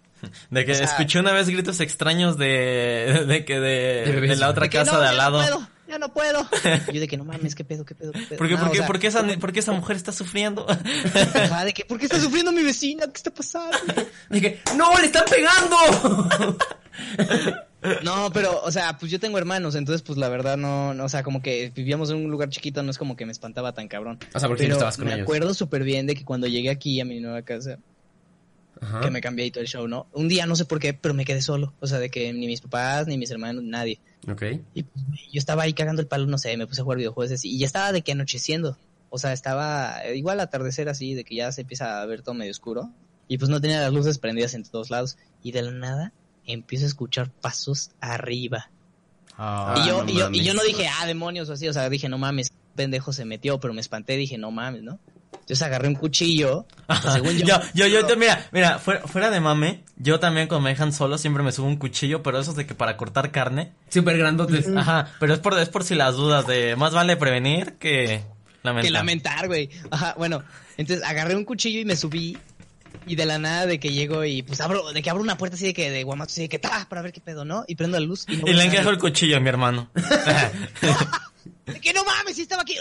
De 0.49 0.65
que 0.65 0.71
O 0.71 0.75
sea- 0.75 0.85
escuché 0.85 1.19
una 1.19 1.31
vez 1.33 1.49
gritos 1.49 1.79
extraños 1.79 2.37
de, 2.37 3.25
de 3.27 3.45
que 3.45 3.59
de, 3.59 4.11
De 4.11 4.21
de 4.21 4.35
la 4.35 4.49
otra 4.49 4.63
de 4.65 4.69
que, 4.69 4.77
casa 4.77 4.93
"No, 4.93 4.99
de 5.01 5.07
al 5.07 5.15
ya 5.15 5.17
lado. 5.21 5.41
No 5.41 5.47
puedo, 5.47 5.69
ya 5.87 5.99
no 5.99 6.13
puedo. 6.13 6.47
Y 6.89 6.93
yo 6.93 7.01
de 7.01 7.07
que 7.07 7.17
no 7.17 7.25
mames, 7.25 7.55
qué 7.55 7.63
pedo, 7.63 7.83
qué 7.85 7.95
pedo, 7.95 8.11
qué 8.11 8.19
pedo. 8.21 8.37
¿Por 8.37 8.47
qué, 8.47 8.53
No, 8.53 8.59
por 8.59 8.67
o 8.69 8.71
qué, 8.71 8.77
sea, 8.77 8.87
por 8.87 8.99
qué 8.99 9.07
esa, 9.07 9.23
por 9.39 9.51
qué 9.53 9.59
esa 9.59 9.71
mujer 9.73 9.95
está 9.97 10.11
sufriendo? 10.11 10.65
ajá, 11.35 11.65
de 11.65 11.73
que, 11.73 11.85
¿por 11.85 11.97
qué 11.99 12.05
está 12.05 12.19
sufriendo 12.19 12.51
mi 12.51 12.63
vecina? 12.63 13.05
¿Qué 13.07 13.17
está 13.17 13.31
pasando? 13.31 13.77
Dije, 14.29 14.61
¡no, 14.77 14.97
le 14.99 15.05
están 15.07 15.25
pegando! 15.29 16.57
No, 18.03 18.31
pero, 18.33 18.61
o 18.63 18.71
sea, 18.71 18.97
pues 18.97 19.11
yo 19.11 19.19
tengo 19.19 19.37
hermanos, 19.37 19.75
entonces, 19.75 20.01
pues 20.01 20.17
la 20.17 20.29
verdad 20.29 20.57
no, 20.57 20.93
no, 20.93 21.05
o 21.05 21.09
sea, 21.09 21.23
como 21.23 21.41
que 21.41 21.71
vivíamos 21.75 22.09
en 22.09 22.17
un 22.17 22.31
lugar 22.31 22.49
chiquito, 22.49 22.81
no 22.83 22.91
es 22.91 22.97
como 22.97 23.15
que 23.15 23.25
me 23.25 23.31
espantaba 23.31 23.73
tan 23.73 23.87
cabrón. 23.87 24.19
O 24.33 24.39
sea, 24.39 24.47
porque 24.47 24.63
pero 24.63 24.69
no 24.69 24.75
estabas 24.75 24.97
con 24.97 25.05
me 25.05 25.13
ellos. 25.13 25.23
acuerdo 25.23 25.53
súper 25.53 25.83
bien 25.83 26.07
de 26.07 26.15
que 26.15 26.23
cuando 26.23 26.47
llegué 26.47 26.69
aquí 26.69 26.99
a 26.99 27.05
mi 27.05 27.19
nueva 27.19 27.41
casa, 27.41 27.79
Ajá. 28.81 29.01
que 29.01 29.11
me 29.11 29.21
cambié 29.21 29.45
y 29.45 29.51
todo 29.51 29.61
el 29.61 29.67
show, 29.67 29.87
¿no? 29.87 30.07
Un 30.13 30.27
día 30.27 30.45
no 30.45 30.55
sé 30.55 30.65
por 30.65 30.79
qué, 30.79 30.93
pero 30.93 31.13
me 31.13 31.25
quedé 31.25 31.41
solo, 31.41 31.73
o 31.79 31.87
sea, 31.87 31.99
de 31.99 32.09
que 32.09 32.31
ni 32.33 32.47
mis 32.47 32.61
papás, 32.61 33.07
ni 33.07 33.17
mis 33.17 33.31
hermanos, 33.31 33.63
nadie. 33.63 33.99
Ok. 34.29 34.43
Y 34.73 34.83
pues, 34.83 35.05
yo 35.31 35.39
estaba 35.39 35.63
ahí 35.63 35.73
cagando 35.73 36.01
el 36.01 36.07
palo, 36.07 36.25
no 36.25 36.37
sé, 36.37 36.55
me 36.57 36.67
puse 36.67 36.81
a 36.81 36.83
jugar 36.83 36.97
videojuegos 36.97 37.33
así, 37.33 37.49
y 37.49 37.59
ya 37.59 37.65
estaba 37.65 37.91
de 37.91 38.01
que 38.01 38.11
anocheciendo. 38.13 38.77
O 39.09 39.19
sea, 39.19 39.31
estaba 39.31 40.03
eh, 40.05 40.17
igual 40.17 40.39
atardecer 40.39 40.89
así, 40.89 41.13
de 41.13 41.23
que 41.23 41.35
ya 41.35 41.51
se 41.51 41.61
empieza 41.61 42.01
a 42.01 42.05
ver 42.07 42.23
todo 42.23 42.33
medio 42.33 42.49
oscuro. 42.51 42.89
Y 43.27 43.37
pues 43.37 43.49
no 43.49 43.61
tenía 43.61 43.79
las 43.79 43.93
luces 43.93 44.17
prendidas 44.17 44.53
en 44.55 44.63
todos 44.63 44.89
lados. 44.89 45.17
Y 45.43 45.51
de 45.51 45.61
la 45.61 45.71
nada 45.71 46.13
empiezo 46.45 46.85
a 46.85 46.87
escuchar 46.87 47.29
pasos 47.29 47.91
arriba. 48.01 48.69
Ah, 49.37 49.75
y, 49.77 49.87
yo, 49.87 50.03
no 50.03 50.09
y, 50.09 50.13
yo, 50.13 50.19
y 50.19 50.23
mames. 50.23 50.45
yo 50.45 50.53
no 50.53 50.63
dije, 50.63 50.87
ah, 50.87 51.05
demonios 51.05 51.49
o 51.49 51.53
así. 51.53 51.67
O 51.67 51.73
sea, 51.73 51.89
dije, 51.89 52.09
no 52.09 52.17
mames, 52.17 52.53
pendejo 52.75 53.13
se 53.13 53.25
metió, 53.25 53.59
pero 53.59 53.73
me 53.73 53.81
espanté, 53.81 54.15
dije, 54.17 54.37
no 54.37 54.51
mames, 54.51 54.83
¿no? 54.83 54.99
Entonces 55.33 55.61
agarré 55.61 55.89
un 55.89 55.95
cuchillo. 55.95 56.65
según 57.13 57.37
yo. 57.37 57.45
yo, 57.73 57.87
yo, 57.87 58.07
yo, 58.07 58.17
mira, 58.17 58.47
mira, 58.51 58.79
fuera, 58.79 59.01
fuera 59.01 59.29
de 59.29 59.41
mame, 59.41 59.83
yo 59.97 60.19
también 60.19 60.47
cuando 60.47 60.63
me 60.63 60.69
dejan 60.69 60.93
solo 60.93 61.17
siempre 61.17 61.43
me 61.43 61.51
subo 61.51 61.67
un 61.67 61.75
cuchillo, 61.75 62.23
pero 62.23 62.39
eso 62.39 62.51
es 62.51 62.57
de 62.57 62.65
que 62.65 62.75
para 62.75 62.95
cortar 62.95 63.31
carne. 63.31 63.73
Súper 63.89 64.17
grandotes. 64.17 64.67
Ajá, 64.75 65.11
pero 65.19 65.33
es 65.33 65.39
por, 65.39 65.57
es 65.59 65.69
por 65.69 65.83
si 65.83 65.95
las 65.95 66.15
dudas 66.15 66.47
de 66.47 66.75
más 66.75 66.93
vale 66.93 67.17
prevenir 67.17 67.73
que 67.73 68.23
lamentar. 68.63 68.87
Que 68.87 68.91
lamentar, 68.91 69.47
güey. 69.47 69.69
Ajá, 69.91 70.15
bueno. 70.17 70.43
Entonces 70.77 71.05
agarré 71.05 71.35
un 71.35 71.45
cuchillo 71.45 71.79
y 71.79 71.85
me 71.85 71.95
subí. 71.95 72.37
Y 73.05 73.15
de 73.15 73.25
la 73.25 73.37
nada 73.37 73.65
de 73.65 73.79
que 73.79 73.91
llego 73.91 74.23
y 74.23 74.43
pues 74.43 74.61
abro, 74.61 74.93
de 74.93 75.01
que 75.01 75.09
abro 75.09 75.21
una 75.21 75.37
puerta 75.37 75.55
así 75.55 75.65
de 75.65 75.73
que 75.73 75.91
de 75.91 76.03
guamazo, 76.03 76.31
así 76.31 76.41
de 76.41 76.49
que 76.49 76.59
ta, 76.59 76.87
para 76.89 77.01
ver 77.01 77.11
qué 77.11 77.19
pedo, 77.21 77.43
¿no? 77.43 77.65
Y 77.67 77.75
prendo 77.75 77.99
la 77.99 78.05
luz 78.05 78.25
y 78.29 78.37
no 78.37 78.47
Y 78.47 78.53
le 78.53 78.63
encajo 78.63 78.89
el 78.89 78.97
cuchillo 78.97 79.37
a 79.37 79.39
mi 79.39 79.49
hermano. 79.49 79.89
De 81.65 81.79
que 81.81 81.93
no 81.93 82.03
mames, 82.05 82.35
si 82.35 82.43
estaba 82.43 82.61
aquí. 82.61 82.75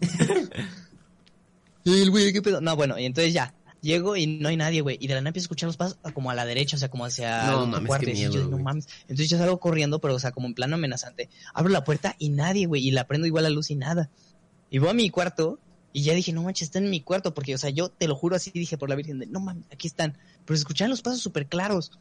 y 1.84 2.02
el 2.02 2.10
güey, 2.10 2.32
¿qué 2.32 2.42
pedo? 2.42 2.60
No, 2.60 2.76
bueno, 2.76 2.98
y 2.98 3.04
entonces 3.04 3.32
ya. 3.32 3.54
Llego 3.80 4.16
y 4.16 4.26
no 4.26 4.48
hay 4.48 4.56
nadie, 4.56 4.80
güey. 4.80 4.96
Y 4.98 5.08
de 5.08 5.14
la 5.14 5.20
nada 5.20 5.28
empiezo 5.28 5.44
a 5.44 5.48
escuchar 5.48 5.66
los 5.66 5.76
pasos 5.76 5.98
como 6.14 6.30
a 6.30 6.34
la 6.34 6.46
derecha, 6.46 6.76
o 6.76 6.78
sea, 6.78 6.88
como 6.88 7.04
hacia 7.04 7.50
No 7.50 7.66
mames, 7.66 7.86
cuarto. 7.86 8.06
qué 8.06 8.12
y 8.12 8.14
así, 8.14 8.22
yo 8.22 8.30
miedo, 8.30 8.44
digo, 8.44 8.56
no 8.56 8.64
mames. 8.64 8.88
Entonces 9.02 9.28
yo 9.28 9.36
salgo 9.36 9.60
corriendo, 9.60 9.98
pero 9.98 10.14
o 10.14 10.18
sea, 10.18 10.32
como 10.32 10.46
en 10.46 10.54
plano 10.54 10.76
amenazante. 10.76 11.28
Abro 11.52 11.70
la 11.70 11.84
puerta 11.84 12.16
y 12.18 12.30
nadie, 12.30 12.64
güey. 12.64 12.86
Y 12.86 12.92
la 12.92 13.06
prendo 13.06 13.26
igual 13.26 13.44
la 13.44 13.50
luz 13.50 13.70
y 13.70 13.74
nada. 13.74 14.08
Y 14.70 14.78
voy 14.78 14.88
a 14.88 14.94
mi 14.94 15.10
cuarto 15.10 15.58
y 15.94 16.02
ya 16.02 16.12
dije, 16.12 16.32
no 16.34 16.42
manches, 16.42 16.66
están 16.68 16.84
en 16.84 16.90
mi 16.90 17.00
cuarto. 17.00 17.32
Porque, 17.32 17.54
o 17.54 17.58
sea, 17.58 17.70
yo 17.70 17.88
te 17.88 18.06
lo 18.08 18.14
juro 18.16 18.36
así, 18.36 18.50
dije 18.52 18.76
por 18.76 18.90
la 18.90 18.96
Virgen, 18.96 19.20
de, 19.20 19.26
no 19.26 19.40
mames, 19.40 19.64
aquí 19.72 19.86
están. 19.86 20.18
Pero 20.44 20.56
se 20.56 20.60
escuchaban 20.62 20.90
los 20.90 21.00
pasos 21.00 21.20
súper 21.22 21.46
claros. 21.46 21.92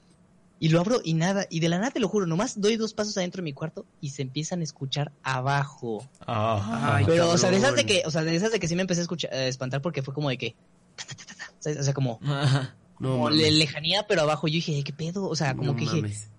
Y 0.59 0.69
lo 0.69 0.79
abro 0.79 0.99
y 1.03 1.13
nada. 1.13 1.45
Y 1.49 1.59
de 1.59 1.69
la 1.69 1.77
nada 1.77 1.91
te 1.91 1.99
lo 1.99 2.07
juro, 2.07 2.25
nomás 2.25 2.59
doy 2.59 2.75
dos 2.77 2.93
pasos 2.93 3.15
adentro 3.17 3.39
de 3.39 3.43
mi 3.43 3.53
cuarto 3.53 3.85
y 4.01 4.09
se 4.09 4.21
empiezan 4.21 4.61
a 4.61 4.63
escuchar 4.63 5.11
abajo. 5.21 6.07
Ah. 6.25 6.95
Ay, 6.95 7.05
Pero, 7.05 7.29
o 7.29 7.37
sea, 7.37 7.51
de 7.51 7.57
esas 7.57 7.75
de 7.75 7.85
que, 7.85 8.03
o 8.05 8.11
sea, 8.11 8.23
de 8.23 8.35
esas 8.35 8.51
de 8.51 8.59
que 8.59 8.67
sí 8.67 8.75
me 8.75 8.81
empecé 8.81 9.01
a 9.01 9.03
escuchar, 9.03 9.33
a 9.33 9.45
espantar 9.45 9.81
porque 9.81 10.01
fue 10.01 10.13
como 10.13 10.29
de 10.29 10.37
que, 10.37 10.55
ta, 10.95 11.05
ta, 11.05 11.15
ta, 11.15 11.25
ta, 11.25 11.35
ta, 11.35 11.53
¿sabes? 11.59 11.79
o 11.79 11.83
sea, 11.83 11.93
como, 11.93 12.19
Ajá. 12.23 12.75
No 12.99 13.11
como 13.11 13.29
le- 13.29 13.51
lejanía, 13.51 14.05
pero 14.07 14.21
abajo 14.21 14.47
yo 14.47 14.53
dije, 14.53 14.83
¿qué 14.83 14.93
pedo? 14.93 15.27
O 15.27 15.35
sea, 15.35 15.53
como 15.55 15.71
No 15.71 15.75
que 15.75 15.81
dije, 15.81 15.95
mames. 15.97 16.29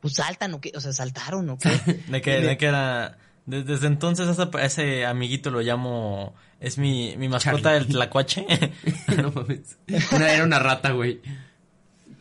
pues 0.00 0.14
saltan 0.14 0.54
o 0.54 0.60
qué, 0.60 0.72
o 0.74 0.80
sea, 0.80 0.92
saltaron 0.92 1.48
o 1.50 1.58
qué. 1.62 1.68
De 2.08 2.20
que, 2.20 2.40
de 2.40 2.56
que 2.58 2.66
era... 2.66 3.16
de- 3.48 3.64
desde 3.64 3.86
entonces 3.86 4.28
ese, 4.28 4.48
ese 4.62 5.06
amiguito 5.06 5.50
lo 5.50 5.60
llamo... 5.60 6.34
Es 6.60 6.76
mi, 6.76 7.16
mi 7.16 7.28
mascota 7.28 7.62
Charlie. 7.62 7.78
el 7.78 7.86
tlacuache. 7.86 8.46
no 9.22 9.30
mames. 9.32 9.78
Una- 10.12 10.32
era 10.32 10.44
una 10.44 10.58
rata, 10.58 10.90
güey. 10.90 11.20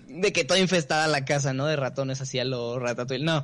de 0.07 0.31
que 0.31 0.43
toda 0.43 0.59
infestada 0.59 1.07
la 1.07 1.25
casa, 1.25 1.53
¿no? 1.53 1.65
De 1.65 1.75
ratones 1.75 2.21
así 2.21 2.37
a 2.39 2.45
lo 2.45 2.77
ratatouille. 2.79 3.23
No, 3.25 3.43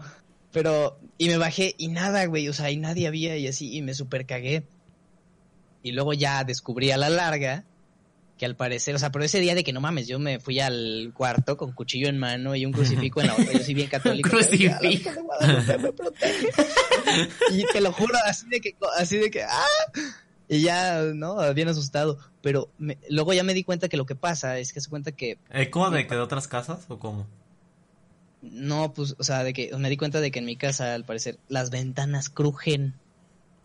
pero, 0.51 0.99
y 1.17 1.29
me 1.29 1.37
bajé 1.37 1.73
y 1.79 1.87
nada, 1.87 2.25
güey, 2.25 2.47
o 2.47 2.53
sea, 2.53 2.69
y 2.69 2.77
nadie 2.77 3.07
había 3.07 3.37
y 3.37 3.47
así, 3.47 3.75
y 3.75 3.81
me 3.81 3.93
super 3.95 4.25
cagué. 4.27 4.63
Y 5.81 5.91
luego 5.93 6.13
ya 6.13 6.43
descubrí 6.43 6.91
a 6.91 6.97
la 6.97 7.09
larga 7.09 7.63
que 8.43 8.47
al 8.47 8.57
parecer, 8.57 8.93
o 8.93 8.99
sea, 8.99 9.09
pero 9.09 9.23
ese 9.23 9.39
día 9.39 9.55
de 9.55 9.63
que 9.63 9.71
no 9.71 9.79
mames, 9.79 10.05
yo 10.05 10.19
me 10.19 10.37
fui 10.41 10.59
al 10.59 11.11
cuarto 11.15 11.55
con 11.55 11.71
cuchillo 11.71 12.09
en 12.09 12.17
mano 12.19 12.55
y 12.55 12.65
un 12.65 12.73
crucifijo 12.73 13.21
en 13.21 13.27
la 13.27 13.33
otra, 13.35 13.53
yo 13.53 13.59
soy 13.63 13.73
bien 13.73 13.87
católico. 13.87 14.29
Crucifijo. 14.31 14.73
"A 14.75 14.81
la 14.83 14.89
Virgen 14.89 15.15
de 15.15 15.21
Guadalupe 15.21 15.77
me 15.77 15.93
protege". 15.93 16.47
y 17.51 17.63
te 17.71 17.79
lo 17.79 17.93
juro, 17.93 18.13
así 18.25 18.49
de 18.49 18.59
que, 18.59 18.75
así 18.97 19.15
de 19.17 19.31
que, 19.31 19.43
¡ah! 19.43 19.63
Y 20.49 20.61
ya, 20.61 21.01
¿no? 21.15 21.53
Bien 21.53 21.69
asustado. 21.69 22.17
Pero 22.41 22.69
me- 22.77 22.97
luego 23.09 23.31
ya 23.31 23.43
me 23.45 23.53
di 23.53 23.63
cuenta 23.63 23.87
que 23.87 23.95
lo 23.95 24.05
que 24.05 24.15
pasa 24.15 24.59
es 24.59 24.73
que 24.73 24.81
se 24.81 24.89
cuenta 24.89 25.13
que 25.13 25.37
Eh, 25.51 25.69
¿Cómo 25.69 25.89
de 25.89 26.05
que 26.05 26.15
de 26.15 26.19
otras 26.21 26.49
casas 26.49 26.79
o 26.89 26.99
cómo? 26.99 27.25
No, 28.41 28.93
pues, 28.93 29.15
o 29.17 29.23
sea, 29.23 29.45
de 29.45 29.53
que 29.53 29.71
me 29.77 29.89
di 29.89 29.95
cuenta 29.95 30.19
de 30.19 30.29
que 30.31 30.39
en 30.39 30.45
mi 30.45 30.57
casa, 30.57 30.93
al 30.93 31.05
parecer, 31.05 31.39
las 31.47 31.69
ventanas 31.69 32.29
crujen. 32.29 32.95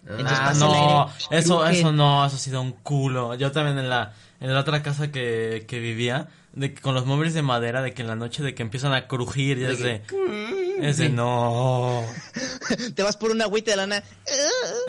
Entonces 0.07 0.39
ah, 0.41 0.53
no, 0.55 1.11
eso, 1.37 1.59
cruje. 1.59 1.79
eso 1.81 1.93
no, 1.93 2.25
eso 2.27 2.37
ha 2.37 2.39
sido 2.39 2.63
un 2.63 2.73
culo. 2.73 3.35
Yo 3.35 3.53
también 3.53 3.79
en 3.79 3.89
la, 3.91 4.15
en 4.41 4.53
la 4.55 4.61
otra 4.61 4.83
casa 4.83 5.11
que, 5.13 5.65
que 5.69 5.81
vivía, 5.81 6.29
de 6.55 6.73
que 6.73 6.81
con 6.81 6.95
los 6.95 7.05
muebles 7.05 7.35
de 7.35 7.43
madera, 7.43 7.83
de 7.83 7.93
que 7.93 8.03
en 8.03 8.09
la 8.09 8.17
noche 8.17 8.43
de 8.43 8.55
que 8.55 8.63
empiezan 8.63 8.95
a 8.95 9.07
crujir 9.07 9.59
y 9.59 9.65
es 9.65 9.81
de, 9.81 10.03
es 10.81 10.97
de 10.97 11.09
no. 11.11 12.03
Te 12.95 13.03
vas 13.03 13.17
por 13.19 13.31
una 13.33 13.45
agüita 13.45 13.73
de 13.73 13.77
lana. 13.77 14.03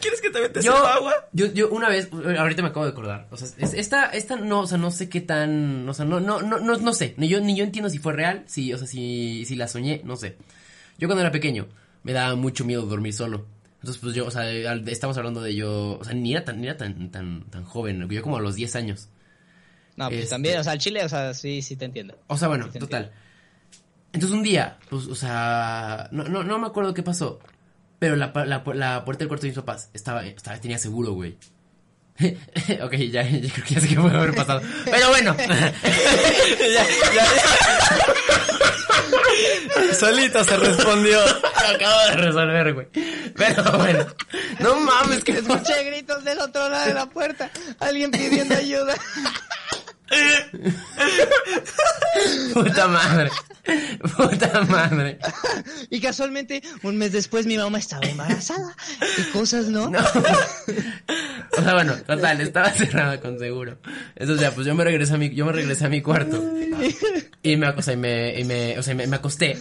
¿Quieres 0.00 0.20
que 0.20 0.30
te 0.30 0.40
metes 0.40 0.64
Yo, 0.64 0.76
agua? 0.76 1.14
yo, 1.32 1.46
yo 1.52 1.68
una 1.70 1.88
vez, 1.88 2.08
ahorita 2.12 2.62
me 2.62 2.68
acabo 2.68 2.84
de 2.84 2.92
acordar, 2.92 3.26
o 3.30 3.36
sea, 3.36 3.48
es- 3.58 3.74
esta, 3.74 4.06
esta 4.10 4.36
no, 4.36 4.60
o 4.60 4.66
sea, 4.66 4.78
no 4.78 4.90
sé 4.90 5.08
qué 5.08 5.20
tan, 5.20 5.88
o 5.88 5.94
sea, 5.94 6.04
no, 6.04 6.20
no, 6.20 6.42
no, 6.42 6.58
no, 6.58 6.76
no 6.76 6.92
sé, 6.92 7.14
ni 7.16 7.28
yo, 7.28 7.40
ni 7.40 7.56
yo 7.56 7.64
entiendo 7.64 7.88
si 7.90 7.98
fue 7.98 8.12
real, 8.12 8.44
si, 8.46 8.72
o 8.72 8.78
sea, 8.78 8.86
si, 8.86 9.44
si 9.46 9.56
la 9.56 9.68
soñé, 9.68 10.00
no 10.04 10.16
sé. 10.16 10.36
Yo 10.98 11.08
cuando 11.08 11.22
era 11.22 11.30
pequeño, 11.32 11.66
me 12.06 12.12
daba 12.12 12.36
mucho 12.36 12.64
miedo 12.64 12.82
dormir 12.86 13.12
solo. 13.12 13.46
Entonces, 13.80 14.00
pues 14.00 14.14
yo, 14.14 14.26
o 14.26 14.30
sea, 14.30 14.48
estamos 14.86 15.16
hablando 15.18 15.42
de 15.42 15.56
yo, 15.56 15.98
o 15.98 16.04
sea, 16.04 16.14
ni 16.14 16.32
era 16.32 16.44
tan, 16.44 16.60
ni 16.60 16.68
era 16.68 16.76
tan, 16.76 17.10
tan, 17.10 17.42
tan 17.50 17.64
joven, 17.64 18.08
yo 18.08 18.22
como 18.22 18.36
a 18.36 18.40
los 18.40 18.54
10 18.54 18.76
años. 18.76 19.08
No, 19.96 20.06
pues 20.08 20.20
Este- 20.20 20.30
también, 20.30 20.60
o 20.60 20.62
sea, 20.62 20.74
el 20.74 20.78
chile, 20.78 21.04
o 21.04 21.08
sea, 21.08 21.34
sí, 21.34 21.62
sí 21.62 21.74
te 21.74 21.84
entiendo. 21.84 22.16
O 22.28 22.36
sea, 22.38 22.46
bueno, 22.46 22.70
Sí, 22.72 22.78
total. 22.78 23.10
Entonces 24.12 24.30
un 24.36 24.44
día, 24.44 24.78
pues, 24.88 25.08
o 25.08 25.14
sea, 25.16 26.08
no, 26.12 26.22
no, 26.24 26.44
no 26.44 26.58
me 26.60 26.66
acuerdo 26.68 26.94
qué 26.94 27.02
pasó, 27.02 27.40
pero 27.98 28.14
la, 28.14 28.32
la, 28.46 28.62
la 28.74 29.04
puerta 29.04 29.18
del 29.20 29.28
cuarto 29.28 29.42
de 29.42 29.48
mis 29.48 29.56
papás 29.58 29.90
estaba, 29.92 30.24
estaba 30.24 30.58
tenía 30.60 30.78
seguro, 30.78 31.12
güey. 31.12 31.36
ok, 32.82 32.92
ya, 33.10 33.22
ya 33.22 33.52
creo 33.52 33.64
que 33.66 33.74
ya 33.74 33.80
sé 33.80 33.88
qué 33.88 33.96
puede 33.96 34.16
haber 34.16 34.34
pasado. 34.34 34.62
Pero 34.84 35.08
bueno, 35.10 35.36
Solito 39.98 40.42
se 40.44 40.56
respondió. 40.56 41.20
acabo 41.20 42.00
de 42.08 42.16
resolver, 42.16 42.74
güey. 42.74 42.86
Pero 43.36 43.62
bueno, 43.78 44.06
no 44.60 44.80
mames, 44.80 45.24
que 45.24 45.32
Escuché 45.32 45.84
gritos 45.84 46.24
del 46.24 46.38
otro 46.40 46.68
lado 46.68 46.86
de 46.86 46.94
la 46.94 47.06
puerta. 47.06 47.50
Alguien 47.80 48.10
pidiendo 48.10 48.56
ayuda. 48.56 48.94
puta 52.54 52.88
madre. 52.88 53.30
Puta 54.16 54.60
madre. 54.62 55.18
Y 55.90 56.00
casualmente, 56.00 56.62
un 56.82 56.96
mes 56.96 57.12
después, 57.12 57.46
mi 57.46 57.56
mamá 57.56 57.78
estaba 57.78 58.06
embarazada. 58.06 58.74
Y 59.18 59.22
cosas, 59.32 59.66
¿no? 59.66 59.90
No. 59.90 59.98
O 59.98 61.62
sea, 61.62 61.74
bueno, 61.74 61.94
total, 62.06 62.40
estaba 62.40 62.70
cerrada 62.70 63.20
con 63.20 63.38
seguro. 63.38 63.78
Entonces 64.14 64.40
ya, 64.40 64.54
pues 64.54 64.66
yo 64.66 64.74
me 64.74 64.84
regresé 64.84 65.14
a 65.14 65.18
mi, 65.18 65.34
yo 65.34 65.46
me 65.46 65.52
regresé 65.52 65.86
a 65.86 65.88
mi 65.88 66.02
cuarto. 66.02 66.42
Y 67.42 67.56
me, 67.56 67.68
o 67.68 67.82
sea, 67.82 67.94
y 67.94 67.96
me, 67.96 68.38
y 68.38 68.44
me, 68.44 68.78
o 68.78 68.82
sea, 68.82 68.94
me, 68.94 69.06
me 69.06 69.16
acosté. 69.16 69.58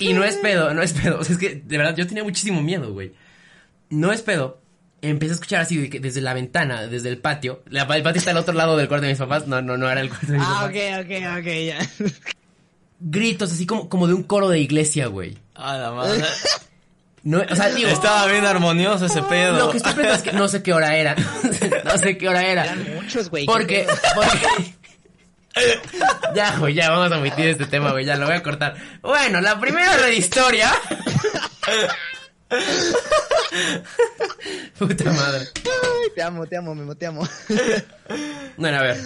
Y 0.00 0.12
no 0.12 0.24
es 0.24 0.36
pedo, 0.36 0.74
no 0.74 0.82
es 0.82 0.92
pedo. 0.92 1.18
O 1.18 1.24
sea, 1.24 1.34
es 1.34 1.40
que 1.40 1.62
de 1.64 1.78
verdad 1.78 1.96
yo 1.96 2.06
tenía 2.06 2.24
muchísimo 2.24 2.62
miedo, 2.62 2.92
güey. 2.92 3.12
No 3.90 4.12
es 4.12 4.22
pedo. 4.22 4.61
Empecé 5.02 5.32
a 5.32 5.34
escuchar 5.34 5.60
así 5.62 5.76
de 5.76 5.90
que 5.90 5.98
desde 6.00 6.20
la 6.20 6.32
ventana, 6.32 6.86
desde 6.86 7.08
el 7.08 7.18
patio. 7.18 7.62
La, 7.68 7.82
el 7.82 8.02
patio 8.02 8.18
está 8.20 8.30
al 8.30 8.36
otro 8.36 8.54
lado 8.54 8.76
del 8.76 8.86
cuarto 8.88 9.04
de 9.06 9.12
mis 9.12 9.18
papás. 9.18 9.46
No, 9.48 9.60
no, 9.60 9.76
no 9.76 9.90
era 9.90 10.00
el 10.00 10.08
cuarto 10.08 10.26
de 10.28 10.38
mis 10.38 10.46
Ah, 10.46 10.50
papás. 10.54 10.70
ok, 10.70 10.76
ok, 11.04 11.38
ok, 11.40 11.46
ya. 11.66 12.12
Gritos 13.00 13.52
así 13.52 13.66
como, 13.66 13.88
como 13.88 14.06
de 14.06 14.14
un 14.14 14.22
coro 14.22 14.48
de 14.48 14.60
iglesia, 14.60 15.08
güey. 15.08 15.36
A 15.56 15.76
la 15.76 15.90
madre. 15.90 16.24
No, 17.24 17.40
o 17.48 17.54
sea, 17.56 17.68
digo, 17.70 17.88
Estaba 17.88 18.26
bien 18.26 18.44
armonioso 18.44 19.06
ese 19.06 19.22
pedo. 19.22 19.56
lo 19.58 19.70
que 19.70 19.76
estoy 19.78 19.92
pensando 19.92 20.16
es 20.16 20.22
que 20.22 20.32
no 20.32 20.46
sé 20.48 20.62
qué 20.62 20.72
hora 20.72 20.96
era. 20.96 21.16
no 21.84 21.98
sé 21.98 22.16
qué 22.16 22.28
hora 22.28 22.44
era. 22.46 22.64
Eran 22.64 22.94
muchos, 22.94 23.28
güey. 23.28 23.44
Porque, 23.46 23.86
porque... 24.14 24.74
ya, 26.34 26.56
güey, 26.58 26.74
ya 26.74 26.90
vamos 26.90 27.12
a 27.12 27.18
omitir 27.18 27.48
este 27.48 27.66
tema, 27.66 27.90
güey, 27.90 28.04
ya 28.04 28.16
lo 28.16 28.26
voy 28.26 28.36
a 28.36 28.42
cortar. 28.42 28.74
Bueno, 29.02 29.40
la 29.40 29.58
primera 29.60 29.96
red 29.96 30.12
historia. 30.12 30.72
Puta 34.78 35.12
madre. 35.12 35.46
Ay, 35.56 36.10
te 36.14 36.22
amo, 36.22 36.46
te 36.46 36.56
amo, 36.56 36.74
Memo, 36.74 36.94
te 36.94 37.06
amo. 37.06 37.26
Bueno, 38.58 38.78
a 38.78 38.82
ver. 38.82 38.96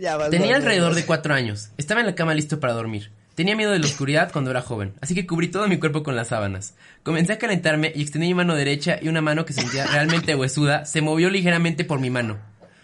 ya 0.00 0.16
vas, 0.16 0.30
Tenía 0.30 0.48
vas, 0.48 0.56
alrededor 0.56 0.88
vas. 0.90 0.96
de 0.96 1.06
cuatro 1.06 1.32
años. 1.34 1.68
Estaba 1.78 2.00
en 2.00 2.06
la 2.06 2.14
cama 2.16 2.34
listo 2.34 2.58
para 2.58 2.72
dormir. 2.72 3.10
Tenía 3.36 3.54
miedo 3.56 3.70
de 3.72 3.78
la 3.78 3.86
oscuridad 3.86 4.30
cuando 4.32 4.50
era 4.50 4.62
joven, 4.62 4.94
así 5.00 5.14
que 5.14 5.26
cubrí 5.26 5.48
todo 5.48 5.66
mi 5.68 5.78
cuerpo 5.78 6.02
con 6.04 6.14
las 6.16 6.28
sábanas. 6.28 6.74
Comencé 7.02 7.32
a 7.34 7.38
calentarme 7.38 7.92
y 7.94 8.02
extendí 8.02 8.28
mi 8.28 8.34
mano 8.34 8.54
derecha 8.54 8.98
y 9.00 9.08
una 9.08 9.20
mano 9.20 9.44
que 9.44 9.52
se 9.52 9.60
sentía 9.62 9.86
realmente 9.92 10.34
huesuda 10.36 10.84
se 10.84 11.00
movió 11.02 11.30
ligeramente 11.30 11.84
por 11.84 11.98
mi 12.00 12.10
mano. 12.10 12.38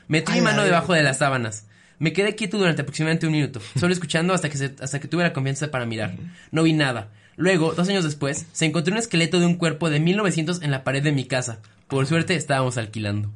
Metí 0.09 0.33
mi 0.33 0.41
mano 0.41 0.65
debajo 0.65 0.93
de 0.93 1.03
las 1.05 1.19
sábanas. 1.19 1.67
Me 1.99 2.13
quedé 2.13 2.35
quieto 2.35 2.59
durante 2.59 2.83
aproximadamente 2.83 3.27
un 3.27 3.33
minuto, 3.33 3.61
solo 3.79 3.93
escuchando 3.93 4.33
hasta 4.35 4.49
que, 4.49 4.59
se- 4.59 4.75
hasta 4.81 4.99
que 5.01 5.09
tuve 5.09 5.23
la 5.23 5.33
confianza 5.33 5.71
para 5.71 5.87
mirar. 5.87 6.15
No 6.51 6.63
vi 6.63 6.73
nada. 6.73 7.09
Luego, 7.41 7.73
dos 7.73 7.89
años 7.89 8.05
después, 8.05 8.45
se 8.53 8.67
encontró 8.67 8.93
un 8.93 8.99
esqueleto 8.99 9.41
de 9.41 9.47
un 9.47 9.55
cuerpo 9.55 9.89
de 9.89 9.99
1900 9.99 10.61
en 10.61 10.71
la 10.71 10.85
pared 10.85 11.03
de 11.03 11.11
mi 11.11 11.25
casa. 11.25 11.59
Por 11.89 12.07
suerte, 12.07 12.35
estábamos 12.35 12.77
alquilando. 12.77 13.31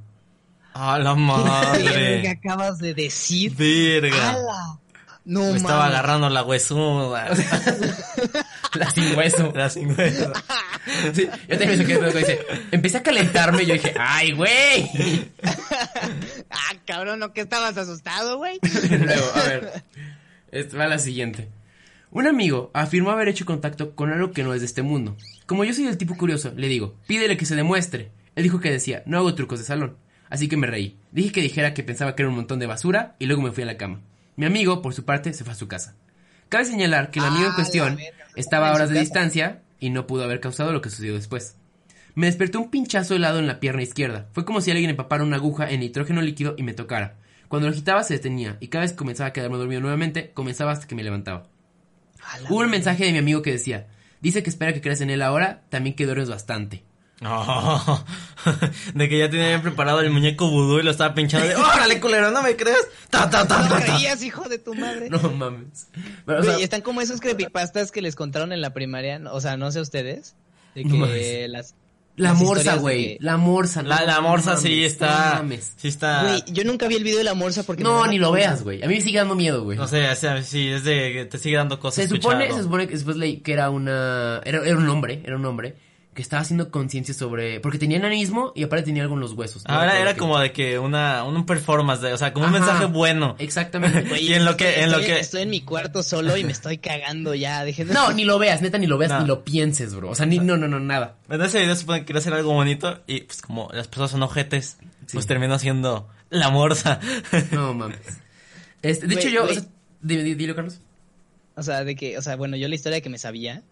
A 0.75 0.99
la 0.99 1.15
¿Qué 1.15 1.21
madre. 1.21 2.29
acabas 2.29 2.79
de 2.81 2.93
decir? 2.93 3.55
Verga. 3.57 4.33
¡Hala! 4.33 4.79
No, 5.25 5.53
Me 5.53 5.57
estaba 5.57 5.87
agarrando 5.87 6.29
la 6.29 6.43
huesuda. 6.43 7.31
La 8.75 8.91
sin 8.91 9.17
hueso. 9.17 9.53
La 9.55 9.71
sin 9.71 9.89
hueso. 9.99 10.33
Sí, 11.15 11.27
yo 11.49 11.59
también 11.59 11.79
me 11.79 11.87
quedé 11.87 12.13
dice, 12.13 12.41
empecé 12.73 12.99
a 12.99 13.03
calentarme 13.03 13.63
y 13.63 13.67
yo 13.67 13.75
dije, 13.75 13.95
¡ay, 13.99 14.33
güey! 14.33 14.91
Ah, 16.51 16.75
cabrón, 16.85 17.21
¿no 17.21 17.33
que 17.33 17.41
estabas 17.41 17.79
asustado, 17.79 18.37
güey? 18.37 18.59
Luego, 18.91 19.31
a 19.35 19.43
ver, 19.45 19.85
esta 20.53 20.77
va 20.77 20.87
la 20.89 20.99
siguiente. 20.99 21.49
Un 22.15 22.29
amigo 22.29 22.71
afirmó 22.75 23.11
haber 23.11 23.27
hecho 23.27 23.45
contacto 23.45 23.97
con 23.97 24.13
algo 24.13 24.31
que 24.31 24.45
no 24.45 24.55
es 24.55 24.61
de 24.61 24.67
este 24.67 24.83
mundo. 24.83 25.17
Como 25.47 25.65
yo 25.65 25.75
soy 25.75 25.89
el 25.89 25.99
tipo 25.99 26.17
curioso, 26.17 26.53
le 26.57 26.69
digo, 26.69 26.95
pídele 27.09 27.37
que 27.37 27.45
se 27.45 27.57
demuestre. 27.57 28.13
Él 28.37 28.45
dijo 28.45 28.61
que 28.61 28.71
decía, 28.71 29.03
no 29.05 29.19
hago 29.19 29.35
trucos 29.35 29.59
de 29.59 29.65
salón. 29.65 29.97
Así 30.31 30.47
que 30.47 30.57
me 30.57 30.69
reí. 30.69 30.97
Dije 31.11 31.33
que 31.33 31.41
dijera 31.43 31.75
que 31.75 31.83
pensaba 31.83 32.15
que 32.15 32.23
era 32.23 32.29
un 32.29 32.37
montón 32.37 32.61
de 32.61 32.69
basura 32.69 33.17
y 33.19 33.27
luego 33.27 33.43
me 33.43 33.51
fui 33.51 33.65
a 33.65 33.67
la 33.67 33.77
cama. 33.77 34.01
Mi 34.37 34.47
amigo, 34.47 34.81
por 34.81 34.95
su 34.95 35.05
parte, 35.05 35.33
se 35.33 35.43
fue 35.43 35.55
a 35.55 35.57
su 35.57 35.67
casa. 35.67 35.97
Cabe 36.51 36.67
señalar 36.67 37.11
que 37.11 37.19
el 37.19 37.25
amigo 37.25 37.47
en 37.47 37.51
Ah, 37.51 37.57
cuestión 37.57 37.97
verga, 37.97 38.27
estaba 38.37 38.69
a 38.71 38.75
horas 38.75 38.91
de 38.91 39.01
distancia 39.01 39.63
y 39.81 39.91
no 39.91 40.07
pudo 40.07 40.23
haber 40.23 40.39
causado 40.39 40.71
lo 40.71 40.81
que 40.83 40.91
sucedió 40.91 41.15
después. 41.15 41.57
Me 42.15 42.27
despertó 42.27 42.61
un 42.61 42.71
pinchazo 42.71 43.17
helado 43.17 43.41
en 43.41 43.49
la 43.49 43.59
pierna 43.59 43.83
izquierda. 43.83 44.29
Fue 44.31 44.45
como 44.45 44.61
si 44.61 44.71
alguien 44.71 44.91
empapara 44.91 45.25
una 45.25 45.39
aguja 45.39 45.69
en 45.69 45.81
nitrógeno 45.81 46.23
líquido 46.23 46.55
y 46.57 46.63
me 46.63 46.75
tocara. 46.75 47.17
Cuando 47.49 47.67
lo 47.67 47.75
agitaba 47.75 48.05
se 48.05 48.15
detenía 48.15 48.57
y 48.61 48.69
cada 48.69 48.83
vez 48.83 48.93
que 48.93 48.99
comenzaba 48.99 49.31
a 49.31 49.33
quedarme 49.33 49.59
dormido 49.59 49.81
nuevamente, 49.81 50.31
comenzaba 50.31 50.71
hasta 50.71 50.87
que 50.87 50.95
me 50.95 51.03
levantaba. 51.03 51.49
Hubo 52.49 52.61
un 52.61 52.71
mensaje 52.71 53.05
de 53.05 53.13
mi 53.13 53.19
amigo 53.19 53.43
que 53.43 53.53
decía, 53.53 53.87
dice 54.21 54.43
que 54.43 54.51
espera 54.51 54.73
que 54.73 54.81
creas 54.81 55.01
en 55.01 55.11
él 55.11 55.23
ahora, 55.23 55.63
también 55.69 55.95
que 55.97 56.07
duermes 56.07 56.29
bastante. 56.31 56.85
De 58.95 59.09
que 59.09 59.19
ya 59.19 59.31
tenía 59.31 59.49
bien 59.49 59.63
preparado 59.63 60.01
el 60.01 60.11
muñeco 60.11 60.51
vudú 60.51 60.81
y 60.81 60.83
lo 60.83 60.91
estaba 60.91 61.15
pinchando 61.15 61.47
de 61.47 61.55
¡Órale, 61.55 62.01
culero! 62.01 62.31
¿No 62.31 62.43
me 62.43 62.57
crees? 62.57 62.87
¡Ta, 63.09 63.31
ta, 63.31 63.47
ta, 63.47 63.63
No 63.63 63.69
ta, 63.69 63.79
ta! 63.79 63.85
creías, 63.85 64.23
hijo 64.23 64.49
de 64.49 64.59
tu 64.59 64.75
madre. 64.75 65.09
No 65.09 65.19
mames. 65.31 65.89
Pero, 66.27 66.41
o 66.41 66.43
Güey, 66.43 66.57
sea, 66.57 66.65
están 66.65 66.83
como 66.83 67.01
esos 67.01 67.21
creepypastas 67.21 67.93
que 67.93 68.03
les 68.03 68.15
contaron 68.17 68.53
en 68.53 68.61
la 68.61 68.75
primaria, 68.75 69.21
o 69.31 69.41
sea, 69.41 69.57
no 69.57 69.71
sé 69.71 69.81
ustedes, 69.81 70.35
de 70.75 70.85
que 70.85 71.47
las... 71.49 71.75
la 72.17 72.35
morsa, 72.35 72.77
güey. 72.77 73.17
La 73.21 73.37
morsa. 73.37 73.83
no, 73.83 73.89
La, 73.89 74.05
la 74.05 74.21
morsa 74.21 74.55
no 74.55 74.61
sí 74.61 74.69
mames, 74.69 74.93
está. 74.93 75.29
No 75.31 75.35
mames. 75.37 75.73
Sí 75.77 75.89
está. 75.89 76.23
Güey, 76.23 76.45
yo 76.53 76.65
nunca 76.65 76.87
vi 76.87 76.95
el 76.97 77.05
video 77.05 77.19
de 77.19 77.25
la 77.25 77.35
morsa 77.35 77.65
porque... 77.65 77.83
No, 77.83 78.07
ni 78.07 78.19
lo 78.19 78.31
veas, 78.33 78.63
güey. 78.63 78.83
A 78.83 78.87
mí 78.87 78.95
me 78.95 79.01
sigue 79.01 79.19
dando 79.19 79.35
miedo, 79.35 79.65
güey. 79.65 79.77
No 79.77 79.89
sé, 79.89 80.09
o 80.09 80.15
sea, 80.15 80.43
sí, 80.43 80.69
es 80.69 80.85
de 80.85 81.13
que 81.13 81.25
te 81.25 81.39
sigue 81.39 81.57
dando 81.57 81.81
cosas. 81.81 82.05
Se 82.05 82.09
supone, 82.09 82.53
se 82.53 82.63
supone 82.63 82.87
que 82.87 82.95
después 82.95 83.17
leí 83.17 83.39
que 83.39 83.53
era 83.53 83.71
una, 83.71 84.41
era, 84.45 84.65
era 84.65 84.77
un 84.77 84.89
hombre, 84.89 85.23
era 85.25 85.37
un 85.37 85.45
hombre, 85.45 85.75
que 86.15 86.23
estaba 86.23 86.43
haciendo 86.43 86.71
conciencia 86.71 87.13
sobre... 87.13 87.59
Porque 87.61 87.77
tenía 87.79 87.97
enanismo 87.99 88.53
y 88.55 88.63
aparte 88.63 88.85
tenía 88.85 89.03
algo 89.03 89.15
en 89.17 89.21
los 89.21 89.33
huesos. 89.33 89.65
¿no? 89.67 89.75
Ahora 89.75 89.99
era 90.01 90.15
que- 90.15 90.19
como 90.21 90.39
de 90.39 90.53
que 90.53 90.79
una, 90.79 91.25
un 91.25 91.45
performance, 91.45 92.01
de, 92.03 92.13
o 92.13 92.17
sea, 92.17 92.33
como 92.33 92.47
un 92.47 92.55
Ajá. 92.55 92.61
mensaje 92.65 92.85
bueno. 92.87 93.35
Exactamente. 93.41 94.03
Güey, 94.09 94.29
Y 94.29 94.35
en 94.35 94.45
lo 94.45 94.57
que- 94.57 94.69
estoy- 94.71 94.85
en 94.85 94.93
lo 94.93 94.99
que- 95.01 95.19
Estoy 95.21 95.43
en 95.43 95.51
mi 95.51 95.61
cuarto 95.63 96.03
solo 96.05 96.37
y 96.37 96.45
me 96.45 96.53
estoy 96.53 96.79
cagando 96.79 97.35
ya. 97.35 97.65
Dejen 97.65 97.89
de- 97.89 97.95
No, 97.95 98.13
ni 98.13 98.25
lo 98.25 98.39
veas, 98.39 98.63
neta, 98.63 98.79
ni 98.79 98.87
lo 98.87 98.97
veas, 98.97 99.11
No. 99.13 99.21
ni 99.23 99.27
lo 99.27 99.43
pienses, 99.45 99.95
bro. 99.95 100.11
O 100.11 100.15
sea, 100.15 100.25
ni, 100.27 100.39
no, 100.39 100.57
no, 100.57 100.69
no, 100.69 100.79
nada. 100.79 101.17
En 101.29 101.43
ese 101.43 101.59
video 101.61 101.75
se 101.75 101.81
supone 101.81 102.01
que 102.01 102.07
quería 102.07 102.21
hacer 102.21 102.33
algo 102.35 102.53
bonito 102.53 103.03
y 103.07 103.23
pues 103.23 103.43
como 103.43 103.69
las 103.73 103.89
personas 103.89 104.13
son 104.13 104.23
ojetes, 104.23 104.79
pues 105.13 105.25
Sí. 105.25 105.29
terminó 105.29 105.59
siendo 105.59 106.09
la 106.31 106.51
morsa. 106.51 107.01
No, 107.51 107.75
mames. 107.75 107.99
Este, 108.83 109.07
de 109.07 109.15
hecho, 109.17 109.29
yo... 109.29 109.45
O 109.45 109.49
sea, 109.53 109.63
dilo, 110.01 110.55
Carlos. 110.55 110.79
O 111.57 111.63
sea, 111.63 111.85
de 111.85 111.97
que, 111.97 112.19
o 112.19 112.23
sea, 112.23 112.37
bueno, 112.37 112.57
yo 112.57 112.69
la 112.69 112.75
historia 112.75 113.01
que 113.01 113.09
me 113.09 113.19
sabía 113.19 113.63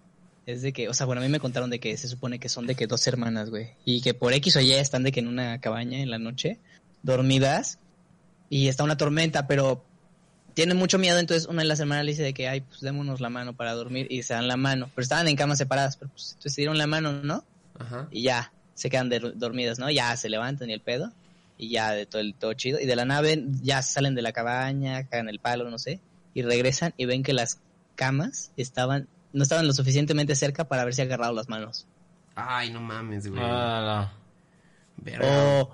es 0.46 0.62
de 0.62 0.72
que, 0.72 0.88
o 0.88 0.94
sea, 0.94 1.06
bueno, 1.06 1.20
a 1.22 1.24
mí 1.24 1.30
me 1.30 1.40
contaron 1.40 1.70
de 1.70 1.78
que 1.80 1.96
se 1.96 2.08
supone 2.08 2.38
que 2.38 2.48
son 2.48 2.66
de 2.66 2.74
que 2.74 2.86
dos 2.86 3.06
hermanas, 3.06 3.50
güey, 3.50 3.70
y 3.84 4.00
que 4.00 4.14
por 4.14 4.32
X 4.32 4.56
o 4.56 4.60
Y 4.60 4.72
están 4.72 5.02
de 5.02 5.12
que 5.12 5.20
en 5.20 5.28
una 5.28 5.60
cabaña 5.60 5.98
en 6.00 6.10
la 6.10 6.18
noche, 6.18 6.58
dormidas, 7.02 7.78
y 8.48 8.68
está 8.68 8.84
una 8.84 8.96
tormenta, 8.96 9.46
pero 9.46 9.84
tienen 10.54 10.76
mucho 10.76 10.98
miedo, 10.98 11.18
entonces 11.18 11.48
una 11.48 11.62
de 11.62 11.68
las 11.68 11.80
hermanas 11.80 12.04
le 12.04 12.12
dice 12.12 12.22
de 12.22 12.34
que, 12.34 12.48
ay, 12.48 12.60
pues 12.60 12.80
démonos 12.80 13.20
la 13.20 13.30
mano 13.30 13.54
para 13.54 13.72
dormir, 13.72 14.06
y 14.10 14.22
se 14.22 14.34
dan 14.34 14.48
la 14.48 14.56
mano, 14.56 14.90
pero 14.94 15.02
estaban 15.02 15.28
en 15.28 15.36
camas 15.36 15.58
separadas, 15.58 15.96
pero 15.96 16.10
pues 16.10 16.30
entonces 16.32 16.54
se 16.54 16.60
dieron 16.60 16.76
la 16.78 16.86
mano, 16.86 17.12
¿no? 17.12 17.44
Ajá. 17.78 18.08
Y 18.10 18.22
ya, 18.22 18.52
se 18.74 18.90
quedan 18.90 19.08
de- 19.08 19.32
dormidas, 19.34 19.78
¿no? 19.78 19.90
Ya 19.90 20.16
se 20.16 20.28
levantan 20.28 20.68
y 20.70 20.72
el 20.74 20.80
pedo, 20.80 21.12
y 21.56 21.70
ya 21.70 21.92
de 21.92 22.04
todo, 22.06 22.20
el, 22.20 22.34
todo 22.34 22.52
chido, 22.54 22.80
y 22.80 22.86
de 22.86 22.96
la 22.96 23.04
nave 23.04 23.44
ya 23.62 23.80
salen 23.82 24.14
de 24.14 24.22
la 24.22 24.32
cabaña, 24.32 25.04
cagan 25.08 25.28
el 25.28 25.38
palo, 25.38 25.70
no 25.70 25.78
sé, 25.78 26.00
y 26.34 26.42
regresan 26.42 26.92
y 26.96 27.04
ven 27.06 27.22
que 27.22 27.32
las 27.32 27.60
camas 27.94 28.50
estaban, 28.56 29.08
no 29.32 29.42
estaban 29.42 29.66
lo 29.66 29.72
suficientemente 29.72 30.34
cerca 30.36 30.64
para 30.68 30.82
haberse 30.82 31.02
agarrado 31.02 31.32
las 31.32 31.48
manos. 31.48 31.86
Ay, 32.34 32.70
no 32.70 32.80
mames, 32.80 33.26
güey. 33.28 33.40
Ah, 33.44 34.12
Verga. 34.96 35.26
O, 35.62 35.70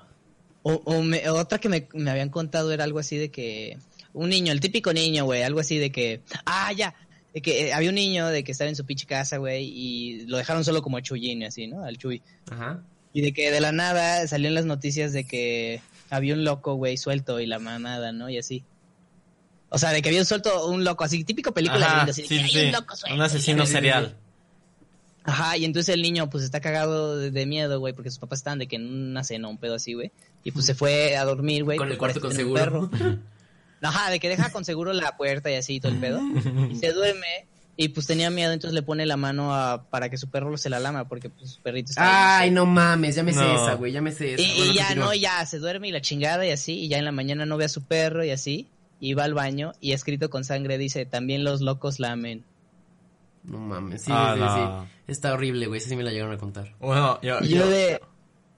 o, 0.63 0.73
o 0.85 1.03
me- 1.03 1.29
otra 1.29 1.59
que 1.59 1.69
me, 1.69 1.89
me 1.95 2.11
habían 2.11 2.31
contado 2.31 2.73
era 2.73 2.85
algo 2.85 2.99
así 2.99 3.17
de 3.17 3.31
que 3.31 3.79
un 4.13 4.31
niño, 4.31 4.53
el 4.53 4.61
típico 4.61 4.93
niño, 4.93 5.25
güey, 5.25 5.43
algo 5.43 5.61
así 5.61 5.79
de 5.79 5.91
que, 5.93 6.23
ah, 6.47 6.73
ya, 6.73 6.95
de 7.35 7.43
que 7.43 7.69
eh, 7.69 7.73
había 7.73 7.91
un 7.91 7.95
niño 7.95 8.27
de 8.29 8.43
que 8.43 8.53
estaba 8.53 8.71
en 8.71 8.77
su 8.77 8.85
pinche 8.85 9.07
casa, 9.07 9.37
güey, 9.37 9.65
y 9.67 10.27
lo 10.27 10.37
dejaron 10.39 10.65
solo 10.65 10.83
como 10.83 10.97
a 10.97 11.03
Chuyín, 11.03 11.45
así, 11.45 11.67
¿no? 11.69 11.85
Al 11.85 11.99
Chuy. 11.99 12.23
Ajá. 12.51 12.83
Y 13.13 13.21
de 13.23 13.33
que 13.33 13.51
de 13.51 13.61
la 13.61 13.73
nada 13.73 14.27
salían 14.27 14.55
las 14.55 14.65
noticias 14.67 15.13
de 15.13 15.25
que 15.25 15.81
había 16.11 16.35
un 16.35 16.45
loco, 16.45 16.75
güey, 16.75 16.97
suelto 16.97 17.39
y 17.41 17.47
la 17.47 17.59
mamada, 17.59 18.13
¿no? 18.13 18.29
Y 18.31 18.39
así. 18.39 18.65
O 19.71 19.79
sea, 19.79 19.91
de 19.91 20.01
que 20.03 20.09
había 20.09 20.21
un 20.21 20.27
suelto, 20.27 20.67
un 20.69 20.83
loco, 20.85 21.05
así, 21.05 21.25
típico 21.25 21.53
película 21.53 21.85
Ajá, 21.87 22.07
de 22.07 22.13
sí, 22.15 22.23
que 22.23 22.29
sí, 22.29 22.39
hay 22.39 22.49
sí. 22.51 22.65
un 22.67 22.73
loco 22.73 22.97
suelto. 22.97 23.15
Un 23.17 23.23
asesino 23.23 23.65
y- 23.65 23.67
serial. 23.67 24.17
Ajá, 25.25 25.59
y 25.59 25.67
entonces 25.67 25.95
el 25.95 26.01
niño 26.01 26.31
pues 26.31 26.43
está 26.43 26.61
cagado 26.61 27.19
de, 27.19 27.31
de 27.31 27.45
miedo, 27.45 27.79
güey, 27.81 27.93
porque 27.93 28.09
sus 28.11 28.19
papás 28.19 28.39
estaban 28.39 28.59
de 28.59 28.67
que 28.67 28.77
en 28.77 28.87
una 29.11 29.23
cena, 29.25 29.49
un 29.49 29.59
pedo 29.59 29.75
así, 29.75 29.93
güey. 29.93 30.11
Y 30.43 30.53
pues 30.53 30.65
se 30.65 30.75
fue 30.75 31.17
a 31.19 31.25
dormir, 31.25 31.65
güey. 31.65 31.77
Con 31.77 31.91
el 31.91 31.99
cuarto 31.99 32.21
con 32.21 32.33
seguro. 32.35 32.55
perro. 32.89 32.91
Ajá, 33.83 34.11
de 34.11 34.21
que 34.21 34.29
deja 34.31 34.51
con 34.51 34.65
seguro 34.65 34.93
la 34.95 35.17
puerta 35.19 35.51
y 35.51 35.55
así 35.57 35.75
y 35.75 35.81
todo 35.81 35.93
el 35.93 35.99
pedo. 35.99 36.21
Y 36.71 36.77
se 36.77 36.93
duerme 36.93 37.47
y 37.77 37.89
pues 37.91 38.07
tenía 38.07 38.31
miedo, 38.31 38.53
entonces 38.53 38.75
le 38.75 38.83
pone 38.83 39.05
la 39.07 39.17
mano 39.19 39.55
a, 39.55 39.85
para 39.91 40.09
que 40.09 40.17
su 40.17 40.29
perro 40.31 40.57
se 40.57 40.69
la 40.71 40.81
lama, 40.81 41.07
porque 41.09 41.29
pues 41.31 41.51
su 41.53 41.61
perrito 41.63 41.91
está 41.91 42.39
ahí, 42.39 42.49
Ay, 42.49 42.51
no 42.51 42.67
mames, 42.67 43.15
ya 43.15 43.23
me 43.23 43.33
sé 43.33 43.39
No. 43.41 43.55
esa, 43.55 43.75
güey, 43.75 43.93
ya 43.93 44.01
me 44.01 44.11
sé 44.11 44.35
esa. 44.35 44.43
y, 44.43 44.75
ya, 44.75 44.87
continúa. 44.87 45.07
no, 45.07 45.15
ya 45.15 45.47
se 45.47 45.59
duerme 45.61 45.87
y 45.89 45.93
la 45.93 46.01
chingada 46.01 46.45
y 46.45 46.51
así, 46.51 46.73
y 46.73 46.89
ya 46.89 46.99
en 46.99 47.05
la 47.05 47.13
mañana 47.13 47.47
no 47.47 47.57
ve 47.57 47.67
a 47.67 47.69
su 47.69 47.85
perro 47.85 48.25
y 48.25 48.31
así, 48.31 48.67
y 49.01 49.15
va 49.15 49.25
al 49.25 49.35
baño 49.35 49.73
y 49.81 49.93
escrito 49.93 50.31
con 50.31 50.45
sangre 50.45 50.79
dice, 50.79 51.07
también 51.07 51.45
los 51.45 51.61
locos 51.61 52.01
lamen. 52.01 52.45
No 53.45 53.59
mames, 53.59 54.03
sí, 54.03 54.11
Ah, 54.13 54.33
sí, 54.35 54.41
no. 54.41 54.85
sí. 54.85 54.91
Está 55.07 55.33
horrible, 55.33 55.67
güey, 55.67 55.79
esa 55.79 55.89
sí 55.89 55.97
me 55.97 56.03
la 56.03 56.11
llegaron 56.11 56.35
a 56.35 56.39
contar. 56.39 56.75
Bueno, 56.81 57.19
yo, 57.23 57.39
Y 57.43 57.49
yo 57.49 57.67
de 57.69 58.01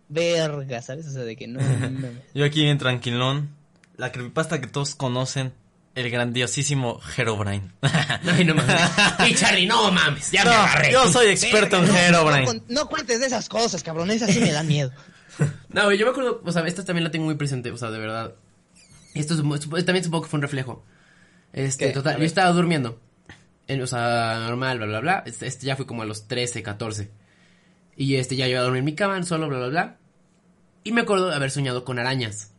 verga, 0.08 0.82
¿sabes? 0.82 1.06
O 1.06 1.10
sea, 1.10 1.22
de 1.22 1.36
que 1.36 1.46
no, 1.46 1.60
no, 1.60 1.90
no. 1.90 2.08
yo 2.34 2.44
aquí 2.44 2.62
bien 2.62 2.78
tranquilón. 2.78 3.50
La 3.96 4.10
creepypasta 4.12 4.60
que 4.60 4.66
todos 4.66 4.94
conocen, 4.94 5.52
el 5.94 6.10
grandiosísimo 6.10 7.00
Herobrine. 7.16 7.70
Ay, 7.82 8.44
no 8.44 8.54
mames. 8.54 8.80
Y 9.28 9.34
Charlie, 9.34 9.66
no 9.66 9.92
mames, 9.92 10.30
ya 10.32 10.44
me 10.44 10.50
agarré. 10.50 10.90
yo 10.92 11.06
soy 11.12 11.28
experto 11.28 11.76
en 11.76 11.82
Verga, 11.86 12.10
no, 12.12 12.30
Herobrine. 12.30 12.62
No, 12.68 12.82
no 12.82 12.88
cuentes 12.88 13.20
de 13.20 13.26
esas 13.26 13.48
cosas, 13.48 13.82
cabrón, 13.82 14.10
esas 14.10 14.30
sí 14.32 14.40
me 14.40 14.50
dan 14.52 14.66
miedo. 14.66 14.90
No, 15.68 15.84
güey, 15.84 15.98
yo 15.98 16.06
me 16.06 16.10
acuerdo, 16.12 16.42
o 16.44 16.52
sea, 16.52 16.66
esta 16.66 16.84
también 16.84 17.04
la 17.04 17.10
tengo 17.10 17.26
muy 17.26 17.34
presente, 17.36 17.70
o 17.70 17.76
sea, 17.76 17.90
de 17.90 17.98
verdad. 17.98 18.34
Esto 19.14 19.34
es, 19.34 19.84
también 19.84 20.04
supongo 20.04 20.24
que 20.24 20.30
fue 20.30 20.38
un 20.38 20.42
reflejo. 20.42 20.84
Este, 21.52 21.90
total, 21.90 22.18
yo 22.18 22.24
estaba 22.24 22.50
durmiendo. 22.50 23.00
En, 23.66 23.82
o 23.82 23.86
sea, 23.86 24.46
normal, 24.46 24.78
bla, 24.78 24.86
bla, 24.86 25.00
bla. 25.00 25.22
Este, 25.26 25.46
este 25.46 25.66
ya 25.66 25.76
fue 25.76 25.86
como 25.86 26.02
a 26.02 26.04
los 26.04 26.28
13, 26.28 26.62
14. 26.62 27.10
Y 27.96 28.16
este, 28.16 28.36
ya 28.36 28.48
iba 28.48 28.60
a 28.60 28.62
dormir 28.62 28.80
en 28.80 28.84
mi 28.84 28.94
cama, 28.94 29.22
solo, 29.22 29.48
bla, 29.48 29.58
bla, 29.58 29.68
bla. 29.68 29.96
Y 30.84 30.92
me 30.92 31.02
acuerdo 31.02 31.28
de 31.28 31.34
haber 31.34 31.50
soñado 31.50 31.84
con 31.84 31.98
arañas. 31.98 32.52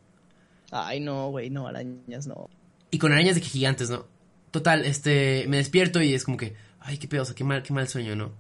Ay, 0.72 1.00
no, 1.00 1.30
güey, 1.30 1.50
no, 1.50 1.68
arañas, 1.68 2.28
no. 2.28 2.50
Y 2.92 2.98
con 2.98 3.12
arañas 3.12 3.36
de 3.36 3.42
que 3.42 3.48
gigantes, 3.48 3.90
¿no? 3.90 4.06
Total, 4.52 4.86
este, 4.86 5.46
me 5.48 5.58
despierto 5.58 6.02
y 6.02 6.14
es 6.14 6.24
como 6.24 6.38
que, 6.38 6.56
ay, 6.80 6.98
qué 6.98 7.08
pedo, 7.08 7.24
o 7.24 7.26
sea, 7.26 7.36
qué 7.36 7.44
mal, 7.44 7.64
qué 7.64 7.74
mal 7.74 7.88
sueño, 7.88 8.16
¿no? 8.16 8.34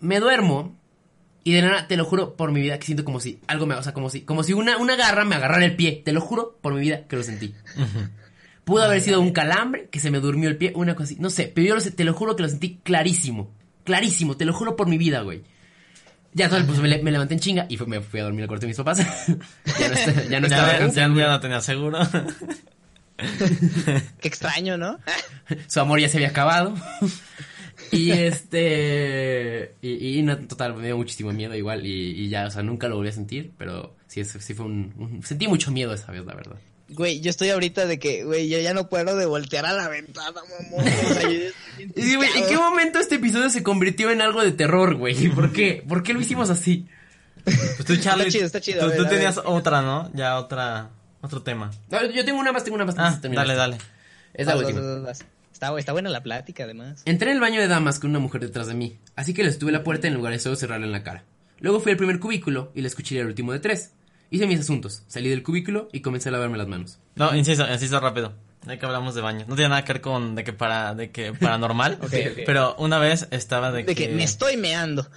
Me 0.00 0.18
duermo 0.18 0.76
y 1.44 1.52
de 1.52 1.62
nada, 1.62 1.88
te 1.88 1.96
lo 1.96 2.04
juro 2.04 2.34
por 2.36 2.52
mi 2.52 2.60
vida 2.60 2.78
que 2.78 2.86
siento 2.86 3.04
como 3.04 3.18
si 3.20 3.40
algo 3.46 3.66
me, 3.66 3.74
o 3.74 3.82
sea, 3.82 3.92
como 3.92 4.10
si, 4.10 4.22
como 4.22 4.42
si 4.44 4.52
una, 4.52 4.76
una 4.78 4.96
garra 4.96 5.24
me 5.24 5.34
agarrara 5.36 5.64
el 5.64 5.76
pie, 5.76 6.02
te 6.04 6.12
lo 6.12 6.20
juro 6.20 6.58
por 6.60 6.74
mi 6.74 6.80
vida 6.80 7.06
que 7.08 7.16
lo 7.16 7.22
sentí. 7.22 7.54
Pudo 8.64 8.84
haber 8.84 9.00
sido 9.00 9.20
un 9.20 9.32
calambre, 9.32 9.88
que 9.90 9.98
se 9.98 10.10
me 10.10 10.20
durmió 10.20 10.48
el 10.48 10.56
pie, 10.56 10.72
una 10.76 10.94
cosa 10.94 11.04
así, 11.04 11.16
no 11.18 11.30
sé, 11.30 11.50
pero 11.52 11.66
yo 11.66 11.74
lo 11.74 11.80
sé, 11.80 11.90
te 11.90 12.04
lo 12.04 12.14
juro 12.14 12.36
que 12.36 12.44
lo 12.44 12.48
sentí 12.48 12.78
clarísimo, 12.84 13.50
clarísimo, 13.84 14.36
te 14.36 14.44
lo 14.44 14.52
juro 14.52 14.76
por 14.76 14.86
mi 14.88 14.98
vida, 14.98 15.22
güey. 15.22 15.42
Ya, 16.34 16.48
total, 16.48 16.64
pues 16.64 16.78
me, 16.78 16.88
le- 16.88 17.02
me 17.02 17.10
levanté 17.10 17.34
en 17.34 17.40
chinga 17.40 17.66
y 17.68 17.76
fue- 17.76 17.86
me 17.86 18.00
fui 18.00 18.20
a 18.20 18.22
dormir 18.22 18.42
al 18.42 18.48
cuarto 18.48 18.62
de 18.62 18.68
mis 18.68 18.76
papás. 18.76 18.98
ya 19.78 19.88
no, 19.88 19.94
está- 19.94 20.22
ya 20.28 20.40
no 20.40 20.48
Ya, 20.48 20.54
estaba 20.56 20.72
ya- 20.72 20.78
cansado. 20.78 21.14
ya 21.18 21.26
no 21.28 21.40
tenía 21.40 21.60
seguro. 21.60 21.98
Qué 24.20 24.28
extraño, 24.28 24.76
¿no? 24.78 24.98
su 25.66 25.80
amor 25.80 26.00
ya 26.00 26.08
se 26.08 26.16
había 26.18 26.28
acabado. 26.28 26.74
y 27.98 28.10
este. 28.12 29.74
Y, 29.82 30.18
y 30.18 30.22
no, 30.22 30.36
total, 30.38 30.74
me 30.74 30.86
dio 30.86 30.96
muchísimo 30.96 31.32
miedo 31.32 31.54
igual. 31.54 31.86
Y, 31.86 32.10
y 32.22 32.28
ya, 32.28 32.46
o 32.46 32.50
sea, 32.50 32.62
nunca 32.62 32.88
lo 32.88 32.96
volví 32.96 33.08
a 33.08 33.12
sentir. 33.12 33.52
Pero 33.58 33.94
sí, 34.06 34.20
es- 34.20 34.30
sí 34.40 34.54
fue 34.54 34.66
un, 34.66 34.92
un- 34.98 35.22
Sentí 35.22 35.46
mucho 35.48 35.70
miedo 35.70 35.92
esa 35.94 36.10
vez, 36.12 36.24
la 36.24 36.34
verdad. 36.34 36.56
Güey, 36.88 37.20
yo 37.20 37.30
estoy 37.30 37.48
ahorita 37.48 37.86
de 37.86 37.98
que, 37.98 38.22
güey, 38.24 38.48
yo 38.50 38.58
ya 38.58 38.74
no 38.74 38.88
puedo 38.90 39.16
de 39.16 39.24
voltear 39.24 39.64
a 39.64 39.72
la 39.72 39.88
ventana, 39.88 40.32
mamón. 40.32 40.86
O 40.86 41.14
sea, 41.14 41.22
sí, 41.96 42.16
güey, 42.16 42.28
¿en 42.36 42.48
qué 42.48 42.56
momento 42.56 42.98
este 42.98 43.14
episodio 43.14 43.48
se 43.48 43.62
convirtió 43.62 44.10
en 44.10 44.20
algo 44.20 44.42
de 44.42 44.52
terror, 44.52 44.96
güey? 44.96 45.28
¿Por 45.30 45.52
qué? 45.52 45.82
¿Por 45.88 46.02
qué 46.02 46.12
lo 46.12 46.20
hicimos 46.20 46.50
así? 46.50 46.86
Pues 47.44 47.84
tú, 47.86 47.96
Charlie, 47.96 48.30
chido, 48.30 48.44
está 48.46 48.60
chido, 48.60 48.80
Tú, 48.84 48.88
ver, 49.02 49.08
tenías 49.08 49.38
otra, 49.42 49.80
¿no? 49.82 50.10
Ya 50.14 50.38
otra, 50.38 50.90
otro 51.22 51.42
tema. 51.42 51.70
No, 51.90 52.04
yo 52.10 52.24
tengo 52.24 52.38
una 52.38 52.52
más, 52.52 52.62
tengo 52.62 52.76
una 52.76 52.84
más. 52.84 52.94
Ah, 52.98 53.18
dale, 53.22 53.54
dale. 53.54 53.78
Es 54.34 54.46
la 54.46 54.56
última. 54.56 54.80
Está, 55.62 55.78
está 55.78 55.92
buena 55.92 56.10
la 56.10 56.24
plática, 56.24 56.64
además. 56.64 57.02
Entré 57.04 57.30
en 57.30 57.36
el 57.36 57.40
baño 57.40 57.60
de 57.60 57.68
damas 57.68 58.00
con 58.00 58.10
una 58.10 58.18
mujer 58.18 58.40
detrás 58.40 58.66
de 58.66 58.74
mí, 58.74 58.98
así 59.14 59.32
que 59.32 59.44
le 59.44 59.50
estuve 59.50 59.70
la 59.70 59.84
puerta 59.84 60.08
en 60.08 60.14
lugar 60.14 60.32
de 60.32 60.40
solo 60.40 60.56
cerrarla 60.56 60.86
en 60.86 60.90
la 60.90 61.04
cara. 61.04 61.22
Luego 61.60 61.78
fui 61.78 61.92
al 61.92 61.98
primer 61.98 62.18
cubículo 62.18 62.72
y 62.74 62.80
le 62.80 62.88
escuché 62.88 63.16
el 63.20 63.28
último 63.28 63.52
de 63.52 63.60
tres. 63.60 63.92
Hice 64.30 64.48
mis 64.48 64.58
asuntos, 64.58 65.04
salí 65.06 65.30
del 65.30 65.44
cubículo 65.44 65.88
y 65.92 66.00
comencé 66.00 66.30
a 66.30 66.32
lavarme 66.32 66.58
las 66.58 66.66
manos. 66.66 66.98
No, 67.14 67.32
insisto, 67.36 67.64
insisto 67.72 68.00
rápido. 68.00 68.32
Ya 68.66 68.76
que 68.76 68.86
hablamos 68.86 69.14
de 69.14 69.20
baños. 69.20 69.46
No 69.46 69.54
tiene 69.54 69.68
nada 69.68 69.84
que 69.84 69.92
ver 69.92 70.02
con 70.02 70.34
de 70.34 70.42
que 70.42 70.52
para, 70.52 70.96
de 70.96 71.12
que 71.12 71.32
paranormal. 71.32 72.00
Pero 72.44 72.74
una 72.78 72.98
vez 72.98 73.28
estaba 73.30 73.70
de, 73.70 73.84
De 73.84 73.94
que 73.94 74.08
me 74.08 74.24
estoy 74.24 74.56
meando. 74.56 75.08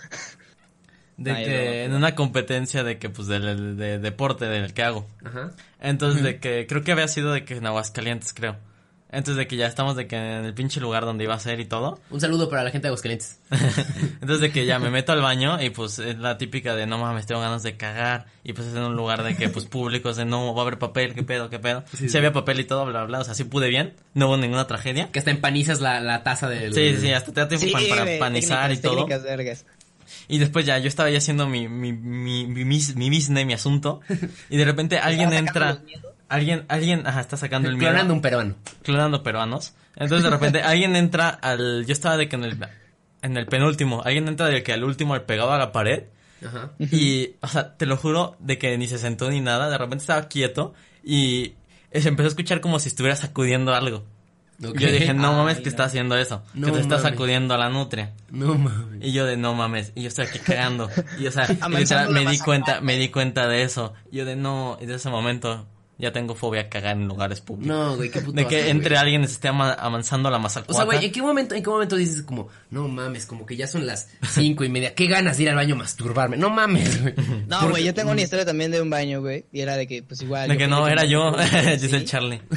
de 1.18 1.32
Ay, 1.32 1.46
que 1.46 1.52
no, 1.52 1.74
en 1.86 1.94
una 1.94 2.14
competencia 2.14 2.84
de 2.84 3.00
que 3.00 3.10
pues 3.10 3.28
del 3.28 3.78
de, 3.78 3.98
deporte 3.98 4.46
del 4.46 4.76
que 4.76 4.84
hago. 4.84 5.08
Ajá. 5.24 5.54
Entonces 5.82 6.22
de 6.22 6.40
que 6.40 6.68
creo 6.68 6.84
que 6.84 6.92
había 6.92 7.08
sido 7.08 7.34
de 7.34 7.46
que 7.46 7.56
en 7.56 7.66
Aguascalientes, 7.66 8.32
creo. 8.32 8.58
Entonces 9.12 9.38
de 9.38 9.48
que 9.48 9.56
ya 9.56 9.68
estamos 9.68 9.96
de 9.96 10.08
que 10.08 10.16
en 10.16 10.46
el 10.46 10.54
pinche 10.54 10.82
lugar 10.82 11.06
donde 11.06 11.24
iba 11.24 11.34
a 11.34 11.40
ser 11.40 11.60
y 11.60 11.66
todo. 11.66 12.00
Un 12.10 12.20
saludo 12.20 12.50
para 12.50 12.64
la 12.64 12.72
gente 12.72 12.88
de 12.88 12.90
Aguascalientes. 12.90 13.40
Entonces 13.50 14.42
de 14.42 14.52
que 14.52 14.66
ya 14.66 14.78
me 14.80 14.90
meto 14.90 15.14
al 15.14 15.22
baño 15.22 15.62
y 15.62 15.70
pues 15.70 16.00
es 16.00 16.18
la 16.18 16.38
típica 16.38 16.76
de 16.76 16.86
no 16.86 16.98
mames, 16.98 17.26
tengo 17.26 17.40
ganas 17.40 17.64
de 17.64 17.78
cagar. 17.78 18.26
Y 18.44 18.54
pues 18.54 18.68
es 18.68 18.76
en 18.76 18.82
un 18.82 18.96
lugar 18.96 19.24
de 19.24 19.38
que 19.38 19.48
pues 19.50 19.66
público, 19.66 20.14
de 20.14 20.26
no, 20.26 20.54
va 20.54 20.62
a 20.62 20.64
haber 20.64 20.80
papel, 20.80 21.14
qué 21.14 21.24
pedo, 21.24 21.50
qué 21.50 21.60
pedo. 21.60 21.84
Sí, 21.94 22.16
había 22.18 22.34
papel 22.34 22.60
y 22.60 22.66
todo, 22.66 22.86
bla, 22.86 23.00
bla, 23.00 23.06
bla. 23.06 23.20
O 23.20 23.24
sea, 23.24 23.36
sí 23.36 23.44
pude 23.46 23.70
bien. 23.70 23.94
No 24.14 24.28
hubo 24.28 24.38
ninguna 24.38 24.68
tragedia. 24.68 25.10
Que 25.12 25.20
hasta 25.20 25.32
empanizas 25.32 25.82
la, 25.82 26.02
la 26.02 26.24
taza 26.24 26.50
del... 26.50 26.74
Sí, 26.74 26.96
sí, 26.96 27.02
sí, 27.02 27.12
hasta 27.14 27.32
te 27.32 27.42
da 27.42 27.48
tiempo 27.48 27.80
Sí, 27.80 27.88
para, 27.88 28.06
panizar 28.20 28.72
y 28.72 28.78
técnicas, 28.78 28.82
todo. 28.82 28.96
técnicas 29.06 29.24
vergas. 29.24 29.66
Y 30.28 30.40
después 30.40 30.66
ya, 30.66 30.78
yo 30.80 30.88
estaba 30.88 31.10
ya 31.10 31.20
haciendo 31.20 31.48
mi, 31.48 31.68
mi, 31.68 31.94
mi, 31.94 32.48
mi, 32.48 32.66
mi, 32.66 32.80
mi 32.96 33.10
business, 33.10 33.46
mi 33.46 33.54
asunto. 33.54 34.02
Y 34.50 34.58
de 34.58 34.66
repente 34.66 34.98
alguien 34.98 35.32
entra. 35.34 35.80
los. 35.86 36.15
Alguien, 36.28 36.66
alguien, 36.68 37.06
ajá, 37.06 37.22
está 37.22 37.38
sacando 37.38 37.70
el 37.70 37.78
miedo. 37.78 37.92
Clonando 37.92 38.14
un 38.14 38.22
peruano. 38.22 38.56
clonando 38.84 39.24
peruanos. 39.24 39.74
Entonces 39.96 40.24
de 40.24 40.30
repente 40.30 40.62
alguien 40.64 40.96
entra 40.96 41.30
al, 41.30 41.86
yo 41.86 41.94
estaba 41.94 42.18
de 42.18 42.28
que 42.28 42.36
en 42.36 42.44
el, 42.44 42.58
en 43.22 43.38
el 43.38 43.46
penúltimo, 43.46 44.02
alguien 44.04 44.28
entra 44.28 44.48
de 44.48 44.64
que 44.64 44.74
al 44.74 44.84
último 44.84 45.14
le 45.14 45.22
pegaba 45.22 45.56
a 45.56 45.60
la 45.60 45.72
pared. 45.72 46.04
Ajá. 46.46 46.72
Y, 46.80 47.36
o 47.42 47.48
sea, 47.48 47.76
te 47.76 47.86
lo 47.86 47.98
juro 47.98 48.36
de 48.40 48.58
que 48.58 48.78
ni 48.78 48.88
se 48.88 48.98
sentó 48.98 49.30
ni 49.30 49.40
nada, 49.40 49.70
de 49.70 49.78
repente 49.78 50.04
estaba 50.04 50.28
quieto 50.28 50.74
y 51.04 51.54
se 51.92 52.10
empezó 52.10 52.26
a 52.26 52.30
escuchar 52.30 52.62
como 52.62 52.80
si 52.80 52.90
estuviera 52.90 53.16
sacudiendo 53.16 53.74
algo. 53.74 54.04
Yo 54.58 54.72
dije, 54.72 55.14
no 55.14 55.32
Ay, 55.32 55.36
mames, 55.36 55.58
que 55.58 55.64
no. 55.64 55.70
está 55.70 55.84
haciendo 55.84 56.18
eso. 56.18 56.42
No 56.54 56.68
que 56.68 56.74
te 56.74 56.80
está 56.80 57.00
sacudiendo 57.00 57.54
a 57.54 57.58
la 57.58 57.70
nutria. 57.70 58.14
No 58.30 58.56
mames. 58.58 59.04
Y 59.04 59.12
yo 59.12 59.26
de 59.26 59.36
no 59.36 59.54
mames, 59.54 59.92
y 59.96 60.04
yo 60.04 60.08
estoy 60.08 60.28
aquí 60.28 60.40
cagando. 60.40 60.90
Y 61.20 61.28
o 61.28 61.32
sea, 61.32 61.46
y 61.68 62.14
me 62.14 62.26
di 62.26 62.40
cuenta, 62.40 62.80
me 62.80 62.96
di 62.96 63.10
cuenta 63.10 63.48
de 63.48 63.64
eso. 63.64 63.94
Y 64.12 64.18
yo 64.18 64.26
de 64.26 64.36
no, 64.36 64.78
y 64.80 64.86
de 64.86 64.96
ese 64.96 65.10
momento 65.10 65.68
ya 65.98 66.12
tengo 66.12 66.36
fobia 66.36 66.62
a 66.62 66.70
cagar 66.70 66.98
en 66.98 67.08
lugares 67.08 67.42
públicos. 67.42 67.68
No, 67.76 67.96
güey, 67.96 68.10
qué 68.10 68.20
puto 68.22 68.34
de 68.34 68.46
que 68.48 68.70
entre 68.70 68.90
güey. 68.90 69.00
alguien 69.02 69.26
se 69.28 69.34
esté 69.34 69.48
ama- 69.48 69.74
amansando 69.80 70.30
la 70.30 70.38
O 70.38 70.40
mazacuata. 70.42 70.74
sea, 70.74 70.84
güey, 70.86 71.06
¿en 71.06 71.12
qué 71.12 71.22
momento, 71.22 71.56
en 71.56 71.64
qué 71.64 71.70
momento 71.70 71.96
dices 71.96 72.22
como, 72.24 72.50
no 72.70 72.88
mames, 72.88 73.26
como 73.26 73.46
que 73.46 73.56
ya 73.56 73.68
son 73.68 73.86
las 73.86 74.10
cinco 74.32 74.64
y 74.64 74.70
media, 74.70 74.94
qué 74.94 75.08
ganas 75.08 75.38
de 75.38 75.44
ir 75.44 75.50
al 75.50 75.56
baño 75.56 75.76
a 75.76 75.78
masturbarme? 75.78 76.38
No 76.38 76.50
mames, 76.50 77.02
güey. 77.02 77.14
No, 77.48 77.58
Porque- 77.60 77.72
güey, 77.72 77.84
yo 77.86 77.94
tengo 77.94 78.12
una 78.12 78.22
historia 78.22 78.46
también 78.46 78.72
de 78.72 78.82
un 78.82 78.90
baño, 78.90 79.22
güey. 79.22 79.46
Y 79.52 79.62
era 79.62 79.78
de 79.78 79.88
que, 79.88 80.04
pues 80.04 80.22
igual. 80.22 80.50
de 80.50 80.58
que 80.58 80.68
no, 80.68 80.88
era 80.88 81.06
yo, 81.06 81.34
¿Sí? 81.34 81.70
dice 81.82 81.96
el 81.98 82.06
Charlie. 82.06 82.42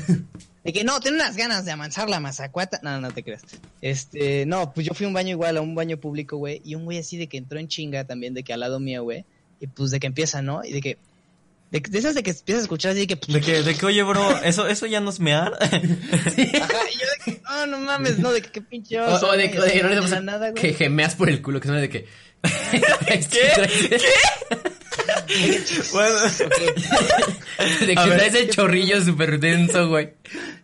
De 0.64 0.72
que 0.74 0.84
no, 0.84 1.01
tengo 1.01 1.16
unas 1.16 1.34
ganas 1.34 1.64
de 1.64 1.70
amansar 1.72 2.11
la 2.11 2.20
mazacuata. 2.20 2.78
No, 2.82 3.01
no 3.01 3.11
te 3.11 3.22
creas. 3.22 3.41
Este, 3.80 4.45
no, 4.45 4.74
pues 4.74 4.86
yo 4.86 4.93
fui 4.93 5.05
a 5.05 5.09
un 5.09 5.14
baño 5.14 5.30
igual, 5.30 5.57
a 5.57 5.62
un 5.62 5.74
baño 5.74 5.97
público, 5.99 6.36
güey. 6.36 6.61
Y 6.62 6.74
un 6.74 6.84
güey 6.84 6.99
así 6.99 7.16
de 7.16 7.26
que 7.26 7.39
entró 7.39 7.59
en 7.59 7.68
chinga 7.68 8.05
también, 8.05 8.34
de 8.34 8.43
que 8.43 8.53
al 8.53 8.61
lado 8.61 8.78
mío, 8.78 9.03
güey. 9.03 9.24
Y 9.61 9.66
pues 9.68 9.91
de 9.93 9.99
que 10.01 10.07
empieza, 10.09 10.43
¿no? 10.43 10.62
Y 10.64 10.72
de 10.72 10.80
que. 10.82 10.99
De, 11.71 11.81
de 11.81 11.99
esas 11.99 12.14
de 12.14 12.23
que 12.23 12.31
empiezas 12.31 12.61
a 12.61 12.64
escuchar 12.64 12.93
así 12.93 13.01
de 13.01 13.07
que. 13.07 13.33
De 13.33 13.41
que, 13.41 13.62
de 13.62 13.75
que, 13.75 13.87
oye, 13.87 14.03
bro, 14.03 14.39
eso, 14.43 14.66
eso 14.69 14.87
ya 14.87 15.01
no 15.01 15.11
es 15.11 15.21
mear. 15.21 15.53
Ajá, 15.61 15.71
y 15.77 16.99
yo 16.99 17.07
de 17.16 17.25
que, 17.25 17.43
no, 17.43 17.66
no 17.66 17.79
mames, 17.81 18.19
no, 18.19 18.33
de 18.33 18.41
que 18.41 18.51
qué 18.51 18.62
pinche 18.62 18.99
O, 19.01 19.14
oso, 19.14 19.27
o 19.27 19.31
o 19.31 19.37
de 19.37 19.51
que 19.51 19.59
no 19.59 19.64
de 19.66 20.01
pasa 20.01 20.14
la 20.16 20.21
nada, 20.23 20.51
güey. 20.51 20.62
que 20.62 20.73
gemeas 20.75 21.14
por 21.14 21.29
el 21.29 21.43
culo, 21.43 21.61
que 21.61 21.69
suena 21.69 21.81
de 21.81 21.89
que... 21.89 22.07
¿Qué? 23.31 24.01
Bueno, 25.93 26.16
De 27.81 27.87
que 27.87 27.95
traes 27.95 28.35
el 28.35 28.51
chorrillo 28.51 29.03
súper 29.05 29.39
denso, 29.39 29.89
güey. 29.89 30.14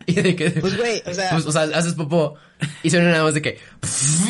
Y 0.07 0.15
de 0.15 0.37
que... 0.37 0.51
Pues, 0.51 0.77
güey, 0.77 1.03
o 1.07 1.15
sea, 1.15 1.31
pues, 1.31 1.47
o 1.47 1.53
sea, 1.53 1.63
haces 1.63 1.95
popó 1.95 2.37
y 2.83 2.91
suena 2.91 3.11
nada 3.11 3.25
más 3.25 3.35
de 3.35 3.43
que... 3.43 3.59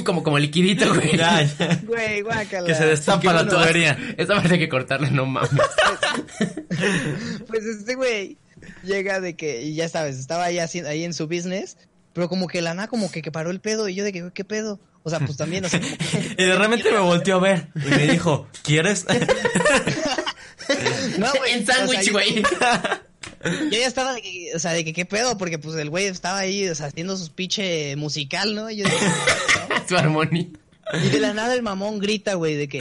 Como, 0.05 0.23
como 0.23 0.39
liquidito, 0.39 0.93
güey. 0.95 1.17
ya, 1.17 1.43
ya. 1.43 1.81
güey, 1.85 2.21
guácala. 2.23 2.67
Que 2.67 2.75
se 2.75 2.87
destapa 2.87 3.33
la 3.33 3.49
tubería. 3.49 3.99
Esta 4.17 4.35
parte 4.35 4.55
hay 4.55 4.61
que 4.61 4.69
cortarla, 4.69 5.11
no 5.11 5.27
mames. 5.27 5.51
Pues 7.47 7.65
este 7.65 7.95
güey 7.95 8.39
llega 8.83 9.21
de 9.21 9.35
que, 9.35 9.63
y 9.63 9.75
ya 9.75 9.89
sabes, 9.89 10.19
estaba 10.19 10.45
ahí, 10.45 10.59
ahí 10.59 11.05
en 11.05 11.15
su 11.15 11.27
business, 11.27 11.77
pero 12.13 12.29
como 12.29 12.47
que 12.47 12.63
la 12.63 12.75
nada 12.75 12.89
como 12.89 13.11
que, 13.11 13.23
que 13.23 13.33
paró 13.33 13.51
el 13.51 13.61
pedo, 13.61 13.89
y 13.89 13.95
yo 13.95 14.05
de 14.05 14.13
que, 14.13 14.31
¿qué 14.33 14.45
pedo? 14.45 14.81
O 15.03 15.11
sea, 15.11 15.21
pues 15.21 15.37
también, 15.37 15.65
o 15.65 15.69
sea, 15.69 15.81
como 15.81 15.97
que... 15.99 16.43
Y 16.43 16.47
de 16.47 16.57
repente 16.57 16.91
me 16.91 16.99
volteó 16.99 17.37
a 17.37 17.41
ver 17.41 17.69
y 17.75 17.91
me 17.91 18.07
dijo, 18.09 18.49
¿quieres? 18.63 19.05
No, 21.19 21.33
güey, 21.39 21.53
en 21.53 21.63
o 21.63 21.67
sea, 21.67 21.75
sándwich, 21.77 22.03
yo- 22.03 22.13
güey. 22.13 22.43
Yo 23.45 23.79
ya 23.79 23.87
estaba 23.87 24.15
de 24.15 24.23
que, 24.23 24.53
o 24.55 24.59
sea, 24.59 24.73
de 24.73 24.87
que, 24.87 24.95
¿qué 24.95 25.05
pedo? 25.05 25.37
Porque 25.37 25.59
pues 25.59 25.77
el 25.77 25.91
güey 25.91 26.07
estaba 26.07 26.39
ahí, 26.39 26.67
o 26.67 26.75
sea, 26.75 26.87
haciendo 26.87 27.15
su 27.15 27.31
pinche 27.31 27.95
musical, 27.97 28.55
¿no? 28.55 28.71
Y, 28.71 28.77
yo 28.77 28.87
Su 29.87 29.99
armonía. 29.99 30.47
y 30.95 31.09
de 31.11 31.21
la 31.21 31.35
nada 31.35 31.53
el 31.53 31.63
mamón 31.63 31.99
grita, 31.99 32.35
güey, 32.35 32.55
de 32.55 32.69
que... 32.69 32.79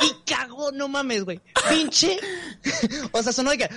Y 0.00 0.30
cagó, 0.30 0.72
no 0.72 0.88
mames, 0.88 1.24
güey. 1.24 1.40
Pinche. 1.70 2.18
O 3.12 3.22
sea, 3.22 3.32
sonó 3.32 3.50
de 3.52 3.58
que... 3.58 3.68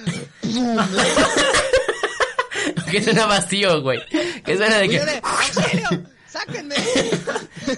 Que 2.92 3.02
suena 3.04 3.26
vacío, 3.26 3.82
güey. 3.82 4.00
Que 4.44 4.58
suena 4.58 4.80
de 4.80 4.90
que... 4.90 5.22
¡Sáquenme! 6.46 6.76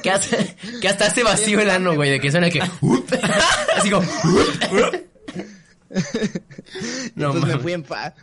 Que 0.02 0.10
hasta, 0.10 0.38
que 0.80 0.88
hasta 0.88 1.08
hace 1.08 1.22
vacío 1.22 1.60
el 1.60 1.70
ano, 1.70 1.96
güey. 1.96 2.12
De 2.12 2.20
que 2.22 2.32
suena 2.32 2.46
de 2.48 2.54
que... 2.54 2.62
Así 3.76 3.90
como... 3.90 4.08
No, 7.16 7.32
pues 7.32 7.44
me 7.44 7.58
fui 7.58 7.74
en 7.74 7.84
paz. 7.84 8.14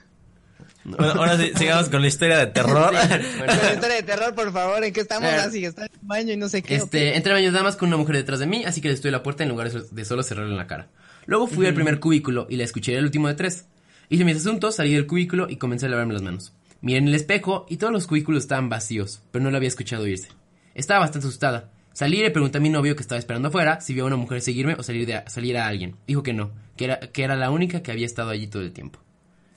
Bueno, 0.85 1.13
ahora 1.13 1.37
sí, 1.37 1.53
sigamos 1.55 1.91
con 1.91 2.01
la 2.01 2.09
historia 2.09 2.39
de 2.39 2.47
terror. 2.47 2.87
Con 2.87 3.47
la 3.47 3.73
historia 3.75 3.97
de 3.97 4.03
terror, 4.03 4.35
por 4.35 4.51
favor, 4.53 4.83
¿en 4.83 4.93
qué 4.95 5.01
estamos? 5.01 5.29
Eh, 5.31 5.37
Así, 5.37 5.65
está 5.67 5.85
en 5.85 5.91
el 5.93 5.99
baño 6.01 6.33
y 6.33 6.37
no 6.39 6.49
sé 6.49 6.63
qué. 6.63 6.77
Este, 6.77 7.15
entré 7.17 7.33
al 7.33 7.41
baño 7.41 7.53
damas 7.53 7.77
con 7.77 7.89
una 7.89 7.99
mujer 7.99 8.17
detrás 8.17 8.39
de 8.39 8.47
mí, 8.47 8.65
así 8.65 8.81
que 8.81 8.89
a 8.91 9.11
la 9.11 9.23
puerta 9.23 9.43
en 9.43 9.51
lugar 9.51 9.71
de 9.71 10.05
solo 10.07 10.23
cerrarle 10.23 10.53
en 10.53 10.57
la 10.57 10.67
cara. 10.67 10.89
Luego 11.27 11.47
fui 11.47 11.67
al 11.67 11.75
primer 11.75 12.01
cubículo 12.01 12.47
y 12.49 12.57
la 12.57 12.65
escuché 12.65 12.97
el 12.97 13.05
último 13.05 13.29
de 13.29 13.35
tres. 13.35 13.67
Hice 14.09 14.25
mis 14.25 14.39
asuntos, 14.39 14.77
salí 14.77 14.95
del 14.95 15.07
cubículo 15.07 15.47
y 15.51 15.57
comencé 15.57 15.85
a 15.85 15.89
lavarme 15.91 16.15
las 16.15 16.23
manos. 16.23 16.55
Miré 16.81 16.99
en 16.99 17.09
el 17.09 17.15
espejo 17.15 17.67
y 17.69 17.77
todos 17.77 17.93
los 17.93 18.07
cubículos 18.07 18.45
estaban 18.45 18.69
vacíos, 18.69 19.23
pero 19.31 19.45
no 19.45 19.51
la 19.51 19.57
había 19.57 19.69
escuchado 19.69 20.07
irse. 20.07 20.29
Estaba 20.75 21.01
bastante 21.01 21.27
asustada. 21.27 21.71
Salí 21.93 22.19
y 22.19 22.23
le 22.23 22.31
pregunté 22.31 22.59
a 22.59 22.61
mi 22.61 22.69
novio 22.71 22.95
que 22.95 23.03
estaba 23.03 23.19
esperando 23.19 23.49
afuera 23.49 23.81
si 23.81 23.93
vio 23.95 24.05
a 24.05 24.07
una 24.07 24.17
mujer 24.17 24.41
seguirme 24.41 24.75
o 24.75 24.83
salir, 24.85 25.05
de, 25.07 25.25
salir 25.27 25.59
a 25.59 25.67
alguien. 25.67 25.97
Dijo 26.07 26.23
que 26.23 26.33
no, 26.33 26.53
que 26.77 26.85
era, 26.85 27.01
que 27.01 27.25
era 27.25 27.35
la 27.35 27.51
única 27.51 27.83
que 27.83 27.91
había 27.91 28.07
estado 28.07 28.31
allí 28.31 28.47
todo 28.47 28.63
el 28.63 28.73
tiempo. 28.73 29.01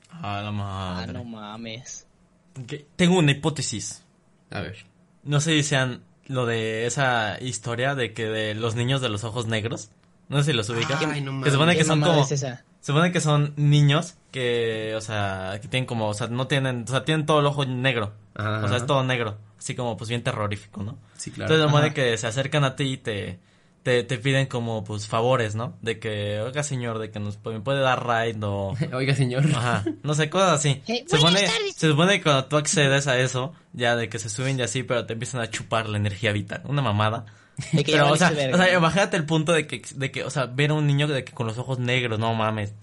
A 0.09 0.41
la 0.41 0.47
Ah, 0.47 0.51
madre. 0.51 1.13
no 1.13 1.23
mames. 1.23 2.07
Tengo 2.95 3.19
una 3.19 3.31
hipótesis. 3.31 4.03
A 4.49 4.61
ver. 4.61 4.85
No 5.23 5.39
sé 5.39 5.51
si 5.51 5.63
sean 5.63 6.01
lo 6.25 6.45
de 6.47 6.85
esa 6.87 7.37
historia 7.41 7.93
de 7.93 8.13
que 8.13 8.25
de 8.25 8.55
los 8.55 8.75
niños 8.75 9.01
de 9.01 9.09
los 9.09 9.23
ojos 9.23 9.45
negros. 9.47 9.91
No 10.27 10.39
sé 10.39 10.51
si 10.51 10.53
los 10.57 10.69
ubican. 10.69 11.11
Ay, 11.11 11.21
no 11.21 11.39
que 11.43 11.49
se 11.49 11.53
supone 11.53 11.73
¿Qué 11.73 11.79
que 11.79 11.83
son 11.85 12.01
como. 12.01 12.21
es 12.23 12.31
esa? 12.31 12.63
Se 12.81 12.87
supone 12.87 13.11
que 13.11 13.21
son 13.21 13.53
niños 13.57 14.15
que, 14.31 14.95
o 14.95 15.01
sea, 15.01 15.59
que 15.61 15.67
tienen 15.67 15.85
como, 15.85 16.07
o 16.07 16.13
sea, 16.15 16.27
no 16.27 16.47
tienen, 16.47 16.83
o 16.87 16.87
sea, 16.87 17.05
tienen 17.05 17.25
todo 17.27 17.39
el 17.39 17.45
ojo 17.45 17.63
negro. 17.63 18.13
Ajá, 18.33 18.65
o 18.65 18.67
sea, 18.67 18.77
es 18.77 18.85
todo 18.85 19.03
negro. 19.03 19.37
Así 19.59 19.75
como, 19.75 19.95
pues 19.97 20.09
bien 20.09 20.23
terrorífico, 20.23 20.81
¿no? 20.81 20.97
Sí, 21.15 21.29
claro. 21.29 21.53
Entonces, 21.53 21.71
supone 21.71 21.93
que 21.93 22.17
se 22.17 22.25
acercan 22.25 22.63
a 22.63 22.75
ti 22.75 22.93
y 22.93 22.97
te, 22.97 23.39
te, 23.83 24.03
te 24.03 24.17
piden 24.17 24.47
como, 24.47 24.83
pues, 24.83 25.07
favores, 25.07 25.53
¿no? 25.53 25.77
De 25.81 25.99
que, 25.99 26.41
oiga, 26.41 26.63
señor, 26.63 26.97
de 26.97 27.11
que 27.11 27.19
nos 27.19 27.37
me 27.45 27.59
puede 27.59 27.81
dar 27.81 28.03
ride 28.03 28.39
o... 28.43 28.75
Oiga, 28.93 29.13
señor. 29.13 29.45
Ajá, 29.55 29.83
no 30.01 30.15
sé, 30.15 30.31
cosas 30.31 30.53
así. 30.53 30.81
Eh, 30.87 31.05
se, 31.07 31.17
supone, 31.17 31.47
se 31.75 31.87
supone 31.87 32.17
que 32.17 32.23
cuando 32.23 32.45
tú 32.45 32.57
accedes 32.57 33.05
a 33.05 33.19
eso, 33.19 33.53
ya 33.73 33.95
de 33.95 34.09
que 34.09 34.17
se 34.17 34.29
suben 34.29 34.57
y 34.57 34.63
así, 34.63 34.81
pero 34.81 35.05
te 35.05 35.13
empiezan 35.13 35.41
a 35.41 35.51
chupar 35.51 35.87
la 35.87 35.97
energía 35.97 36.31
vital. 36.31 36.63
Una 36.65 36.81
mamada. 36.81 37.25
De 37.71 37.83
que 37.83 37.91
ya 37.91 37.97
Pero, 37.99 38.13
o 38.13 38.17
sea, 38.17 38.29
o 38.29 38.91
sea, 38.91 39.09
el 39.11 39.25
punto 39.25 39.51
de 39.53 39.67
que, 39.67 39.81
de 39.95 40.11
que, 40.11 40.23
o 40.23 40.29
sea, 40.29 40.45
ver 40.45 40.71
a 40.71 40.73
un 40.73 40.87
niño 40.87 41.07
de 41.07 41.23
que 41.23 41.33
con 41.33 41.47
los 41.47 41.57
ojos 41.57 41.79
negros, 41.79 42.19
no 42.19 42.33
mames. 42.33 42.73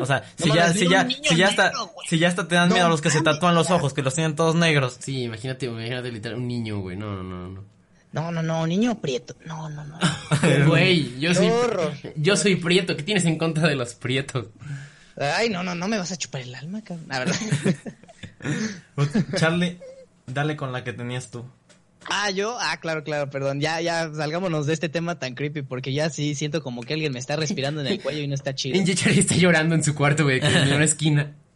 O 0.00 0.06
sea, 0.06 0.24
si 0.36 0.48
No 0.48 0.54
ya, 0.54 0.62
mames, 0.68 0.78
si 0.78 0.88
ya, 0.88 1.08
si 1.22 1.36
ya 1.36 1.48
hasta, 1.48 1.64
negro, 1.64 1.92
si 2.08 2.18
ya 2.18 2.28
hasta 2.28 2.48
te 2.48 2.54
dan 2.54 2.68
No 2.68 2.74
miedo 2.74 2.86
a 2.86 2.90
los 2.90 3.00
que 3.00 3.10
se 3.10 3.22
tatúan 3.22 3.54
los 3.54 3.70
ojos, 3.70 3.94
que 3.94 4.02
los 4.02 4.14
tienen 4.14 4.36
todos 4.36 4.54
negros. 4.54 4.96
Sí, 5.00 5.22
imagínate, 5.22 5.66
imagínate 5.66 6.12
literal 6.12 6.38
un 6.38 6.48
niño, 6.48 6.80
güey. 6.80 6.96
No, 6.96 7.14
no, 7.14 7.22
no, 7.22 7.48
no. 7.48 7.76
No, 8.12 8.32
no, 8.32 8.42
no, 8.42 8.66
niño 8.66 8.98
prieto. 8.98 9.36
No, 9.44 9.68
no, 9.68 9.84
no. 9.84 9.98
Güey, 10.68 11.18
yo 11.20 11.34
soy. 11.34 11.48
Horror. 11.48 11.92
Yo 12.16 12.34
soy 12.36 12.56
prieto. 12.56 12.96
¿Qué 12.96 13.02
tienes 13.02 13.26
en 13.26 13.36
contra 13.36 13.68
de 13.68 13.76
los 13.76 13.94
prietos? 13.94 14.46
Ay, 15.18 15.50
no, 15.50 15.62
no, 15.62 15.74
no 15.74 15.86
me 15.86 15.98
vas 15.98 16.12
a 16.12 16.16
chupar 16.16 16.40
el 16.40 16.54
alma, 16.54 16.82
cabrón. 16.82 17.08
La 17.08 17.18
verdad. 17.20 17.36
Charlie, 19.36 19.78
dale 20.26 20.56
con 20.56 20.72
la 20.72 20.82
que 20.82 20.94
tenías 20.94 21.30
tú. 21.30 21.44
Ah, 22.10 22.30
yo, 22.30 22.56
ah, 22.60 22.78
claro, 22.80 23.04
claro, 23.04 23.30
perdón. 23.30 23.60
Ya, 23.60 23.80
ya, 23.80 24.12
salgámonos 24.14 24.66
de 24.66 24.72
este 24.74 24.88
tema 24.88 25.18
tan 25.18 25.34
creepy, 25.34 25.62
porque 25.62 25.92
ya 25.92 26.10
sí 26.10 26.34
siento 26.34 26.62
como 26.62 26.82
que 26.82 26.94
alguien 26.94 27.12
me 27.12 27.18
está 27.18 27.36
respirando 27.36 27.80
en 27.80 27.86
el 27.88 28.00
cuello 28.00 28.20
y 28.20 28.28
no 28.28 28.34
está 28.34 28.54
chido. 28.54 28.82
Charlie 28.94 29.20
está 29.20 29.36
llorando 29.36 29.74
en 29.74 29.82
su 29.82 29.94
cuarto, 29.94 30.24
güey, 30.24 30.40
que 30.40 30.46
en 30.46 30.72
una 30.72 30.84
esquina. 30.84 31.34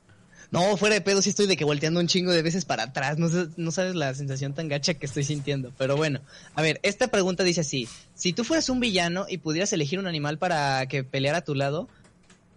No, 0.52 0.76
fuera 0.76 0.96
de 0.96 1.00
pedo, 1.00 1.22
sí 1.22 1.30
estoy 1.30 1.46
de 1.46 1.56
que 1.56 1.64
volteando 1.64 2.00
un 2.00 2.08
chingo 2.08 2.32
de 2.32 2.42
veces 2.42 2.64
para 2.64 2.82
atrás. 2.82 3.18
No, 3.18 3.28
no 3.56 3.70
sabes 3.70 3.94
la 3.94 4.12
sensación 4.14 4.52
tan 4.52 4.66
gacha 4.66 4.94
que 4.94 5.06
estoy 5.06 5.22
sintiendo. 5.22 5.72
Pero 5.78 5.96
bueno, 5.96 6.20
a 6.56 6.62
ver, 6.62 6.80
esta 6.82 7.06
pregunta 7.06 7.44
dice 7.44 7.60
así: 7.60 7.88
Si 8.14 8.32
tú 8.32 8.42
fueras 8.42 8.68
un 8.68 8.80
villano 8.80 9.26
y 9.28 9.38
pudieras 9.38 9.72
elegir 9.72 10.00
un 10.00 10.08
animal 10.08 10.38
para 10.38 10.86
que 10.86 11.04
peleara 11.04 11.38
a 11.38 11.44
tu 11.44 11.54
lado, 11.54 11.88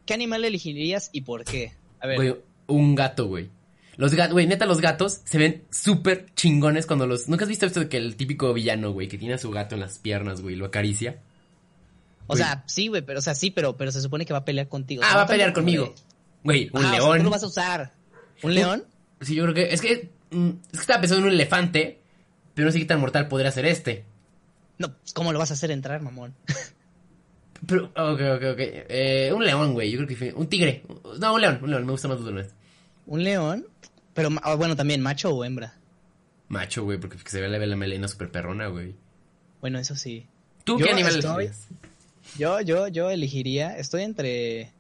¿qué 0.08 0.16
animal 0.16 0.44
elegirías 0.44 1.12
y 1.14 1.22
por 1.22 1.44
qué? 1.44 1.74
A 2.00 2.08
ver, 2.08 2.16
Güey, 2.16 2.36
un 2.66 2.96
gato, 2.96 3.28
güey. 3.28 3.52
Los 3.98 4.14
gatos, 4.16 4.34
güey, 4.34 4.48
neta, 4.48 4.66
los 4.66 4.82
gatos 4.82 5.22
se 5.24 5.38
ven 5.38 5.64
súper 5.70 6.26
chingones 6.36 6.88
cuando 6.88 7.06
los... 7.06 7.30
¿Nunca 7.30 7.44
has 7.46 7.50
visto 7.50 7.66
esto 7.66 7.80
de 7.82 7.90
que 7.90 7.98
el 7.98 8.16
típico 8.16 8.52
villano, 8.54 8.92
güey, 8.92 9.08
que 9.08 9.18
tiene 9.20 9.36
a 9.36 9.38
su 9.38 9.52
gato 9.52 9.76
en 9.76 9.82
las 9.82 10.00
piernas, 10.00 10.42
güey, 10.42 10.56
y 10.56 10.58
lo 10.58 10.66
acaricia? 10.66 11.20
o 12.28 12.36
sea, 12.36 12.64
sí, 12.68 12.88
güey, 12.88 13.02
pero, 13.04 13.20
o 13.20 13.22
sea, 13.22 13.36
sí, 13.36 13.52
pero, 13.52 13.78
pero 13.78 13.92
se 13.92 14.02
supone 14.02 14.26
que 14.26 14.34
va 14.34 14.40
a 14.40 14.46
pelear 14.46 14.68
contigo. 14.68 15.02
O 15.02 15.06
Ah, 15.06 15.10
sea, 15.10 15.18
va 15.18 15.24
a 15.24 15.28
pelear 15.28 15.54
conmigo. 15.54 15.94
Güey, 16.44 16.70
un 16.74 16.84
Ah, 16.84 16.88
o 16.88 16.90
sea, 16.90 17.00
león. 17.00 17.18
tú 17.20 17.24
lo 17.26 17.30
vas 17.30 17.44
a 17.44 17.48
usar. 17.48 17.94
¿Un 18.42 18.56
león? 18.56 18.84
Sí, 19.22 19.36
yo 19.36 19.44
creo 19.44 19.54
que... 19.54 19.74
Es 19.74 19.82
que... 19.82 20.10
mm, 20.32 20.50
es 20.50 20.72
que 20.72 20.78
estaba 20.80 21.00
pensando 21.02 21.22
en 21.22 21.28
un 21.28 21.34
elefante, 21.36 22.00
pero 22.56 22.66
no 22.66 22.72
sé 22.72 22.80
qué 22.80 22.86
tan 22.86 23.00
mortal 23.00 23.28
podría 23.28 23.52
ser 23.52 23.66
este. 23.68 24.06
No, 24.80 24.92
pues, 24.98 25.14
¿cómo 25.14 25.32
lo 25.32 25.38
vas 25.40 25.52
a 25.52 25.54
hacer 25.54 25.70
entrar, 25.70 26.02
mamón? 26.02 26.34
Pero, 27.68 27.86
ok, 27.86 28.20
ok, 28.38 28.44
ok. 28.54 28.60
Eh, 28.60 29.32
un 29.34 29.46
león, 29.46 29.74
güey, 29.74 29.92
yo 29.92 30.04
creo 30.06 30.18
que... 30.18 30.34
Un 30.34 30.48
tigre. 30.48 30.84
No, 31.20 31.34
un 31.36 31.42
león, 31.42 31.60
un 31.62 31.70
león, 31.70 31.86
me 31.86 31.92
gusta 31.92 32.08
más 32.08 32.18
los 32.20 32.26
leones. 32.26 32.54
¿Un 33.06 33.24
león? 33.24 33.68
Pero, 34.14 34.30
ma- 34.30 34.42
ah, 34.44 34.56
bueno, 34.56 34.76
también, 34.76 35.02
macho 35.02 35.30
o 35.34 35.44
hembra. 35.44 35.76
Macho, 36.48 36.84
güey, 36.84 37.00
porque 37.00 37.18
se 37.26 37.42
ve 37.42 37.48
la, 37.50 37.58
la 37.58 37.76
melena 37.76 38.08
súper 38.08 38.30
perrona, 38.32 38.68
güey. 38.68 38.96
Bueno, 39.62 39.80
eso 39.80 39.96
sí. 39.96 40.28
¿Tú 40.64 40.78
Yo 40.80 40.86
qué 40.86 40.92
animal 40.92 41.18
estoy-? 41.18 41.52
Yo, 42.38 42.62
yo, 42.62 42.88
yo 42.88 43.10
elegiría, 43.10 43.78
estoy 43.78 44.04
entre, 44.04 44.72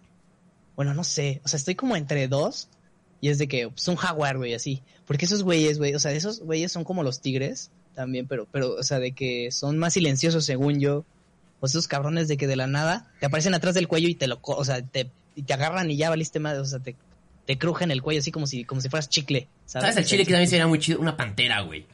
bueno, 0.76 0.94
no 0.94 1.04
sé, 1.04 1.42
o 1.44 1.48
sea, 1.48 1.58
estoy 1.58 1.76
como 1.76 1.96
entre 1.96 2.28
dos 2.28 2.70
y 3.22 3.30
es 3.30 3.38
de 3.38 3.48
que, 3.48 3.70
pues, 3.70 3.88
un 3.88 3.96
jaguar, 3.96 4.38
güey, 4.38 4.54
así. 4.54 4.82
Porque 5.06 5.26
esos 5.26 5.44
güeyes, 5.44 5.78
güey, 5.78 5.94
o 5.96 6.00
sea, 6.00 6.12
esos 6.12 6.40
güeyes 6.42 6.72
son 6.72 6.84
como 6.84 7.04
los 7.04 7.22
tigres 7.22 7.72
también, 7.96 8.28
pero, 8.28 8.48
pero, 8.52 8.74
o 8.76 8.84
sea, 8.84 9.00
de 9.00 9.12
que 9.12 9.52
son 9.52 9.78
más 9.78 9.94
silenciosos 9.94 10.46
según 10.46 10.80
yo. 10.80 11.06
O 11.60 11.66
esos 11.66 11.88
cabrones 11.88 12.28
de 12.28 12.36
que 12.36 12.46
de 12.48 12.58
la 12.58 12.68
nada 12.68 13.10
te 13.22 13.26
aparecen 13.26 13.54
atrás 13.54 13.74
del 13.74 13.88
cuello 13.88 14.10
y 14.10 14.16
te 14.16 14.28
lo, 14.28 14.42
co- 14.42 14.58
o 14.58 14.66
sea, 14.66 14.82
te, 14.82 15.10
y 15.36 15.44
te 15.44 15.54
agarran 15.54 15.90
y 15.90 15.96
ya 15.96 16.10
valiste 16.10 16.40
más, 16.40 16.58
o 16.58 16.66
sea, 16.66 16.80
te, 16.80 16.96
te 17.46 17.58
cruje 17.58 17.84
en 17.84 17.92
el 17.92 18.02
cuello, 18.02 18.20
así 18.20 18.32
como 18.32 18.48
si, 18.48 18.64
como 18.64 18.82
si 18.82 18.90
fueras 18.90 19.10
chicle. 19.10 19.48
¿Sabes? 19.66 19.84
¿Sabes 19.84 19.98
al 19.98 20.06
chile 20.06 20.26
que 20.26 20.32
también 20.32 20.50
sería 20.50 20.68
muy 20.68 20.80
chido? 20.80 21.00
Una 21.00 21.18
pantera, 21.18 21.62
güey. 21.62 21.86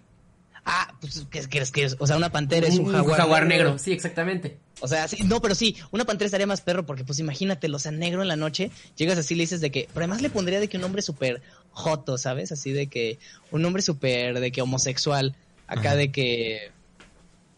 Ah, 0.66 0.94
pues, 1.02 1.26
¿qué 1.32 1.40
quieres 1.48 1.72
que 1.72 1.84
es? 1.84 1.96
O 2.00 2.06
sea, 2.06 2.18
una 2.18 2.32
pantera 2.32 2.68
es 2.68 2.78
un, 2.78 2.94
Un 2.94 3.12
jaguar, 3.12 3.48
negro. 3.48 3.80
Sí, 3.80 3.92
exactamente. 3.92 4.60
O 4.82 4.88
sea, 4.88 5.08
sí, 5.08 5.24
no, 5.24 5.42
pero 5.42 5.56
sí, 5.56 5.76
una 5.92 6.06
pantera 6.06 6.28
estaría 6.28 6.46
más 6.46 6.62
perro 6.62 6.86
porque, 6.86 7.04
pues, 7.04 7.18
imagínatelo, 7.20 7.78
o 7.78 7.80
sea, 7.80 7.92
negro 7.92 8.22
en 8.22 8.28
la 8.28 8.36
noche, 8.36 8.70
llegas 8.96 9.18
así, 9.18 9.34
le 9.34 9.44
dices 9.44 9.62
de 9.62 9.72
que, 9.72 9.88
pero 9.94 10.04
además 10.04 10.22
le 10.22 10.30
pondría 10.30 10.60
de 10.60 10.68
que 10.68 10.78
un 10.78 10.84
hombre 10.84 11.02
súper 11.02 11.42
joto, 11.72 12.18
¿sabes? 12.18 12.52
Así 12.52 12.72
de 12.72 12.88
que, 12.88 13.18
un 13.52 13.66
hombre 13.66 13.82
súper, 13.82 14.40
de 14.40 14.52
que 14.52 14.62
homosexual, 14.62 15.36
acá 15.66 15.96
de 15.96 16.12
que, 16.12 16.72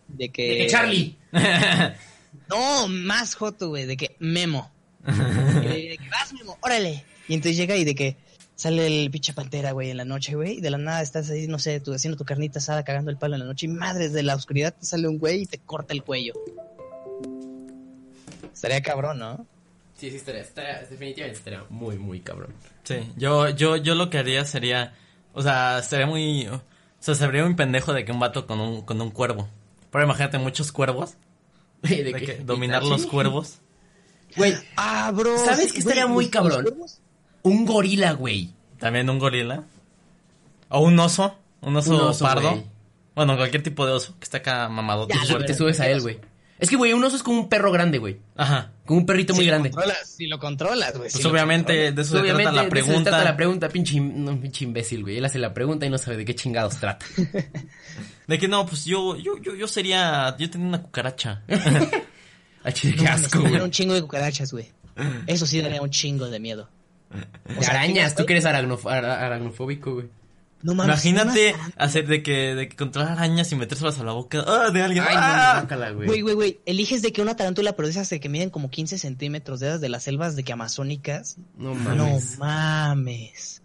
de 0.08 0.30
que... 0.30 0.44
De 0.44 0.58
que 0.58 0.68
Charlie. 0.68 1.18
No, 2.48 2.88
más 2.88 3.36
joto, 3.36 3.70
güey, 3.70 3.86
de 3.86 3.98
que 3.98 4.16
Memo. 4.20 4.72
Y 5.08 5.68
diría 5.68 5.98
que, 5.98 6.10
vas, 6.10 6.32
Memo, 6.34 6.58
órale. 6.62 7.04
Y 7.28 7.34
entonces 7.36 7.58
llega 7.58 7.76
y 7.78 7.84
de 7.84 7.96
que 7.96 8.18
sale 8.56 8.86
el 8.88 9.10
pinche 9.12 9.34
pantera, 9.34 9.72
güey, 9.72 9.90
en 9.90 9.98
la 9.98 10.06
noche, 10.06 10.36
güey, 10.36 10.58
y 10.58 10.62
de 10.62 10.70
la 10.70 10.78
nada 10.78 11.02
estás 11.02 11.30
ahí, 11.30 11.48
no 11.48 11.58
sé, 11.60 11.80
tú 11.80 11.94
haciendo 11.94 12.18
tu 12.18 12.26
carnita 12.26 12.60
asada, 12.60 12.84
cagando 12.84 13.10
el 13.10 13.18
palo 13.18 13.36
en 13.36 13.40
la 13.42 13.46
noche, 13.48 13.66
y 13.66 13.70
madres 13.70 14.14
de 14.14 14.24
la 14.24 14.36
oscuridad 14.36 14.74
te 14.78 14.86
sale 14.86 15.08
un 15.08 15.18
güey 15.18 15.42
y 15.44 15.46
te 15.46 15.58
corta 15.60 15.94
el 15.94 16.04
cuello. 16.04 16.34
Estaría 18.54 18.82
cabrón, 18.82 19.20
¿no? 19.20 19.46
Sí, 19.98 20.10
sí, 20.10 20.18
estaría, 20.18 20.42
estaría- 20.42 20.80
definitivamente 20.90 21.38
estaría 21.38 21.64
muy, 21.70 21.98
muy 21.98 22.20
cabrón. 22.22 22.54
Sí, 22.84 22.96
yo, 23.18 23.50
yo, 23.50 23.78
yo 23.78 23.96
lo 23.96 24.10
que 24.10 24.18
haría 24.18 24.46
sería, 24.46 24.94
o 25.34 25.42
sea, 25.42 25.82
sería 25.84 26.08
muy, 26.08 26.48
o 26.48 26.62
sea, 27.00 27.16
sería 27.16 27.44
muy 27.46 27.54
pendejo 27.56 27.94
de 27.94 28.04
que 28.06 28.12
un 28.12 28.20
vato 28.20 28.46
con 28.48 28.60
un, 28.60 28.82
con 28.82 29.00
un 29.02 29.12
cuervo. 29.12 29.48
Pero 29.92 30.04
imagínate 30.04 30.38
muchos 30.38 30.72
cuervos, 30.72 31.16
De 31.82 32.04
de 32.04 32.14
que- 32.14 32.26
que 32.26 32.36
dominar 32.44 32.84
los 32.84 33.06
cuervos. 33.06 33.60
Güey, 34.38 34.54
Ah, 34.78 35.12
bro. 35.14 35.38
¿Sabes 35.44 35.74
qué 35.74 35.80
estaría 35.80 36.08
muy 36.08 36.30
cabrón? 36.30 36.64
los 36.64 36.72
cuervos. 36.72 37.00
Un 37.44 37.66
gorila, 37.66 38.14
güey. 38.14 38.54
También 38.80 39.10
un 39.10 39.20
gorila. 39.20 39.64
O 40.70 40.80
un 40.82 40.98
oso, 41.00 41.38
un 41.62 41.76
oso, 41.76 41.92
Un 41.96 42.02
oso, 42.02 42.24
pardo. 42.26 42.64
Bueno, 43.16 43.36
cualquier 43.36 43.62
tipo 43.62 43.86
de 43.86 43.92
oso 43.94 44.16
que 44.20 44.24
está 44.24 44.38
acá 44.38 44.70
mamadote. 44.70 45.14
Ya. 45.28 45.38
Te 45.39 45.54
subes 45.54 45.80
a 45.80 45.89
él, 45.89 46.02
güey. 46.02 46.20
Es 46.60 46.70
que, 46.70 46.76
güey, 46.76 46.94
un 46.94 47.04
oso 47.04 47.16
es 47.16 47.24
como 47.24 47.39
un 47.39 47.50
perro 47.50 47.72
grande, 47.72 47.98
güey. 47.98 48.20
Ajá. 48.36 48.72
Como 48.86 49.00
un 49.00 49.06
perrito 49.06 49.34
muy 49.34 49.44
Si 49.44 49.48
grande. 49.50 49.72
controlas, 49.72 50.08
si 50.10 50.28
lo 50.28 50.39
controlas, 50.39 50.92
güey. 50.92 51.02
Pues 51.10 51.14
si 51.14 51.24
lo 51.24 51.32
obviamente 51.32 51.74
controlas. 51.74 51.96
de 51.96 52.02
eso 52.04 52.12
se 52.16 52.22
Obviamente, 52.22 52.44
trata 52.44 52.56
la 52.56 52.62
de 52.62 52.68
eso 52.68 52.76
se 52.78 52.84
pregunta. 52.86 53.10
trata 53.10 53.24
la 53.26 53.36
pregunta, 53.36 53.70
pinche, 53.70 54.00
no, 54.00 54.39
pinche 54.39 54.64
imbécil, 54.66 55.02
güey. 55.02 55.18
Él 55.18 55.26
hace 55.26 55.39
la 55.39 55.54
pregunta 55.56 55.86
y 55.88 55.89
no 55.89 55.98
sabe 55.98 56.18
de 56.18 56.26
qué 56.26 56.36
chingados 56.36 56.78
trata. 56.78 57.06
De 58.28 58.38
que 58.39 58.48
no, 58.48 58.66
pues 58.66 58.86
yo, 58.86 59.18
yo, 59.18 59.34
yo, 59.42 59.56
yo 59.56 59.68
sería, 59.68 60.36
yo 60.38 60.50
tenía 60.50 60.68
una 60.68 60.82
cucaracha. 60.82 61.42
Ay, 62.64 62.74
qué 62.74 63.08
asco, 63.08 63.42
güey. 63.42 63.60
un 63.60 63.72
chingo 63.72 63.94
de 63.94 64.02
cucarachas, 64.04 64.54
güey. 64.54 64.70
Eso 65.28 65.46
sí 65.48 65.60
daría 65.62 65.82
un 65.82 65.89
chingo 65.89 66.30
de 66.30 66.39
miedo. 66.39 66.70
De 67.59 67.66
arañas, 67.66 68.16
tú 68.16 68.26
que 68.26 68.34
eres 68.34 68.45
aragnof- 68.45 68.89
ara- 68.89 69.26
aracnofóbico, 69.26 69.93
güey. 69.95 70.07
No 70.64 70.76
mames. 70.76 71.03
Imagínate 71.05 71.55
hacer 71.76 72.05
de 72.05 72.22
que, 72.22 72.53
de 72.53 72.70
que 72.70 72.76
controlar 72.76 73.14
arañas 73.14 73.51
y 73.51 73.55
metérselas 73.55 73.97
a 73.99 74.03
la 74.03 74.12
boca 74.12 74.43
ah, 74.45 74.70
de 74.72 74.84
alguien. 74.84 75.03
Ay, 75.07 75.16
¡Ah! 75.18 75.51
no, 75.55 75.62
guácala, 75.62 75.89
güey. 75.91 76.07
Güey, 76.07 76.22
güey, 76.22 76.36
güey. 76.36 76.59
Eliges 76.68 77.01
de 77.01 77.12
que 77.12 77.22
una 77.24 77.36
tarántula, 77.36 77.74
pero 77.76 77.88
de 77.88 77.91
esas 77.93 78.07
de 78.12 78.20
que 78.20 78.30
miden 78.30 78.51
como 78.51 78.70
15 78.70 78.99
centímetros, 78.99 79.59
de 79.59 79.70
esas 79.70 79.82
de 79.82 79.89
las 79.89 80.03
selvas 80.03 80.36
de 80.36 80.43
que 80.43 80.53
amazónicas. 80.53 81.38
No 81.57 81.74
No 81.74 81.95
mames. 81.95 82.38
mames. 82.38 83.62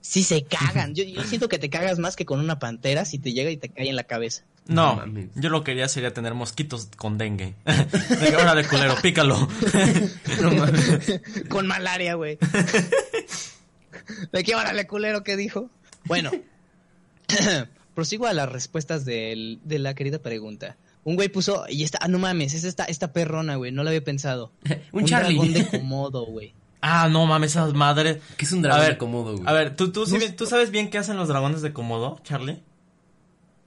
Sí 0.00 0.24
se 0.24 0.42
cagan. 0.42 0.96
Yo, 0.96 1.04
yo 1.04 1.22
siento 1.22 1.48
que 1.48 1.60
te 1.60 1.70
cagas 1.70 2.00
más 2.00 2.16
que 2.16 2.26
con 2.26 2.40
una 2.40 2.58
pantera 2.58 3.04
si 3.04 3.18
te 3.20 3.32
llega 3.32 3.50
y 3.52 3.56
te 3.56 3.68
cae 3.68 3.88
en 3.88 3.94
la 3.96 4.02
cabeza. 4.04 4.42
No, 4.68 4.96
mames. 4.96 5.28
yo 5.34 5.50
lo 5.50 5.64
que 5.64 5.72
quería 5.72 5.88
sería 5.88 6.14
tener 6.14 6.34
mosquitos 6.34 6.88
con 6.96 7.18
dengue. 7.18 7.54
De 7.64 8.28
que, 8.30 8.36
órale, 8.36 8.64
culero, 8.66 8.94
pícalo. 9.02 9.48
No 10.40 10.50
mames. 10.52 11.20
con 11.48 11.66
malaria, 11.66 12.14
güey. 12.14 12.38
¿De 14.32 14.44
qué 14.44 14.54
órale, 14.54 14.86
culero, 14.86 15.22
qué 15.24 15.36
dijo? 15.36 15.68
Bueno, 16.04 16.30
prosigo 17.94 18.26
a 18.26 18.32
las 18.32 18.50
respuestas 18.50 19.04
del- 19.04 19.60
de 19.64 19.78
la 19.78 19.94
querida 19.94 20.18
pregunta. 20.20 20.76
Un 21.04 21.16
güey 21.16 21.28
puso, 21.28 21.64
y 21.68 21.82
esta, 21.82 21.98
ah, 22.00 22.08
no 22.08 22.18
mames, 22.18 22.54
es 22.54 22.62
esta, 22.64 22.84
esta 22.84 23.12
perrona, 23.12 23.56
güey, 23.56 23.72
no 23.72 23.82
la 23.82 23.90
había 23.90 24.04
pensado. 24.04 24.52
Un 24.92 25.04
Charlie. 25.04 25.34
dragón 25.36 25.52
de 25.52 25.66
Komodo, 25.66 26.24
güey. 26.26 26.54
Ah, 26.80 27.08
no 27.08 27.26
mames, 27.26 27.52
esas 27.52 27.74
madres. 27.74 28.18
¿Qué 28.36 28.44
es 28.44 28.52
un 28.52 28.62
dragón 28.62 28.80
A 28.80 28.82
ver, 28.84 28.92
de 28.92 28.98
Komodo, 28.98 29.32
güey? 29.36 29.44
A 29.46 29.52
ver, 29.52 29.74
¿tú, 29.76 29.90
tú. 29.92 30.04
¿tú 30.36 30.46
sabes 30.46 30.70
bien 30.70 30.90
qué 30.90 30.98
hacen 30.98 31.16
los 31.16 31.28
dragones 31.28 31.62
de 31.62 31.72
Komodo, 31.72 32.20
Charlie? 32.24 32.62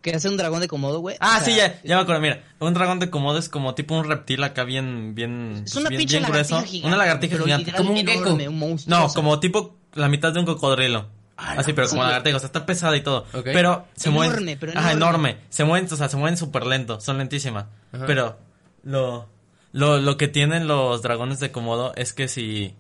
¿Qué 0.06 0.16
hace 0.16 0.30
un 0.30 0.38
dragón 0.38 0.60
de 0.62 0.68
Komodo, 0.68 1.00
güey? 1.00 1.18
Ah, 1.20 1.40
O 1.42 1.44
sí, 1.46 1.56
ya, 1.56 1.82
ya 1.84 1.96
me 1.96 2.04
acuerdo. 2.04 2.22
Mira, 2.22 2.44
un 2.60 2.76
dragón 2.76 3.00
de 3.00 3.10
Komodo 3.10 3.40
es 3.40 3.50
como 3.50 3.74
tipo 3.74 3.96
un 3.98 4.06
reptil 4.08 4.44
acá 4.44 4.64
bien, 4.64 5.16
bien, 5.16 5.64
Es 5.66 5.72
pues, 5.74 5.76
una 5.78 5.90
bien, 5.90 6.00
pinche 6.02 6.18
bien 6.20 6.30
grueso. 6.30 6.54
lagartija 6.54 6.72
gigante. 6.72 6.88
Una 6.88 6.98
lagartija 6.98 7.32
pero 7.34 7.46
gigante. 7.46 7.72
Como 7.74 7.90
un 7.90 7.98
gecko. 8.06 8.30
enorme. 8.40 8.76
No, 8.86 9.08
como 9.16 9.40
tipo 9.40 9.76
la 9.96 10.08
mitad 10.08 10.32
de 10.32 10.40
un 10.42 10.46
cocodrilo. 10.46 11.08
Así, 11.38 11.74
pero 11.74 11.90
como 11.90 12.04
sí. 12.04 12.08
lagartija, 12.08 12.38
o 12.38 12.40
sea, 12.40 12.46
está 12.48 12.68
pesada 12.68 12.96
y 12.96 13.02
todo. 13.02 13.26
Pero 13.44 13.88
se 13.96 14.10
Enorme, 14.10 14.30
mueven. 14.30 14.58
pero 14.60 14.72
Ajá, 14.80 14.92
enorme. 14.92 15.32
enorme. 15.32 15.46
Se 15.50 15.64
mueven, 15.64 15.92
o 15.92 15.96
sea, 15.96 16.08
se 16.08 16.18
mueven 16.18 16.38
súper 16.38 16.68
lento, 16.68 17.02
son 17.02 17.18
lentísimas. 17.18 17.66
Ajá. 17.92 18.06
Pero 18.06 18.38
lo, 18.84 19.28
lo, 19.72 19.98
lo 19.98 20.18
que 20.18 20.28
tienen 20.28 20.68
los 20.68 21.02
dragones 21.02 21.40
de 21.40 21.52
Komodo 21.52 21.94
es 21.96 22.14
que 22.14 22.28
si. 22.28 22.76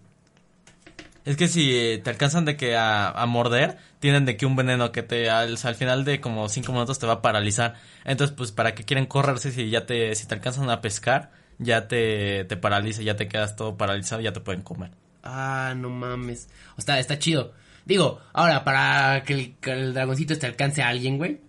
Es 1.25 1.37
que 1.37 1.47
si 1.47 1.99
te 2.03 2.09
alcanzan 2.11 2.45
de 2.45 2.55
que 2.55 2.75
a, 2.77 3.09
a 3.09 3.25
morder, 3.25 3.77
tienen 3.99 4.25
de 4.25 4.37
que 4.37 4.45
un 4.45 4.55
veneno 4.55 4.91
que 4.91 5.01
te 5.03 5.29
al, 5.31 5.57
al 5.63 5.75
final 5.75 6.05
de 6.05 6.21
como 6.21 6.47
cinco 6.49 6.71
minutos 6.71 6.99
te 6.99 7.07
va 7.07 7.13
a 7.13 7.21
paralizar. 7.23 7.73
Entonces, 8.03 8.35
pues, 8.37 8.51
¿para 8.51 8.75
qué 8.75 8.83
quieren 8.83 9.07
correrse 9.07 9.51
si 9.51 9.69
ya 9.71 9.85
te, 9.87 10.13
si 10.15 10.27
te 10.27 10.35
alcanzan 10.35 10.69
a 10.69 10.81
pescar? 10.81 11.31
Ya 11.57 11.87
te, 11.87 12.45
te 12.45 12.57
paraliza, 12.57 13.01
ya 13.01 13.15
te 13.15 13.27
quedas 13.27 13.55
todo 13.55 13.75
paralizado 13.75 14.21
y 14.21 14.25
ya 14.25 14.33
te 14.33 14.39
pueden 14.41 14.61
comer. 14.61 14.91
Ah, 15.23 15.73
no 15.75 15.89
mames. 15.89 16.47
O 16.77 16.81
sea, 16.81 16.99
está 16.99 17.17
chido. 17.17 17.53
Digo, 17.85 18.19
ahora, 18.33 18.63
para 18.63 19.23
que 19.23 19.33
el, 19.33 19.55
que 19.57 19.71
el 19.71 19.93
dragoncito 19.93 20.37
te 20.37 20.45
alcance 20.45 20.83
a 20.83 20.89
alguien, 20.89 21.17
güey. 21.17 21.41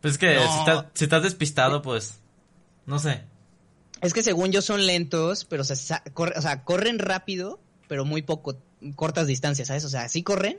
Pues 0.00 0.14
es 0.14 0.18
que 0.18 0.34
No. 0.34 0.52
si, 0.52 0.58
estás, 0.58 0.84
si 0.94 1.04
estás 1.04 1.22
despistado, 1.22 1.82
pues, 1.82 2.20
no 2.86 2.98
sé. 2.98 3.22
Es 4.00 4.12
que 4.12 4.22
según 4.22 4.50
yo 4.50 4.60
son 4.60 4.86
lentos, 4.86 5.44
pero 5.44 5.62
se 5.62 5.76
sa- 5.76 6.02
corre- 6.14 6.36
o 6.36 6.42
sea, 6.42 6.64
corren 6.64 6.98
rápido, 6.98 7.60
pero 7.88 8.04
muy 8.04 8.22
poco, 8.22 8.56
cortas 8.92 9.26
distancias, 9.26 9.68
¿sabes? 9.68 9.84
O 9.84 9.88
sea, 9.88 10.08
sí 10.08 10.22
corren, 10.22 10.58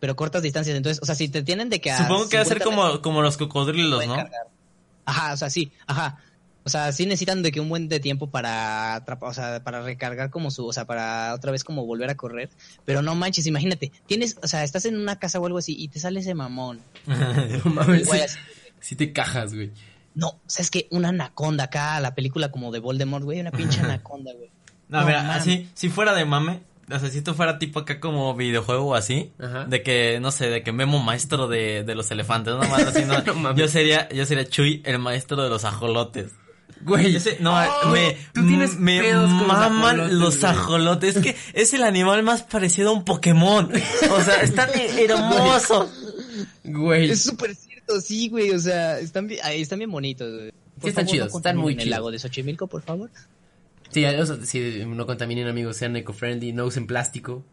pero 0.00 0.16
cortas 0.16 0.42
distancias. 0.42 0.76
Entonces, 0.76 1.02
o 1.02 1.06
sea, 1.06 1.14
si 1.14 1.28
te 1.28 1.42
tienen 1.42 1.70
de 1.70 1.80
que 1.80 1.90
a 1.90 1.98
Supongo 1.98 2.28
que 2.28 2.36
va 2.36 2.42
a 2.42 2.46
ser 2.46 2.58
50 2.58 2.64
como, 2.64 2.84
metros, 2.84 3.00
como 3.02 3.22
los 3.22 3.36
cocodrilos, 3.36 4.06
¿no? 4.06 4.16
cargar. 4.16 4.48
Ajá, 5.04 5.32
o 5.32 5.36
sea, 5.36 5.50
sí, 5.50 5.72
ajá. 5.86 6.18
O 6.64 6.70
sea, 6.70 6.92
sí 6.92 7.06
necesitan 7.06 7.42
de 7.42 7.50
que 7.50 7.60
un 7.60 7.70
buen 7.70 7.88
de 7.88 7.98
tiempo 7.98 8.28
para 8.28 8.94
atrapar, 8.96 9.30
o 9.30 9.32
sea, 9.32 9.64
para 9.64 9.80
recargar 9.80 10.28
como 10.28 10.50
su, 10.50 10.66
o 10.66 10.72
sea, 10.72 10.84
para 10.84 11.32
otra 11.32 11.50
vez 11.50 11.64
como 11.64 11.86
volver 11.86 12.10
a 12.10 12.16
correr. 12.16 12.50
Pero 12.84 13.00
no 13.00 13.14
manches, 13.14 13.46
imagínate, 13.46 13.90
tienes, 14.06 14.36
o 14.42 14.46
sea, 14.46 14.64
estás 14.64 14.84
en 14.84 14.98
una 14.98 15.18
casa 15.18 15.40
o 15.40 15.46
algo 15.46 15.56
así 15.56 15.74
y 15.78 15.88
te 15.88 15.98
sale 15.98 16.20
ese 16.20 16.34
mamón. 16.34 16.82
No 17.64 17.70
mames. 17.70 18.06
Güey, 18.06 18.20
así, 18.20 18.38
Sí 18.80 18.96
te 18.96 19.12
cajas, 19.12 19.54
güey. 19.54 19.72
no, 20.14 20.28
o 20.28 20.40
sea, 20.46 20.62
es 20.62 20.70
que 20.70 20.88
una 20.90 21.08
anaconda 21.08 21.64
acá, 21.64 21.98
la 22.00 22.14
película 22.14 22.50
como 22.50 22.70
de 22.70 22.80
Voldemort, 22.80 23.24
güey, 23.24 23.40
una 23.40 23.50
pinche 23.50 23.80
anaconda, 23.84 24.32
güey. 24.34 24.50
No, 24.88 25.00
No, 25.00 25.06
mira, 25.06 25.34
así, 25.34 25.70
si 25.74 25.88
fuera 25.88 26.12
de 26.12 26.24
mame, 26.26 26.60
o 26.90 26.98
sea, 26.98 27.10
si 27.10 27.18
esto 27.18 27.34
fuera 27.34 27.58
tipo 27.58 27.80
acá 27.80 28.00
como 28.00 28.34
videojuego 28.34 28.86
o 28.86 28.94
así, 28.94 29.32
Ajá. 29.38 29.64
de 29.66 29.82
que, 29.82 30.18
no 30.20 30.30
sé, 30.30 30.48
de 30.48 30.62
que 30.62 30.72
Memo 30.72 30.98
maestro 30.98 31.48
de, 31.48 31.84
de 31.84 31.94
los 31.94 32.10
elefantes, 32.10 32.54
no 32.54 32.60
más 32.68 32.82
así, 32.82 33.04
no, 33.04 33.20
No 33.26 33.34
mames. 33.34 33.60
yo 33.60 33.68
sería, 33.68 34.08
yo 34.10 34.24
sería 34.26 34.44
Chuy 34.46 34.82
el 34.84 34.98
maestro 34.98 35.42
de 35.42 35.48
los 35.50 35.64
ajolotes. 35.64 36.32
Güey. 36.82 37.16
Ese- 37.16 37.38
no, 37.40 37.56
Oh, 37.82 37.88
me, 37.88 38.16
tú 38.32 38.46
tienes 38.46 38.76
me 38.78 39.00
pedos 39.00 39.28
con 39.28 39.38
los 39.38 39.46
maman 39.48 40.00
ajolotes, 40.00 40.12
los 40.18 40.44
ajolotes. 40.44 41.16
Es 41.16 41.22
que 41.22 41.36
es 41.60 41.74
el 41.74 41.82
animal 41.82 42.22
más 42.22 42.42
parecido 42.44 42.90
a 42.90 42.92
un 42.92 43.04
Pokémon. 43.04 43.70
O 44.12 44.20
sea, 44.22 44.36
están 44.42 44.70
hermosos. 44.98 45.90
Güey. 46.64 47.10
Es 47.10 47.22
súper 47.24 47.54
cierto, 47.56 48.00
sí, 48.00 48.28
güey, 48.28 48.50
o 48.52 48.58
sea, 48.60 48.98
están 49.00 49.26
bien, 49.26 49.40
están 49.44 49.78
bien 49.80 49.90
bonitos, 49.90 50.32
güey. 50.32 50.52
Están 50.76 50.92
favor, 51.06 51.10
chidos, 51.10 51.32
no 51.32 51.38
están 51.38 51.56
muy 51.56 51.64
contaminen 51.72 51.80
el 51.80 51.90
lago 51.90 52.10
de 52.12 52.18
Xochimilco, 52.20 52.68
por 52.68 52.82
favor. 52.82 53.10
Sí, 53.90 54.04
sí, 54.44 54.82
no 54.86 55.06
contaminen, 55.06 55.48
amigos, 55.48 55.76
sean 55.76 55.96
eco-friendly, 55.96 56.52
no 56.52 56.66
usen 56.66 56.86
plástico. 56.86 57.44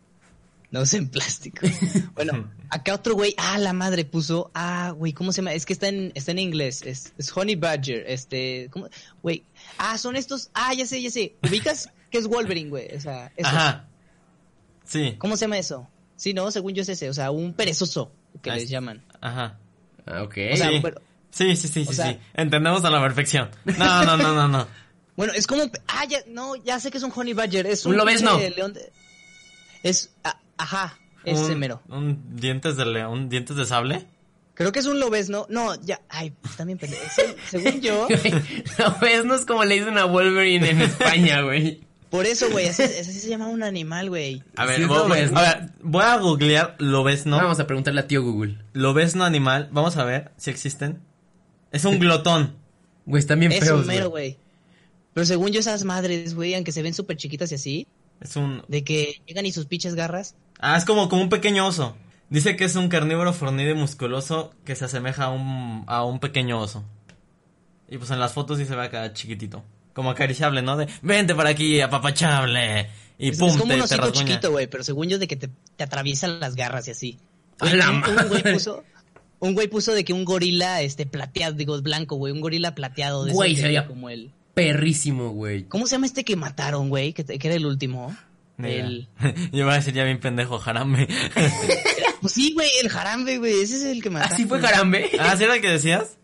No 0.72 0.82
usen 0.82 1.08
plástico. 1.10 1.66
bueno, 2.16 2.52
acá 2.70 2.94
otro 2.96 3.14
güey, 3.16 3.34
ah, 3.38 3.58
la 3.58 3.72
madre 3.72 4.04
puso, 4.04 4.52
ah, 4.54 4.94
güey, 4.98 5.14
¿cómo 5.14 5.32
se 5.32 5.38
llama? 5.42 5.54
Es 5.54 5.66
que 5.66 5.74
está 5.74 5.88
en, 5.88 6.12
está 6.16 6.32
en 6.32 6.40
inglés, 6.40 6.82
es, 6.86 7.14
es 7.18 7.32
Honey 7.36 7.56
Badger, 7.56 8.04
este, 8.08 8.68
¿cómo? 8.72 8.90
Güey, 9.24 9.44
ah, 9.78 9.98
son 9.98 10.16
estos, 10.16 10.50
ah, 10.54 10.74
ya 10.74 10.86
sé, 10.86 11.02
ya 11.02 11.10
sé, 11.12 11.36
ubicas 11.48 11.90
que 12.12 12.18
es 12.18 12.28
Wolverine, 12.28 12.70
güey, 12.70 12.94
o 12.96 13.00
sea, 13.00 13.32
esos. 13.38 13.54
Ajá. 13.54 13.88
Sí, 14.84 15.16
¿Cómo 15.18 15.38
se 15.38 15.46
llama 15.46 15.58
eso? 15.58 15.88
Sí, 16.16 16.34
no, 16.34 16.50
según 16.52 16.74
yo 16.74 16.82
es 16.82 16.90
ese, 16.90 17.10
o 17.10 17.14
sea, 17.14 17.32
un 17.32 17.54
perezoso, 17.54 18.12
que 18.42 18.50
Ah, 18.52 18.56
les 18.56 18.66
es- 18.66 18.70
llaman. 18.70 19.04
ajá. 19.22 19.58
Ah, 20.06 20.24
ok. 20.24 20.38
O 20.54 20.58
sea, 20.58 20.70
Sí. 20.70 20.80
pero- 20.82 21.02
Sí, 21.32 21.56
sí, 21.58 21.68
sí, 21.68 21.86
sí, 21.86 21.94
sea- 21.94 22.14
sí. 22.14 22.20
Entendemos 22.34 22.84
a 22.86 22.90
la 22.90 23.02
perfección. 23.02 23.50
No, 23.66 24.06
no, 24.06 24.16
no, 24.18 24.34
no, 24.34 24.48
no. 24.48 24.68
Bueno, 25.16 25.34
es 25.34 25.48
como, 25.48 25.64
ah, 25.88 26.06
ya, 26.08 26.20
no, 26.28 26.56
ya 26.56 26.80
sé 26.80 26.92
que 26.92 26.98
es 26.98 27.04
un 27.04 27.12
Honey 27.16 27.34
Badger, 27.34 27.66
es 27.68 27.86
un, 27.86 27.96
lobezno. 27.96 28.32
pinche 28.38 28.56
león 28.56 28.74
de- 28.74 28.92
es, 29.84 30.12
ah, 30.24 30.40
ajá, 30.58 30.98
ese 31.24 31.54
un, 31.54 31.60
mero. 31.60 31.82
Un 31.90 32.36
dientes 32.36 32.76
de 32.76 32.86
león, 32.86 33.30
dientes 33.30 33.56
de 33.56 33.66
sable. 33.66 34.06
Creo 34.56 34.72
que 34.72 34.80
es 34.80 34.86
un 34.86 35.00
lobezno, 35.00 35.46
no, 35.50 35.76
ya, 35.82 36.02
ay, 36.10 36.34
también 36.58 36.80
pendejo. 36.80 37.04
Es 37.04 37.36
según 37.50 37.82
yo, 37.82 38.08
no, 38.80 39.00
pues 39.00 39.26
no 39.26 39.36
es 39.36 39.46
como 39.46 39.64
le 39.64 39.76
dicen 39.76 39.98
a 39.98 40.06
Wolverine 40.06 40.70
en 40.70 40.82
España, 40.82 41.42
güey. 41.44 41.82
Por 42.10 42.26
eso, 42.26 42.50
güey, 42.50 42.68
así, 42.68 42.84
así 42.84 43.12
se 43.12 43.28
llama 43.28 43.48
un 43.48 43.64
animal, 43.64 44.10
güey. 44.10 44.42
A 44.56 44.66
ver, 44.66 44.78
Sí, 44.78 44.86
voy, 44.86 44.98
lo 44.98 45.10
ves, 45.10 45.32
a 45.34 45.42
ver, 45.42 45.70
voy 45.82 46.04
a 46.04 46.16
googlear 46.18 46.76
lobesno. 46.80 47.36
Vamos 47.36 47.60
a 47.60 47.68
preguntarle 47.68 48.00
a 48.02 48.08
tío 48.08 48.24
Google. 48.24 48.58
Lobesno 48.72 49.26
animal. 49.26 49.68
Vamos 49.72 49.98
a 49.98 50.06
ver 50.06 50.32
si 50.38 50.50
existen. 50.50 51.02
Es 51.72 51.84
un 51.84 52.00
glotón. 52.00 52.56
Güey, 53.06 53.20
están 53.20 53.40
bien 53.42 53.52
Es 53.52 53.60
feos, 53.66 53.82
un 53.82 53.88
mero, 53.88 54.10
güey. 54.12 54.38
Pero 55.16 55.26
según 55.26 55.52
yo, 55.54 55.62
esas 55.62 55.86
madres, 55.86 56.36
güey, 56.36 56.54
aunque 56.56 56.74
se 56.74 56.82
ven 56.84 56.94
súper 56.94 57.16
chiquitas 57.16 57.50
y 57.54 57.56
así, 57.56 57.88
Es 58.20 58.36
un. 58.36 58.62
de 58.68 58.84
que 58.84 59.22
llegan 59.26 59.46
y 59.46 59.54
sus 59.54 59.66
pinches 59.66 59.96
garras. 59.96 60.36
Ah, 60.60 60.76
es 60.78 60.84
como, 60.84 61.08
como 61.10 61.22
un 61.24 61.30
pequeño 61.30 61.66
oso. 61.66 61.96
Dice 62.30 62.58
que 62.58 62.66
es 62.66 62.76
un 62.76 62.90
carnívoro 62.90 63.32
fornido 63.32 63.72
y 63.72 63.76
musculoso 63.76 64.54
que 64.66 64.76
se 64.76 64.86
asemeja 64.86 65.26
a 65.26 65.30
un, 65.32 65.86
a 65.88 66.04
un 66.04 66.20
pequeño 66.20 66.60
oso. 66.60 66.84
Y 67.88 67.98
pues 67.98 68.12
en 68.12 68.20
las 68.20 68.34
fotos 68.34 68.58
sí 68.58 68.66
se 68.66 68.76
ve 68.76 68.84
acá 68.84 69.14
chiquitito. 69.14 69.64
Como 69.94 70.10
acariciable, 70.12 70.62
¿no? 70.62 70.76
De, 70.76 70.88
vente 71.02 71.34
para 71.34 71.52
aquí, 71.52 71.80
apapachable. 71.80 72.90
Y 73.18 73.30
Es, 73.30 73.38
pum, 73.38 73.48
es 73.50 73.58
como 73.58 73.70
te, 73.72 73.76
un 73.78 73.82
osito 73.84 74.12
chiquito, 74.12 74.52
güey, 74.52 74.68
pero 74.68 74.84
según 74.84 75.08
yo, 75.08 75.18
de 75.18 75.28
que 75.30 75.38
te, 75.38 75.50
te 75.78 75.84
atraviesan 75.86 76.42
las 76.42 76.56
garras 76.56 76.88
y 76.90 76.92
así. 76.92 77.20
A 77.60 77.74
la 77.74 77.90
un, 77.90 77.96
un 77.98 78.02
güey 78.02 78.16
madre. 78.44 78.54
puso, 78.54 78.84
un 79.40 79.54
güey 79.54 79.70
puso 79.70 79.94
de 79.94 80.04
que 80.04 80.12
un 80.12 80.26
gorila, 80.26 80.82
este, 80.82 81.06
plateado, 81.06 81.54
digo, 81.56 81.82
blanco, 81.82 82.18
güey, 82.18 82.34
un 82.34 82.42
gorila 82.42 82.76
plateado. 82.76 83.24
De 83.24 83.32
Güey, 83.32 83.56
se 83.56 83.68
veía- 83.68 83.88
como 83.88 84.10
el... 84.10 84.34
Perrísimo, 84.56 85.30
güey. 85.30 85.66
¿Cómo 85.66 85.86
se 85.86 85.92
llama 85.96 86.08
este 86.08 86.24
que 86.24 86.36
mataron, 86.36 86.90
güey? 86.90 87.14
Que, 87.14 87.24
que 87.24 87.48
era 87.48 87.56
el 87.56 87.66
último. 87.66 88.16
El... 88.58 89.08
Yo 89.52 89.60
iba 89.60 89.74
a 89.74 89.76
decir 89.76 89.94
ya 89.94 90.04
bien 90.06 90.20
pendejo, 90.20 90.58
jarame. 90.58 91.08
Pues 92.22 92.34
sí, 92.34 92.54
güey, 92.54 92.70
el 92.82 92.90
jarambe, 92.90 93.38
güey, 93.38 93.62
ese 93.62 93.76
es 93.76 93.84
el 93.84 94.02
que 94.02 94.10
mataron. 94.10 94.34
¿Así 94.34 94.46
fue 94.46 94.60
Carambe? 94.60 95.12
ah, 95.20 95.36
¿sí 95.38 95.44
era 95.44 95.54
el 95.54 95.62
que 95.62 95.70
decías? 95.70 96.18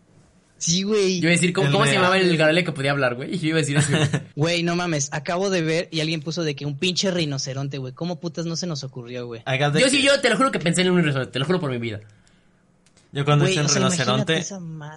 Sí, 0.58 0.82
güey. 0.82 1.20
Yo 1.20 1.28
iba 1.28 1.30
a 1.30 1.36
decir, 1.36 1.52
¿cómo, 1.52 1.70
cómo 1.70 1.86
se 1.86 1.92
llamaba 1.92 2.16
el 2.18 2.36
garale 2.36 2.64
que 2.64 2.72
podía 2.72 2.90
hablar, 2.90 3.14
güey? 3.14 3.34
Y 3.36 3.38
yo 3.38 3.48
iba 3.50 3.58
a 3.58 3.60
decir 3.60 3.76
así. 3.78 3.92
güey. 4.34 4.64
No 4.64 4.74
mames, 4.74 5.10
acabo 5.12 5.48
de 5.48 5.62
ver 5.62 5.88
y 5.92 6.00
alguien 6.00 6.20
puso 6.20 6.42
de 6.42 6.56
que 6.56 6.66
un 6.66 6.76
pinche 6.76 7.12
rinoceronte, 7.12 7.78
güey. 7.78 7.92
¿Cómo 7.92 8.18
putas 8.18 8.46
no 8.46 8.56
se 8.56 8.66
nos 8.66 8.82
ocurrió, 8.82 9.26
güey? 9.26 9.42
Yo 9.46 9.70
que- 9.72 9.90
sí, 9.90 10.02
yo 10.02 10.20
te 10.20 10.28
lo 10.28 10.36
juro 10.36 10.50
que 10.50 10.58
pensé 10.58 10.80
en 10.80 10.90
un 10.90 10.98
rinoceronte, 10.98 11.30
te 11.32 11.38
lo 11.38 11.44
juro 11.44 11.60
por 11.60 11.70
mi 11.70 11.78
vida. 11.78 12.00
Yo 13.12 13.24
cuando 13.26 13.44
dicen 13.44 13.68
rinoceronte, 13.68 14.44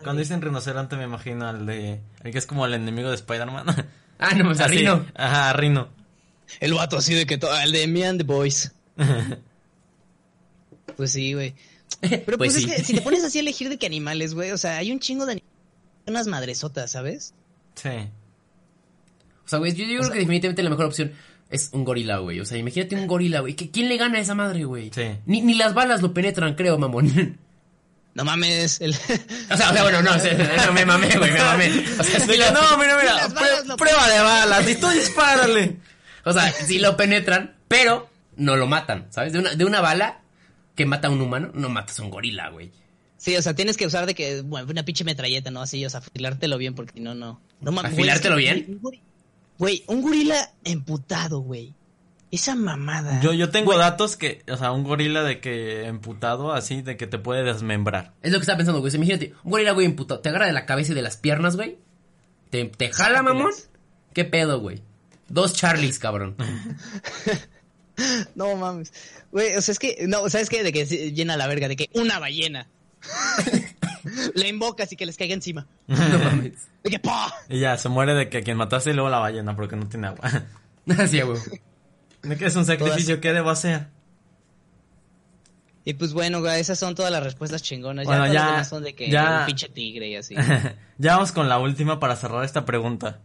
cuando 0.04 0.16
dicen 0.20 0.42
rinoceronte 0.42 0.96
me 0.96 1.04
imagino 1.04 1.48
al 1.48 1.66
de, 1.66 2.00
el 2.24 2.32
que 2.32 2.38
es 2.38 2.46
como 2.46 2.66
el 2.66 2.74
enemigo 2.74 3.10
de 3.10 3.16
Spider-Man. 3.16 3.66
Ah, 4.18 4.34
no, 4.34 4.46
pues 4.46 4.62
a 4.62 4.68
Rino. 4.70 5.06
Ajá, 5.14 5.52
Rino. 5.52 5.90
El 6.62 6.74
vato 6.74 6.96
así 6.98 7.14
de 7.14 7.26
que 7.26 7.38
todo, 7.38 7.54
el 7.60 7.74
de 7.74 7.86
Me 7.86 8.06
and 8.06 8.20
the 8.20 8.24
Boys. 8.24 8.72
Pues 10.96 11.12
sí, 11.12 11.34
güey. 11.34 11.54
Pero 12.02 12.38
pues, 12.38 12.54
Pues 12.54 12.56
es 12.58 12.66
que 12.66 12.84
si 12.84 12.94
te 12.94 13.02
pones 13.02 13.24
así 13.24 13.40
a 13.40 13.42
elegir 13.42 13.70
de 13.70 13.78
qué 13.78 13.86
animales, 13.86 14.34
güey, 14.34 14.52
o 14.52 14.58
sea, 14.58 14.78
hay 14.78 14.92
un 14.92 15.00
chingo 15.00 15.26
de 15.26 15.34
animales, 15.34 15.54
unas 16.08 16.28
madresotas, 16.28 16.92
¿sabes? 16.92 17.34
Sí. 17.76 17.90
O 19.46 19.48
sea, 19.50 19.60
güey, 19.60 19.74
yo, 19.74 19.86
yo 19.86 20.00
creo 20.00 20.12
que 20.12 20.20
definitivamente 20.20 20.64
la 20.64 20.70
mejor 20.70 20.86
opción 20.86 21.12
es 21.50 21.70
un 21.74 21.84
gorila, 21.84 22.18
güey. 22.20 22.40
O 22.40 22.46
sea, 22.46 22.58
imagínate 22.58 22.96
un 22.96 23.08
gorila, 23.08 23.42
güey. 23.42 23.56
¿Qui- 23.56 23.70
¿Quién 23.72 23.90
le 23.90 23.98
gana 23.98 24.18
a 24.18 24.22
esa 24.22 24.34
madre, 24.36 24.64
güey? 24.64 24.92
Sí. 24.94 25.18
Ni, 25.26 25.42
ni 25.42 25.56
las 25.56 25.74
balas 25.74 26.02
lo 26.02 26.14
penetran, 26.14 26.56
creo, 26.56 26.78
mamón. 26.78 27.38
No 28.16 28.24
mames, 28.26 28.82
el... 28.82 28.92
O 29.52 29.58
sea, 29.58 29.70
o 29.70 29.74
sea, 29.74 29.84
bueno, 29.84 30.02
no, 30.02 30.12
no, 30.16 30.72
me 30.74 30.86
mamé, 30.86 31.16
güey, 31.18 31.32
me 31.32 31.40
mamé. 31.40 31.86
O 32.00 32.04
sea, 32.04 32.20
si 32.22 32.38
lo- 32.38 32.52
no, 32.52 32.78
mira, 32.78 32.98
mira, 32.98 33.28
lo- 33.68 33.76
prueba 33.78 34.10
de 34.10 34.20
balas, 34.20 34.68
y 34.70 34.76
tú 34.76 34.88
dispárale. 34.90 35.78
O 36.24 36.34
sea, 36.34 36.52
si 36.52 36.80
lo 36.80 36.98
penetran, 36.98 37.56
pero 37.68 38.10
no 38.38 38.56
lo 38.56 38.66
matan, 38.68 39.08
¿sabes? 39.12 39.34
De 39.34 39.40
una, 39.40 39.54
de 39.56 39.64
una 39.66 39.82
bala 39.82 40.22
que 40.76 40.86
mata 40.86 41.10
a 41.10 41.12
un 41.12 41.22
humano, 41.22 41.52
no 41.54 41.70
matas 41.70 42.00
a 42.00 42.04
un 42.04 42.10
gorila, 42.10 42.50
güey. 42.50 42.72
Sí, 43.18 43.36
o 43.36 43.42
sea, 43.42 43.54
tienes 43.54 43.76
que 43.78 43.86
usar 43.86 44.06
de 44.06 44.16
que, 44.16 44.42
bueno, 44.42 44.68
una 44.70 44.84
pinche 44.84 45.04
metralleta, 45.04 45.52
¿no? 45.52 45.62
Así, 45.62 45.86
o 45.86 45.90
sea, 45.90 46.00
afilártelo 46.00 46.58
bien 46.58 46.74
porque 46.74 46.94
si 46.94 47.00
no, 47.02 47.16
no. 47.16 47.42
No 47.62 47.72
mames. 47.72 47.92
güey, 47.94 48.10
¿Afilártelo 48.10 48.36
que- 48.38 48.42
bien? 48.42 48.80
Güey, 49.58 49.84
un 49.88 50.02
gorila 50.02 50.52
emputado, 50.64 51.40
güey. 51.40 51.74
Esa 52.36 52.54
mamada. 52.54 53.22
Yo, 53.22 53.32
yo 53.32 53.50
tengo 53.50 53.78
datos 53.78 54.18
que, 54.18 54.44
o 54.52 54.58
sea, 54.58 54.74
un 54.74 54.84
gorila 54.84 55.24
de 55.24 55.40
que 55.40 55.86
emputado 55.86 56.52
así, 56.52 56.82
de 56.82 56.98
que 56.98 57.08
te 57.08 57.18
puede 57.18 57.44
desmembrar. 57.44 58.12
Es 58.24 58.34
lo 58.34 58.40
que 58.40 58.42
estaba 58.42 58.58
pensando, 58.58 58.82
güey. 58.82 58.94
Imagínate, 58.94 59.34
un 59.46 59.52
gorila, 59.52 59.72
güey, 59.72 59.86
emputado, 59.86 60.20
te 60.20 60.28
agarra 60.28 60.46
de 60.46 60.52
la 60.52 60.66
cabeza 60.66 60.92
y 60.92 60.96
de 60.96 61.02
las 61.02 61.16
piernas, 61.16 61.56
güey. 61.56 61.78
Te, 62.50 62.66
te 62.66 62.92
jala, 62.92 63.24
mamón. 63.24 63.54
¿Qué 64.14 64.26
pedo, 64.26 64.60
güey? 64.60 64.82
Dos 65.30 65.54
Charlies, 65.54 65.98
cabrón. 65.98 66.36
No 68.36 68.54
mames. 68.58 68.92
Güey, 69.32 69.56
o 69.56 69.62
sea, 69.62 69.72
es 69.72 69.80
que, 69.80 70.06
no, 70.06 70.30
¿sabes 70.30 70.50
qué? 70.50 70.62
De 70.64 70.74
que 70.74 70.84
llena 70.86 71.38
la 71.38 71.48
verga, 71.48 71.70
de 71.70 71.78
que 71.78 71.90
una 71.94 72.20
ballena. 72.20 72.68
Le 74.36 74.50
invocas 74.50 74.92
y 74.92 74.98
que 74.98 75.06
les 75.06 75.16
caiga 75.16 75.34
encima. 75.36 75.66
No 75.88 76.20
mames. 76.20 76.68
De 76.84 76.90
que 76.90 77.00
¡pah! 77.00 77.32
Y 77.48 77.62
ya, 77.62 77.78
se 77.78 77.88
muere 77.88 78.14
de 78.14 78.28
que 78.28 78.44
quien 78.44 78.58
mataste 78.58 78.90
y 78.90 78.94
luego 78.94 79.10
la 79.10 79.20
ballena 79.20 79.56
porque 79.56 79.78
no 79.78 79.88
tiene 79.88 80.08
agua. 80.08 80.30
Así, 80.98 81.22
güey. 81.22 81.40
¿De 82.28 82.38
qué 82.38 82.46
es 82.46 82.56
un 82.56 82.66
sacrificio? 82.66 83.20
¿Qué 83.22 83.34
debo 83.34 83.50
hacer? 83.50 83.88
Y 85.84 85.94
pues 85.94 86.14
bueno, 86.14 86.40
güey, 86.42 86.60
esas 86.60 86.80
son 86.80 86.96
todas 86.96 87.12
las 87.12 87.24
respuestas 87.24 87.62
chingonas. 87.62 88.06
Bueno, 88.06 88.26
ya, 88.26 88.32
todas 88.34 88.52
ya- 88.52 88.58
las 88.58 88.70
son 88.70 88.84
de 88.84 88.96
que 88.96 89.10
ya- 89.10 89.40
un 89.42 89.46
pinche 89.46 89.70
tigre 89.70 90.08
y 90.08 90.16
así. 90.16 90.36
ya 90.98 91.14
vamos 91.14 91.32
con 91.32 91.48
la 91.48 91.60
última 91.60 92.00
para 92.00 92.16
cerrar 92.16 92.44
esta 92.44 92.66
pregunta. 92.66 93.20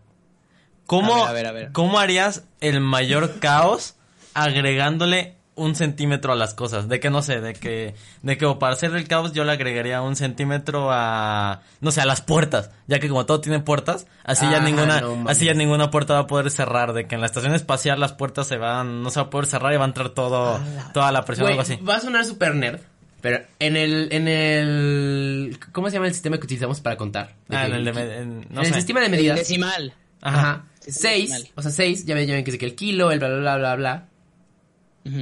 ¿Cómo, 0.87 1.25
A 1.25 1.33
ver, 1.33 1.47
a 1.47 1.53
ver, 1.53 1.65
a 1.65 1.67
ver. 1.67 1.73
¿Cómo 1.73 1.99
harías 1.99 2.45
el 2.61 2.81
mayor 2.81 3.39
caos 3.39 3.95
agregándole 4.35 5.37
un 5.57 5.75
centímetro 5.75 6.33
a 6.33 6.37
las 6.37 6.55
cosas? 6.55 6.89
De 6.89 7.01
que 7.01 7.11
no 7.11 7.21
sé, 7.23 7.41
de 7.41 7.53
que, 7.55 7.95
de 8.23 8.39
que 8.39 8.47
o 8.47 8.59
para 8.59 8.73
hacer 8.75 8.95
el 8.95 9.07
caos 9.09 9.33
yo 9.33 9.45
le 9.45 9.53
agregaría 9.53 10.01
un 10.01 10.17
centímetro 10.17 10.89
a, 10.91 11.61
no 11.81 11.91
sé, 11.91 12.01
a 12.01 12.07
las 12.07 12.21
puertas, 12.23 12.71
ya 12.87 12.99
que 12.99 13.09
como 13.09 13.27
todo 13.27 13.41
tiene 13.41 13.61
puertas, 13.61 14.07
así 14.25 14.47
ya 14.51 14.61
ninguna, 14.61 15.01
no 15.01 15.29
así 15.29 15.45
ya 15.45 15.55
ninguna 15.55 15.91
puerta 15.91 16.15
va 16.15 16.21
a 16.21 16.27
poder 16.27 16.51
cerrar, 16.51 16.93
de 16.95 17.07
que 17.07 17.15
en 17.15 17.21
la 17.21 17.27
estación 17.27 17.55
espacial 17.55 18.01
las 18.01 18.13
puertas 18.13 18.47
se 18.47 18.57
van, 18.57 19.03
no 19.03 19.11
se 19.11 19.21
va 19.21 19.27
a 19.27 19.31
poder 19.31 19.47
cerrar 19.47 19.73
y 19.75 19.77
va 19.77 19.85
a 19.85 19.89
entrar 19.89 20.11
todo, 20.11 20.61
toda 20.95 21.13
la 21.13 21.25
presión 21.25 21.47
o 21.47 21.51
algo 21.51 21.63
así. 21.63 21.77
va 21.77 21.97
a 21.97 22.01
sonar 22.01 22.25
super 22.25 22.55
nerd, 22.55 22.81
pero 23.21 23.41
en 23.59 23.77
el, 23.77 24.09
en 24.13 24.29
el, 24.29 25.59
¿cómo 25.73 25.89
se 25.91 25.95
llama 25.95 26.07
el 26.07 26.15
sistema 26.15 26.39
que 26.39 26.45
utilizamos 26.45 26.81
para 26.81 26.97
contar? 26.97 27.35
De 27.49 27.57
Ah, 27.57 27.63
que- 27.67 27.67
en 27.71 27.75
el 27.75 27.85
de, 27.85 27.93
med- 27.95 28.23
en- 28.23 28.47
no 28.51 28.61
en 28.63 28.67
el 28.69 28.75
sistema 28.75 29.01
de 29.01 29.07
El 29.07 29.13
medidas. 29.13 29.39
decimal. 29.39 29.93
Ajá. 30.23 30.65
Seis, 30.81 31.31
decimal. 31.31 31.53
o 31.57 31.63
sea, 31.63 31.71
seis, 31.71 32.07
ya 32.07 32.15
ven, 32.15 32.27
ya 32.27 32.35
ven 32.35 32.45
que 32.45 32.51
es 32.51 32.59
que 32.59 32.65
el 32.67 32.75
kilo, 32.75 33.11
el 33.13 33.19
bla, 33.19 33.29
bla, 33.29 33.39
bla, 33.39 33.57
bla, 33.59 33.77
bla. 33.77 34.07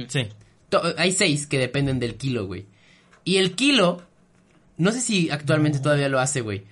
Sí. 0.07 0.27
To- 0.69 0.81
Hay 0.97 1.11
seis 1.11 1.47
que 1.47 1.57
dependen 1.57 1.99
del 1.99 2.15
kilo, 2.15 2.45
güey. 2.45 2.65
Y 3.23 3.37
el 3.37 3.55
kilo, 3.55 4.01
no 4.77 4.91
sé 4.91 5.01
si 5.01 5.29
actualmente 5.29 5.79
todavía 5.79 6.09
lo 6.09 6.19
hace, 6.19 6.41
güey. 6.41 6.63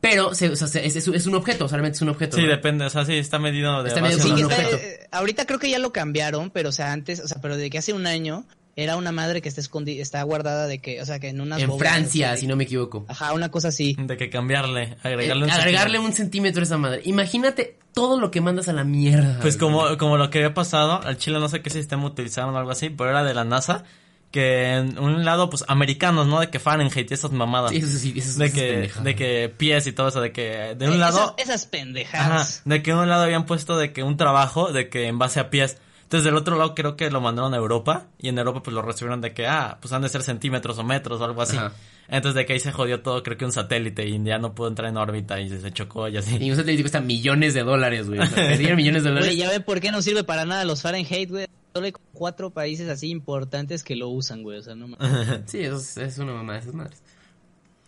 Pero 0.00 0.34
se- 0.34 0.50
o 0.50 0.56
sea, 0.56 0.68
se- 0.68 0.84
es, 0.84 0.96
es 0.96 1.08
un- 1.08 1.14
es 1.14 1.26
un 1.26 1.34
objeto, 1.34 1.66
solamente 1.68 1.96
es 1.96 2.02
un 2.02 2.10
objeto. 2.10 2.36
Sí, 2.36 2.42
¿no? 2.42 2.48
depende, 2.48 2.84
o 2.84 2.90
sea, 2.90 3.04
sí, 3.06 3.14
está 3.14 3.38
medido 3.38 3.82
de 3.82 3.88
Está 3.88 4.00
base 4.02 4.16
medido 4.18 4.34
a 4.34 4.36
Sí, 4.38 4.44
un 4.44 4.50
está- 4.50 4.62
objeto. 4.66 4.82
eh, 4.82 5.08
ahorita 5.10 5.46
creo 5.46 5.58
que 5.58 5.70
ya 5.70 5.78
lo 5.78 5.92
cambiaron, 5.92 6.50
pero 6.50 6.68
o 6.68 6.72
sea, 6.72 6.92
antes, 6.92 7.20
o 7.20 7.26
sea, 7.28 7.40
pero 7.40 7.56
de 7.56 7.70
que 7.70 7.78
hace 7.78 7.92
un 7.94 8.06
año 8.06 8.44
era 8.76 8.96
una 8.96 9.12
madre 9.12 9.40
que 9.42 9.48
está 9.48 9.60
escondida, 9.60 10.02
está 10.02 10.22
guardada 10.22 10.66
de 10.66 10.80
que, 10.80 11.00
o 11.00 11.06
sea, 11.06 11.20
que 11.20 11.28
en 11.28 11.40
unas 11.40 11.60
En 11.62 11.78
Francia, 11.78 12.36
si 12.36 12.46
no 12.46 12.56
me 12.56 12.64
equivoco. 12.64 13.04
Ajá, 13.08 13.32
una 13.32 13.50
cosa 13.50 13.68
así. 13.68 13.96
De 13.98 14.16
que 14.16 14.30
cambiarle, 14.30 14.96
agregarle 15.02 15.42
Eh, 15.42 15.46
un 15.46 15.50
agregarle 15.50 15.98
centímetro. 15.98 16.02
un 16.02 16.12
centímetro 16.12 16.60
a 16.60 16.64
esa 16.64 16.78
madre. 16.78 17.00
Imagínate 17.04 17.78
todo 17.92 18.18
lo 18.20 18.30
que 18.30 18.40
mandas 18.40 18.68
a 18.68 18.72
la 18.72 18.82
mierda. 18.84 19.38
Pues 19.40 19.56
como, 19.56 19.96
como 19.98 20.16
lo 20.16 20.28
que 20.30 20.38
había 20.38 20.54
pasado, 20.54 21.00
al 21.02 21.16
Chile 21.18 21.38
no 21.38 21.48
sé 21.48 21.62
qué 21.62 21.70
sistema 21.70 22.04
utilizaron 22.06 22.54
o 22.54 22.58
algo 22.58 22.72
así, 22.72 22.90
pero 22.90 23.10
era 23.10 23.22
de 23.22 23.34
la 23.34 23.44
NASA, 23.44 23.84
que 24.32 24.74
en 24.74 24.98
un 24.98 25.24
lado, 25.24 25.48
pues, 25.48 25.64
americanos, 25.68 26.26
¿no? 26.26 26.40
De 26.40 26.50
que 26.50 26.58
Fahrenheit 26.58 27.08
y 27.08 27.14
esas 27.14 27.30
mamadas. 27.30 27.70
Sí, 27.70 27.76
eso 27.76 27.86
sí, 27.98 28.12
eso 28.16 28.30
es- 28.30 28.36
de 28.38 28.50
que, 28.52 28.72
pendejada. 28.72 29.04
de 29.04 29.14
que 29.14 29.54
pies 29.56 29.86
y 29.86 29.92
todo 29.92 30.08
eso, 30.08 30.20
de 30.20 30.32
que 30.32 30.74
de 30.76 30.88
un 30.88 30.94
Eh, 30.94 30.98
lado, 30.98 31.36
Esas, 31.38 31.48
esas 31.48 31.62
ajá, 31.62 31.70
pendejadas. 31.70 32.62
de 32.64 32.82
que 32.82 32.90
de 32.92 32.96
un 32.98 33.08
lado 33.08 33.22
habían 33.22 33.46
puesto 33.46 33.78
de 33.78 33.92
que 33.92 34.02
un 34.02 34.16
trabajo, 34.16 34.72
de 34.72 34.88
que 34.88 35.06
en 35.06 35.20
base 35.20 35.38
a 35.38 35.50
pies. 35.50 35.76
Entonces 36.04 36.24
del 36.24 36.36
otro 36.36 36.56
lado 36.56 36.74
creo 36.74 36.96
que 36.96 37.10
lo 37.10 37.20
mandaron 37.20 37.54
a 37.54 37.56
Europa 37.56 38.06
y 38.18 38.28
en 38.28 38.38
Europa 38.38 38.62
pues 38.62 38.72
lo 38.74 38.82
recibieron 38.82 39.20
de 39.20 39.32
que, 39.34 39.46
ah, 39.46 39.78
pues 39.80 39.92
han 39.92 40.02
de 40.02 40.08
ser 40.08 40.22
centímetros 40.22 40.78
o 40.78 40.84
metros 40.84 41.20
o 41.20 41.24
algo 41.24 41.42
así. 41.42 41.56
Ajá. 41.56 41.72
Entonces 42.08 42.34
de 42.36 42.46
que 42.46 42.52
ahí 42.52 42.60
se 42.60 42.70
jodió 42.72 43.00
todo, 43.02 43.22
creo 43.22 43.36
que 43.36 43.44
un 43.44 43.52
satélite 43.52 44.06
y 44.06 44.22
ya 44.22 44.38
no 44.38 44.54
pudo 44.54 44.68
entrar 44.68 44.88
en 44.90 44.96
órbita 44.98 45.40
y 45.40 45.48
se, 45.48 45.72
chocó 45.72 46.06
y 46.08 46.16
así. 46.16 46.36
Y 46.36 46.50
un 46.50 46.56
satélite 46.56 46.82
cuesta 46.82 47.00
millones 47.00 47.54
de 47.54 47.62
dólares, 47.62 48.08
güey. 48.08 48.20
O 48.20 48.26
sea, 48.26 48.36
perdieron 48.48 48.76
millones 48.76 49.02
de 49.02 49.08
dólares. 49.10 49.28
Güey, 49.28 49.38
ya 49.38 49.50
ven 49.50 49.62
por 49.62 49.80
qué 49.80 49.90
no 49.90 50.02
sirve 50.02 50.22
para 50.24 50.44
nada 50.44 50.64
los 50.64 50.82
Fahrenheit, 50.82 51.30
güey. 51.30 51.46
Solo 51.74 51.86
hay 51.86 51.92
cuatro 52.12 52.50
países 52.50 52.88
así 52.88 53.08
importantes 53.10 53.82
que 53.82 53.96
lo 53.96 54.08
usan, 54.10 54.42
güey. 54.44 54.58
O 54.58 54.62
sea, 54.62 54.74
no 54.76 54.88
mames. 54.88 55.40
Sí, 55.46 55.60
eso 55.60 55.76
es, 55.76 55.96
es 55.96 56.18
una 56.18 56.32
mamá 56.34 56.52
de 56.54 56.58
esas 56.60 56.74
madres. 56.74 57.02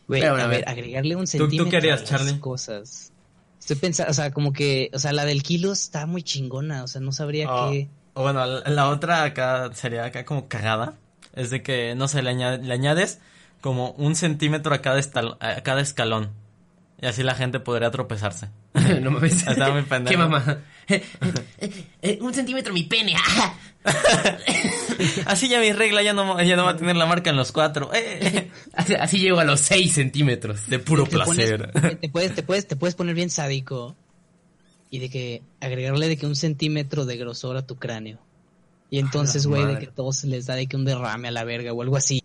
Güey, 0.09 0.23
Pero, 0.23 0.37
a 0.37 0.45
a 0.45 0.47
ver, 0.47 0.61
ver. 0.61 0.69
agregarle 0.69 1.15
un 1.17 1.23
tú 1.25 1.27
centímetro 1.27 1.79
harías, 1.79 1.99
a 1.99 2.03
las 2.03 2.11
Charlie? 2.11 2.41
cosas. 2.41 3.13
Estoy 3.61 3.77
pensando, 3.77 4.11
o 4.11 4.15
sea, 4.15 4.31
como 4.31 4.53
que, 4.53 4.91
o 4.95 4.99
sea, 4.99 5.13
la 5.13 5.25
del 5.25 5.43
kilo 5.43 5.73
está 5.73 6.07
muy 6.07 6.23
chingona, 6.23 6.85
o 6.85 6.89
sea, 6.89 7.01
no 7.01 7.11
sabría 7.13 7.53
O- 7.53 7.71
qué. 7.71 7.89
O 8.17 8.23
bueno, 8.23 8.45
la, 8.47 8.69
la 8.69 8.89
otra 8.89 9.23
acá 9.25 9.71
sería 9.75 10.05
acá 10.07 10.25
como 10.25 10.49
cagada. 10.49 10.95
Es 11.35 11.51
de 11.51 11.63
que, 11.63 11.95
no 11.95 12.09
sé, 12.09 12.23
le, 12.23 12.31
añade- 12.31 12.63
le 12.63 12.73
añades 12.75 13.21
como 13.61 13.91
un 13.93 14.17
centímetro 14.17 14.75
a 14.75 14.81
cada, 14.81 14.99
estal- 14.99 15.37
a 15.41 15.61
cada 15.63 15.81
escalón. 15.83 16.31
Y 17.01 17.07
así 17.07 17.23
la 17.23 17.35
gente 17.35 17.61
podría 17.61 17.91
tropezarse. 17.91 18.49
no 19.03 19.11
mames. 19.11 19.43
Está 19.47 19.71
muy 19.71 19.83
pendejo. 19.89 20.11
¿Qué 20.11 20.17
mamá? 20.17 20.59
Eh, 20.89 22.19
un 22.23 22.33
centímetro 22.33 22.73
mi 22.73 22.85
pene. 22.85 23.15
así 25.27 25.49
ya 25.49 25.61
mi 25.61 25.73
regla 25.73 26.03
ya 26.03 26.13
no, 26.13 26.41
ya 26.43 26.57
no 26.57 26.65
va 26.65 26.71
a 26.73 26.77
tener 26.77 26.97
la 26.97 27.07
marca 27.07 27.31
en 27.31 27.37
los 27.37 27.53
cuatro. 27.53 27.91
Eh. 27.93 28.51
así, 28.73 28.95
así 28.95 29.19
llego 29.19 29.41
a 29.41 29.45
los 29.45 29.61
seis 29.61 29.93
centímetros. 29.95 30.69
De 30.69 30.79
puro 30.79 31.05
te 31.05 31.17
pones- 31.19 31.51
placer. 31.51 31.99
te, 32.01 32.09
puedes, 32.09 32.35
te, 32.35 32.43
puedes, 32.43 32.67
te 32.67 32.77
puedes 32.77 32.95
poner 32.95 33.15
bien 33.15 33.31
sádico. 33.31 33.95
Y 34.91 34.99
de 34.99 35.09
que 35.11 35.43
agregarle 35.61 36.09
de 36.09 36.17
que 36.17 36.27
un 36.27 36.37
centímetro 36.37 37.05
de 37.07 37.17
grosor 37.17 37.57
a 37.57 37.67
tu 37.67 37.77
cráneo. 37.77 38.19
Y 38.91 38.99
entonces, 39.01 39.45
la 39.47 39.51
güey, 39.51 39.75
de 39.75 39.79
que 39.81 39.87
todos 39.89 40.23
les 40.25 40.47
da 40.47 40.55
de 40.55 40.67
que 40.67 40.77
un 40.77 40.85
derrame 40.85 41.29
a 41.29 41.31
la 41.33 41.45
verga 41.45 41.73
o 41.73 41.83
algo 41.83 41.97
así. 41.97 42.23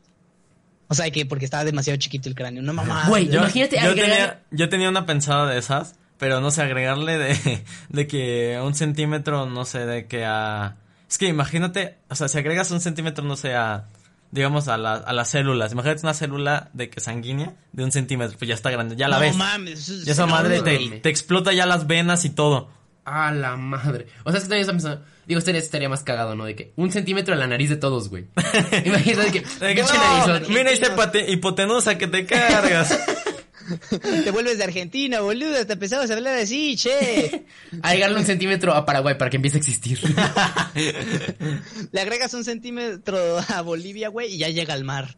O 0.88 0.94
sea, 0.94 1.10
que 1.10 1.26
porque 1.26 1.46
estaba 1.46 1.64
demasiado 1.64 1.98
chiquito 1.98 2.30
el 2.30 2.36
cráneo. 2.36 2.62
No 2.62 2.74
mamá. 2.74 3.06
Güey, 3.08 3.28
Yo, 3.28 3.40
Imagínate 3.40 3.78
yo 3.78 3.90
agregar- 3.92 4.10
tenía, 4.10 4.44
yo 4.52 4.70
tenía 4.70 4.90
una 4.90 5.06
pensada 5.06 5.50
de 5.50 5.58
esas, 5.58 5.96
pero 6.18 6.40
no 6.42 6.52
sé, 6.52 6.62
agregarle 6.62 7.18
de, 7.18 7.64
de 7.90 8.08
que 8.08 8.60
un 8.64 8.76
centímetro, 8.76 9.46
no 9.48 9.66
sé, 9.66 9.86
de 9.86 10.06
que 10.06 10.26
a... 10.26 10.76
Es 11.10 11.18
que 11.18 11.28
imagínate, 11.28 11.98
o 12.10 12.16
sea, 12.16 12.28
si 12.28 12.38
agregas 12.38 12.70
un 12.72 12.80
centímetro, 12.82 13.24
no 13.24 13.36
sé, 13.36 13.56
a... 13.56 13.86
Digamos, 14.32 14.68
a, 14.70 14.78
la- 14.78 14.94
a 14.96 15.12
las 15.14 15.30
células. 15.30 15.74
Imagínate 15.74 16.02
una 16.04 16.14
célula 16.14 16.70
de 16.74 16.90
que 16.90 17.00
sanguínea 17.02 17.56
de 17.74 17.84
un 17.84 17.92
centímetro, 17.92 18.38
pues 18.38 18.48
ya 18.48 18.56
está 18.56 18.70
grande, 18.72 18.96
ya 18.96 19.08
la 19.10 19.18
no 19.18 19.22
ves. 19.22 19.36
mames. 19.36 19.80
eso 19.80 19.94
es 19.94 20.08
Y 20.08 20.12
esa 20.12 20.26
madre 20.26 20.62
te, 20.62 21.00
te 21.02 21.10
explota 21.10 21.52
ya 21.54 21.66
las 21.66 21.86
venas 21.88 22.24
y 22.26 22.30
todo. 22.30 22.70
A 23.04 23.32
la 23.32 23.58
madre. 23.58 24.08
O 24.24 24.32
sea, 24.32 24.38
es 24.38 24.44
que 24.46 24.50
también 24.50 24.62
estaba 24.62 24.78
pensando. 24.78 25.06
Digo, 25.26 25.40
estaría, 25.40 25.60
estaría 25.60 25.90
más 25.90 26.04
cagado, 26.04 26.36
¿no? 26.36 26.46
De 26.46 26.56
que 26.56 26.72
un 26.78 26.92
centímetro 26.92 27.34
en 27.34 27.40
la 27.40 27.48
nariz 27.48 27.70
de 27.70 27.76
todos, 27.78 28.10
güey. 28.10 28.26
Imagínate 28.86 29.32
que. 29.32 29.40
De 29.42 29.76
que, 29.76 29.82
pinche 29.84 29.98
"No, 29.98 30.28
narizón". 30.28 30.54
mira 30.54 30.72
esta 30.72 30.96
hipote- 30.96 31.28
hipotenusa 31.28 31.98
que 31.98 32.08
te 32.08 32.26
cargas. 32.26 32.98
Te 34.24 34.32
vuelves 34.32 34.58
de 34.58 34.64
Argentina, 34.64 35.22
boludo. 35.22 35.58
Hasta 35.58 35.74
empezabas 35.74 36.10
a 36.10 36.14
hablar 36.14 36.38
así, 36.38 36.76
che. 36.76 37.46
Agregarle 37.82 38.20
un 38.20 38.26
centímetro 38.26 38.74
a 38.74 38.86
Paraguay 38.86 39.16
para 39.16 39.30
que 39.30 39.38
empiece 39.38 39.58
a 39.58 39.60
existir. 39.60 40.00
Le 41.92 42.02
agregas 42.02 42.34
un 42.34 42.44
centímetro 42.44 43.18
a 43.48 43.62
Bolivia, 43.62 44.10
güey, 44.10 44.34
y 44.34 44.38
ya 44.38 44.50
llega 44.50 44.74
al 44.74 44.84
mar. 44.84 45.16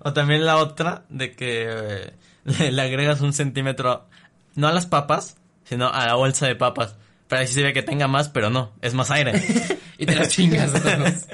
O 0.00 0.12
también 0.12 0.46
la 0.46 0.56
otra 0.56 1.04
de 1.08 1.32
que 1.32 1.66
eh, 1.68 2.12
le, 2.44 2.72
le 2.72 2.82
agregas 2.82 3.20
un 3.20 3.32
centímetro, 3.32 4.08
no 4.54 4.68
a 4.68 4.72
las 4.72 4.86
papas, 4.86 5.36
sino 5.64 5.88
a 5.88 6.06
la 6.06 6.14
bolsa 6.14 6.46
de 6.46 6.56
papas. 6.56 6.96
Para 7.28 7.42
así 7.42 7.54
se 7.54 7.62
ve 7.62 7.72
que 7.72 7.82
tenga 7.82 8.08
más, 8.08 8.28
pero 8.28 8.50
no, 8.50 8.72
es 8.82 8.94
más 8.94 9.10
aire. 9.10 9.32
Y 9.98 10.06
te 10.06 10.16
las 10.16 10.30
chingas 10.30 10.72
todos. 10.72 11.26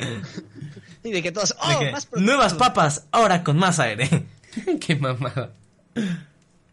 Y 1.02 1.12
de 1.12 1.22
que 1.22 1.30
todos, 1.32 1.54
oh, 1.58 1.78
que, 1.78 1.92
más 1.92 2.08
nuevas 2.16 2.54
papas, 2.54 3.06
ahora 3.12 3.44
con 3.44 3.56
más 3.56 3.78
aire. 3.78 4.26
Qué 4.80 4.96
mamada. 4.96 5.52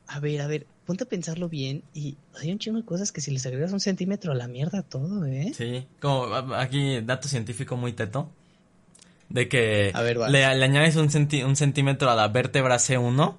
A 0.08 0.20
ver, 0.20 0.42
a 0.42 0.48
ver, 0.48 0.68
ponte 0.86 1.06
a 1.06 1.08
pensarlo 1.08 1.50
bien 1.50 1.84
y 1.94 2.18
hay 2.40 2.52
un 2.52 2.60
chingo 2.60 2.78
de 2.78 2.86
cosas 2.86 3.12
que 3.12 3.22
si 3.22 3.32
les 3.32 3.46
agregas 3.46 3.72
un 3.74 3.80
centímetro 3.80 4.32
a 4.32 4.36
la 4.36 4.48
mierda 4.48 4.82
todo, 4.84 5.26
¿eh? 5.26 5.52
Sí, 5.56 5.86
como 6.00 6.26
aquí 6.56 7.02
dato 7.02 7.28
científico 7.28 7.78
muy 7.78 7.94
teto. 7.94 8.30
De 9.30 9.48
que 9.48 9.92
A 9.94 10.02
ver, 10.04 10.20
va. 10.22 10.30
le, 10.30 10.40
le 10.56 10.64
añades 10.66 10.96
un, 10.96 11.10
centi- 11.10 11.44
un 11.44 11.56
centímetro 11.56 12.10
a 12.12 12.16
la 12.16 12.28
vértebra 12.28 12.76
C1. 12.78 13.36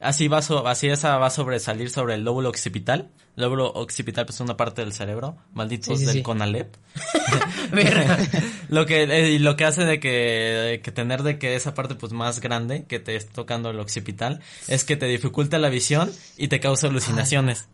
Así 0.00 0.28
va, 0.28 0.42
so- 0.42 0.66
así 0.68 0.86
esa 0.88 1.16
va 1.18 1.26
a 1.26 1.30
sobresalir 1.30 1.90
sobre 1.90 2.14
el 2.14 2.22
lóbulo 2.24 2.48
occipital. 2.50 3.10
El 3.36 3.42
lóbulo 3.42 3.66
occipital 3.72 4.26
pues, 4.26 4.36
es 4.36 4.40
una 4.40 4.56
parte 4.56 4.82
del 4.82 4.92
cerebro. 4.92 5.36
Malditos 5.54 5.86
Sí, 5.86 5.96
sí, 5.96 6.04
del 6.06 6.14
sí. 6.16 6.22
CONALEP. 6.22 6.72
Lo 8.68 8.86
que 8.86 9.02
eh, 9.02 9.38
lo 9.38 9.56
que 9.56 9.64
hace 9.64 9.84
de 9.84 9.98
que, 10.00 10.08
de 10.10 10.80
que 10.82 10.92
tener 10.92 11.22
de 11.22 11.38
que 11.38 11.56
esa 11.56 11.74
parte 11.74 11.94
pues 11.94 12.12
más 12.12 12.40
grande 12.40 12.84
que 12.86 12.98
te 12.98 13.16
esté 13.16 13.32
tocando 13.34 13.70
el 13.70 13.80
occipital 13.80 14.40
es 14.68 14.84
que 14.84 14.96
te 14.96 15.06
dificulta 15.06 15.58
la 15.58 15.68
visión 15.68 16.10
y 16.36 16.48
te 16.48 16.60
causa 16.60 16.88
alucinaciones. 16.88 17.68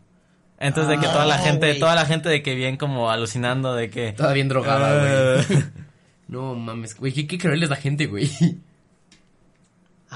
Entonces 0.59 0.89
de 0.89 0.99
que 1.05 1.07
toda 1.11 1.25
la 1.25 1.35
Ah, 1.35 1.39
gente, 1.39 1.73
toda 1.75 1.95
la 1.95 2.05
gente 2.05 2.29
de 2.29 2.41
que 2.41 2.55
bien 2.55 2.77
como 2.77 3.11
alucinando 3.11 3.75
de 3.75 3.89
que 3.89 4.13
Toda 4.13 4.31
bien 4.33 4.47
drogada, 4.47 5.39
Ah. 5.39 5.43
güey. 5.47 5.63
No 6.27 6.55
mames, 6.55 6.95
güey. 6.97 7.11
¿Qué, 7.13 7.27
qué 7.27 7.37
cruel 7.37 7.61
es 7.61 7.69
la 7.69 7.75
gente, 7.75 8.07
güey? 8.07 8.31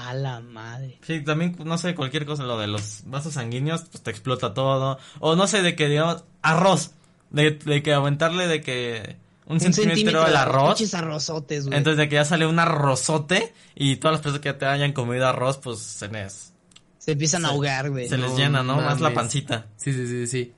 A 0.08 0.14
la 0.14 0.40
madre. 0.40 0.98
Sí, 1.02 1.22
también, 1.22 1.56
no 1.64 1.76
sé, 1.76 1.94
cualquier 1.94 2.24
cosa, 2.24 2.44
lo 2.44 2.58
de 2.58 2.66
los 2.66 3.02
vasos 3.04 3.34
sanguíneos, 3.34 3.82
pues 3.90 4.02
te 4.02 4.10
explota 4.10 4.54
todo. 4.54 4.98
O 5.18 5.36
no 5.36 5.46
sé, 5.46 5.62
de 5.62 5.76
que, 5.76 5.88
digamos, 5.88 6.24
arroz. 6.42 6.92
De, 7.30 7.50
de 7.50 7.82
que 7.82 7.92
aumentarle 7.92 8.48
de 8.48 8.60
que 8.60 9.16
un, 9.46 9.60
centímetro, 9.60 10.22
al 10.22 10.36
arroz. 10.36 10.78
Pinches 10.78 10.94
arrozotes, 10.94 11.66
güey. 11.66 11.76
Entonces 11.76 11.98
de 11.98 12.08
que 12.08 12.14
ya 12.14 12.24
sale 12.24 12.46
un 12.46 12.58
arrozote 12.58 13.52
y 13.74 13.96
todas 13.96 14.14
las 14.14 14.20
personas 14.22 14.40
que 14.40 14.48
ya 14.48 14.58
te 14.58 14.66
hayan 14.66 14.92
comido 14.92 15.26
arroz, 15.26 15.58
pues 15.58 15.80
se 15.80 16.08
les, 16.08 16.52
se 16.98 17.12
empiezan 17.12 17.44
a 17.44 17.48
ahogar, 17.48 17.90
güey. 17.90 18.08
se 18.08 18.16
les 18.16 18.36
llena, 18.36 18.62
¿no? 18.62 18.76
Más 18.76 19.00
la 19.00 19.12
pancita. 19.12 19.66
Sí, 19.76 19.92
sí, 19.92 20.06
sí, 20.06 20.26
sí. 20.26 20.52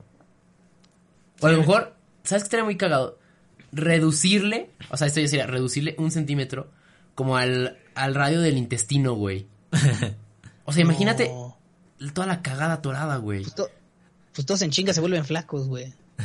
O 1.41 1.47
a 1.47 1.51
lo 1.51 1.57
mejor, 1.57 1.95
¿sabes 2.23 2.43
qué 2.43 2.47
estaría 2.47 2.63
muy 2.63 2.77
cagado? 2.77 3.19
Reducirle, 3.71 4.69
o 4.89 4.97
sea, 4.97 5.07
esto 5.07 5.19
ya 5.19 5.27
sería 5.27 5.47
reducirle 5.47 5.95
un 5.97 6.11
centímetro 6.11 6.69
como 7.15 7.37
al, 7.37 7.77
al 7.95 8.15
radio 8.15 8.41
del 8.41 8.57
intestino, 8.57 9.13
güey. 9.13 9.47
O 10.65 10.73
sea, 10.73 10.81
imagínate 10.85 11.29
No. 11.29 11.57
toda 12.13 12.27
la 12.27 12.41
cagada 12.41 12.73
atorada, 12.73 13.17
güey. 13.17 13.41
Pues, 13.43 13.55
to- 13.55 13.69
pues 14.33 14.45
todos 14.45 14.61
en 14.63 14.71
chinga 14.71 14.93
se 14.93 15.01
vuelven 15.01 15.25
flacos, 15.25 15.67
güey. 15.67 15.93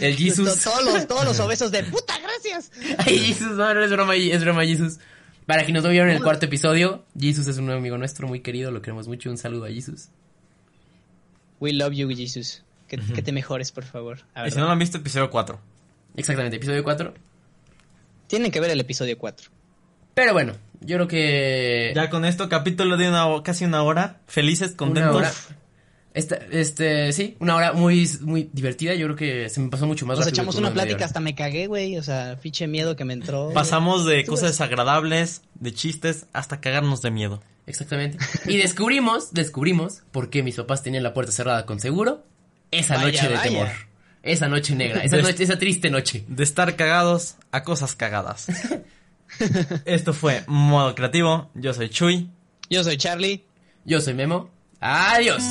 El 0.00 0.14
To- 0.16 0.18
Jesus. 0.22 0.62
Todos 0.62 0.84
los, 0.84 1.06
todos 1.08 1.24
los 1.24 1.40
obesos 1.40 1.70
de 1.70 1.82
puta, 1.84 2.14
gracias. 2.18 2.70
Ay, 2.98 3.18
Jesus, 3.18 3.52
no, 3.56 3.74
no 3.74 3.82
es 3.84 3.90
broma, 3.90 4.14
es 4.16 4.40
broma, 4.44 4.64
Jesus. 4.64 4.98
Para 5.46 5.64
quienes 5.64 5.82
no 5.82 5.88
vieron 5.88 6.10
el 6.10 6.22
cuarto 6.22 6.46
episodio, 6.46 7.04
Jesus 7.18 7.46
es 7.48 7.56
un 7.56 7.70
amigo 7.70 7.96
nuestro 7.96 8.28
muy 8.28 8.40
querido, 8.40 8.70
lo 8.70 8.82
queremos 8.82 9.08
mucho. 9.08 9.30
Un 9.30 9.38
saludo 9.38 9.64
a 9.64 9.68
Jesus. 9.68 10.08
We 11.58 11.72
love 11.72 11.92
you, 11.94 12.08
Jesus. 12.14 12.62
Que, 12.86 12.98
que 12.98 13.22
te 13.22 13.32
mejores, 13.32 13.72
por 13.72 13.84
favor. 13.84 14.20
A 14.34 14.40
Y 14.40 14.42
ver, 14.44 14.52
si 14.52 14.58
no 14.58 14.66
lo 14.66 14.70
han 14.72 14.78
visto, 14.78 14.98
episodio 14.98 15.30
4. 15.30 15.58
Exactamente, 16.16 16.56
episodio 16.58 16.84
4. 16.84 17.14
Tienen 18.28 18.50
que 18.50 18.60
ver 18.60 18.70
el 18.70 18.80
episodio 18.80 19.16
4. 19.18 19.50
Pero 20.14 20.32
bueno, 20.32 20.54
yo 20.80 20.96
creo 20.96 21.08
que. 21.08 21.92
Ya 21.94 22.10
con 22.10 22.24
esto, 22.24 22.48
capítulo 22.48 22.96
de 22.96 23.08
una 23.08 23.26
casi 23.42 23.64
una 23.64 23.82
hora. 23.82 24.20
Felices, 24.26 24.68
Una 24.70 24.76
contentos. 24.76 25.16
hora. 25.16 25.32
Esta, 26.14 26.36
este, 26.50 27.12
sí, 27.12 27.36
una 27.38 27.54
hora 27.54 27.72
muy, 27.74 28.08
muy 28.22 28.50
divertida. 28.52 28.94
Yo 28.94 29.06
creo 29.06 29.16
que 29.16 29.48
se 29.48 29.60
me 29.60 29.68
pasó 29.68 29.86
mucho 29.86 30.04
más 30.04 30.16
Nos 30.18 30.26
rápido 30.26 30.42
echamos 30.42 30.56
una 30.56 30.72
plática, 30.72 31.04
hasta 31.04 31.20
me 31.20 31.34
cagué, 31.34 31.66
güey. 31.68 31.96
O 31.96 32.02
sea, 32.02 32.36
fiche 32.40 32.66
miedo 32.66 32.96
que 32.96 33.04
me 33.04 33.12
entró. 33.12 33.50
Pasamos 33.52 34.04
de 34.06 34.24
cosas 34.24 34.50
desagradables, 34.50 35.42
de 35.54 35.72
chistes, 35.72 36.26
hasta 36.32 36.60
cagarnos 36.60 37.02
de 37.02 37.10
miedo. 37.12 37.40
Exactamente. 37.66 38.18
Y 38.46 38.56
descubrimos, 38.56 39.32
descubrimos 39.32 40.02
por 40.10 40.30
qué 40.30 40.42
mis 40.42 40.56
papás 40.56 40.82
tenían 40.82 41.02
la 41.04 41.14
puerta 41.14 41.30
cerrada 41.30 41.66
con 41.66 41.78
seguro. 41.78 42.24
Esa 42.72 42.94
Vaya, 42.96 43.06
noche 43.06 43.28
de 43.28 43.34
vaya. 43.36 43.42
temor. 43.50 43.68
Esa 44.22 44.48
noche 44.48 44.74
negra. 44.74 45.04
Esa 45.04 45.18
noche, 45.18 45.44
esa 45.44 45.58
triste 45.58 45.90
noche. 45.90 46.24
De 46.26 46.42
estar 46.42 46.74
cagados 46.74 47.36
a 47.52 47.62
cosas 47.62 47.94
cagadas. 47.94 48.46
Esto 49.84 50.12
fue 50.12 50.44
Modo 50.46 50.94
Creativo. 50.94 51.50
Yo 51.54 51.74
soy 51.74 51.88
Chuy. 51.88 52.30
Yo 52.70 52.84
soy 52.84 52.96
Charlie. 52.96 53.44
Yo 53.84 54.00
soy 54.00 54.14
Memo. 54.14 54.50
Adiós. 54.80 55.42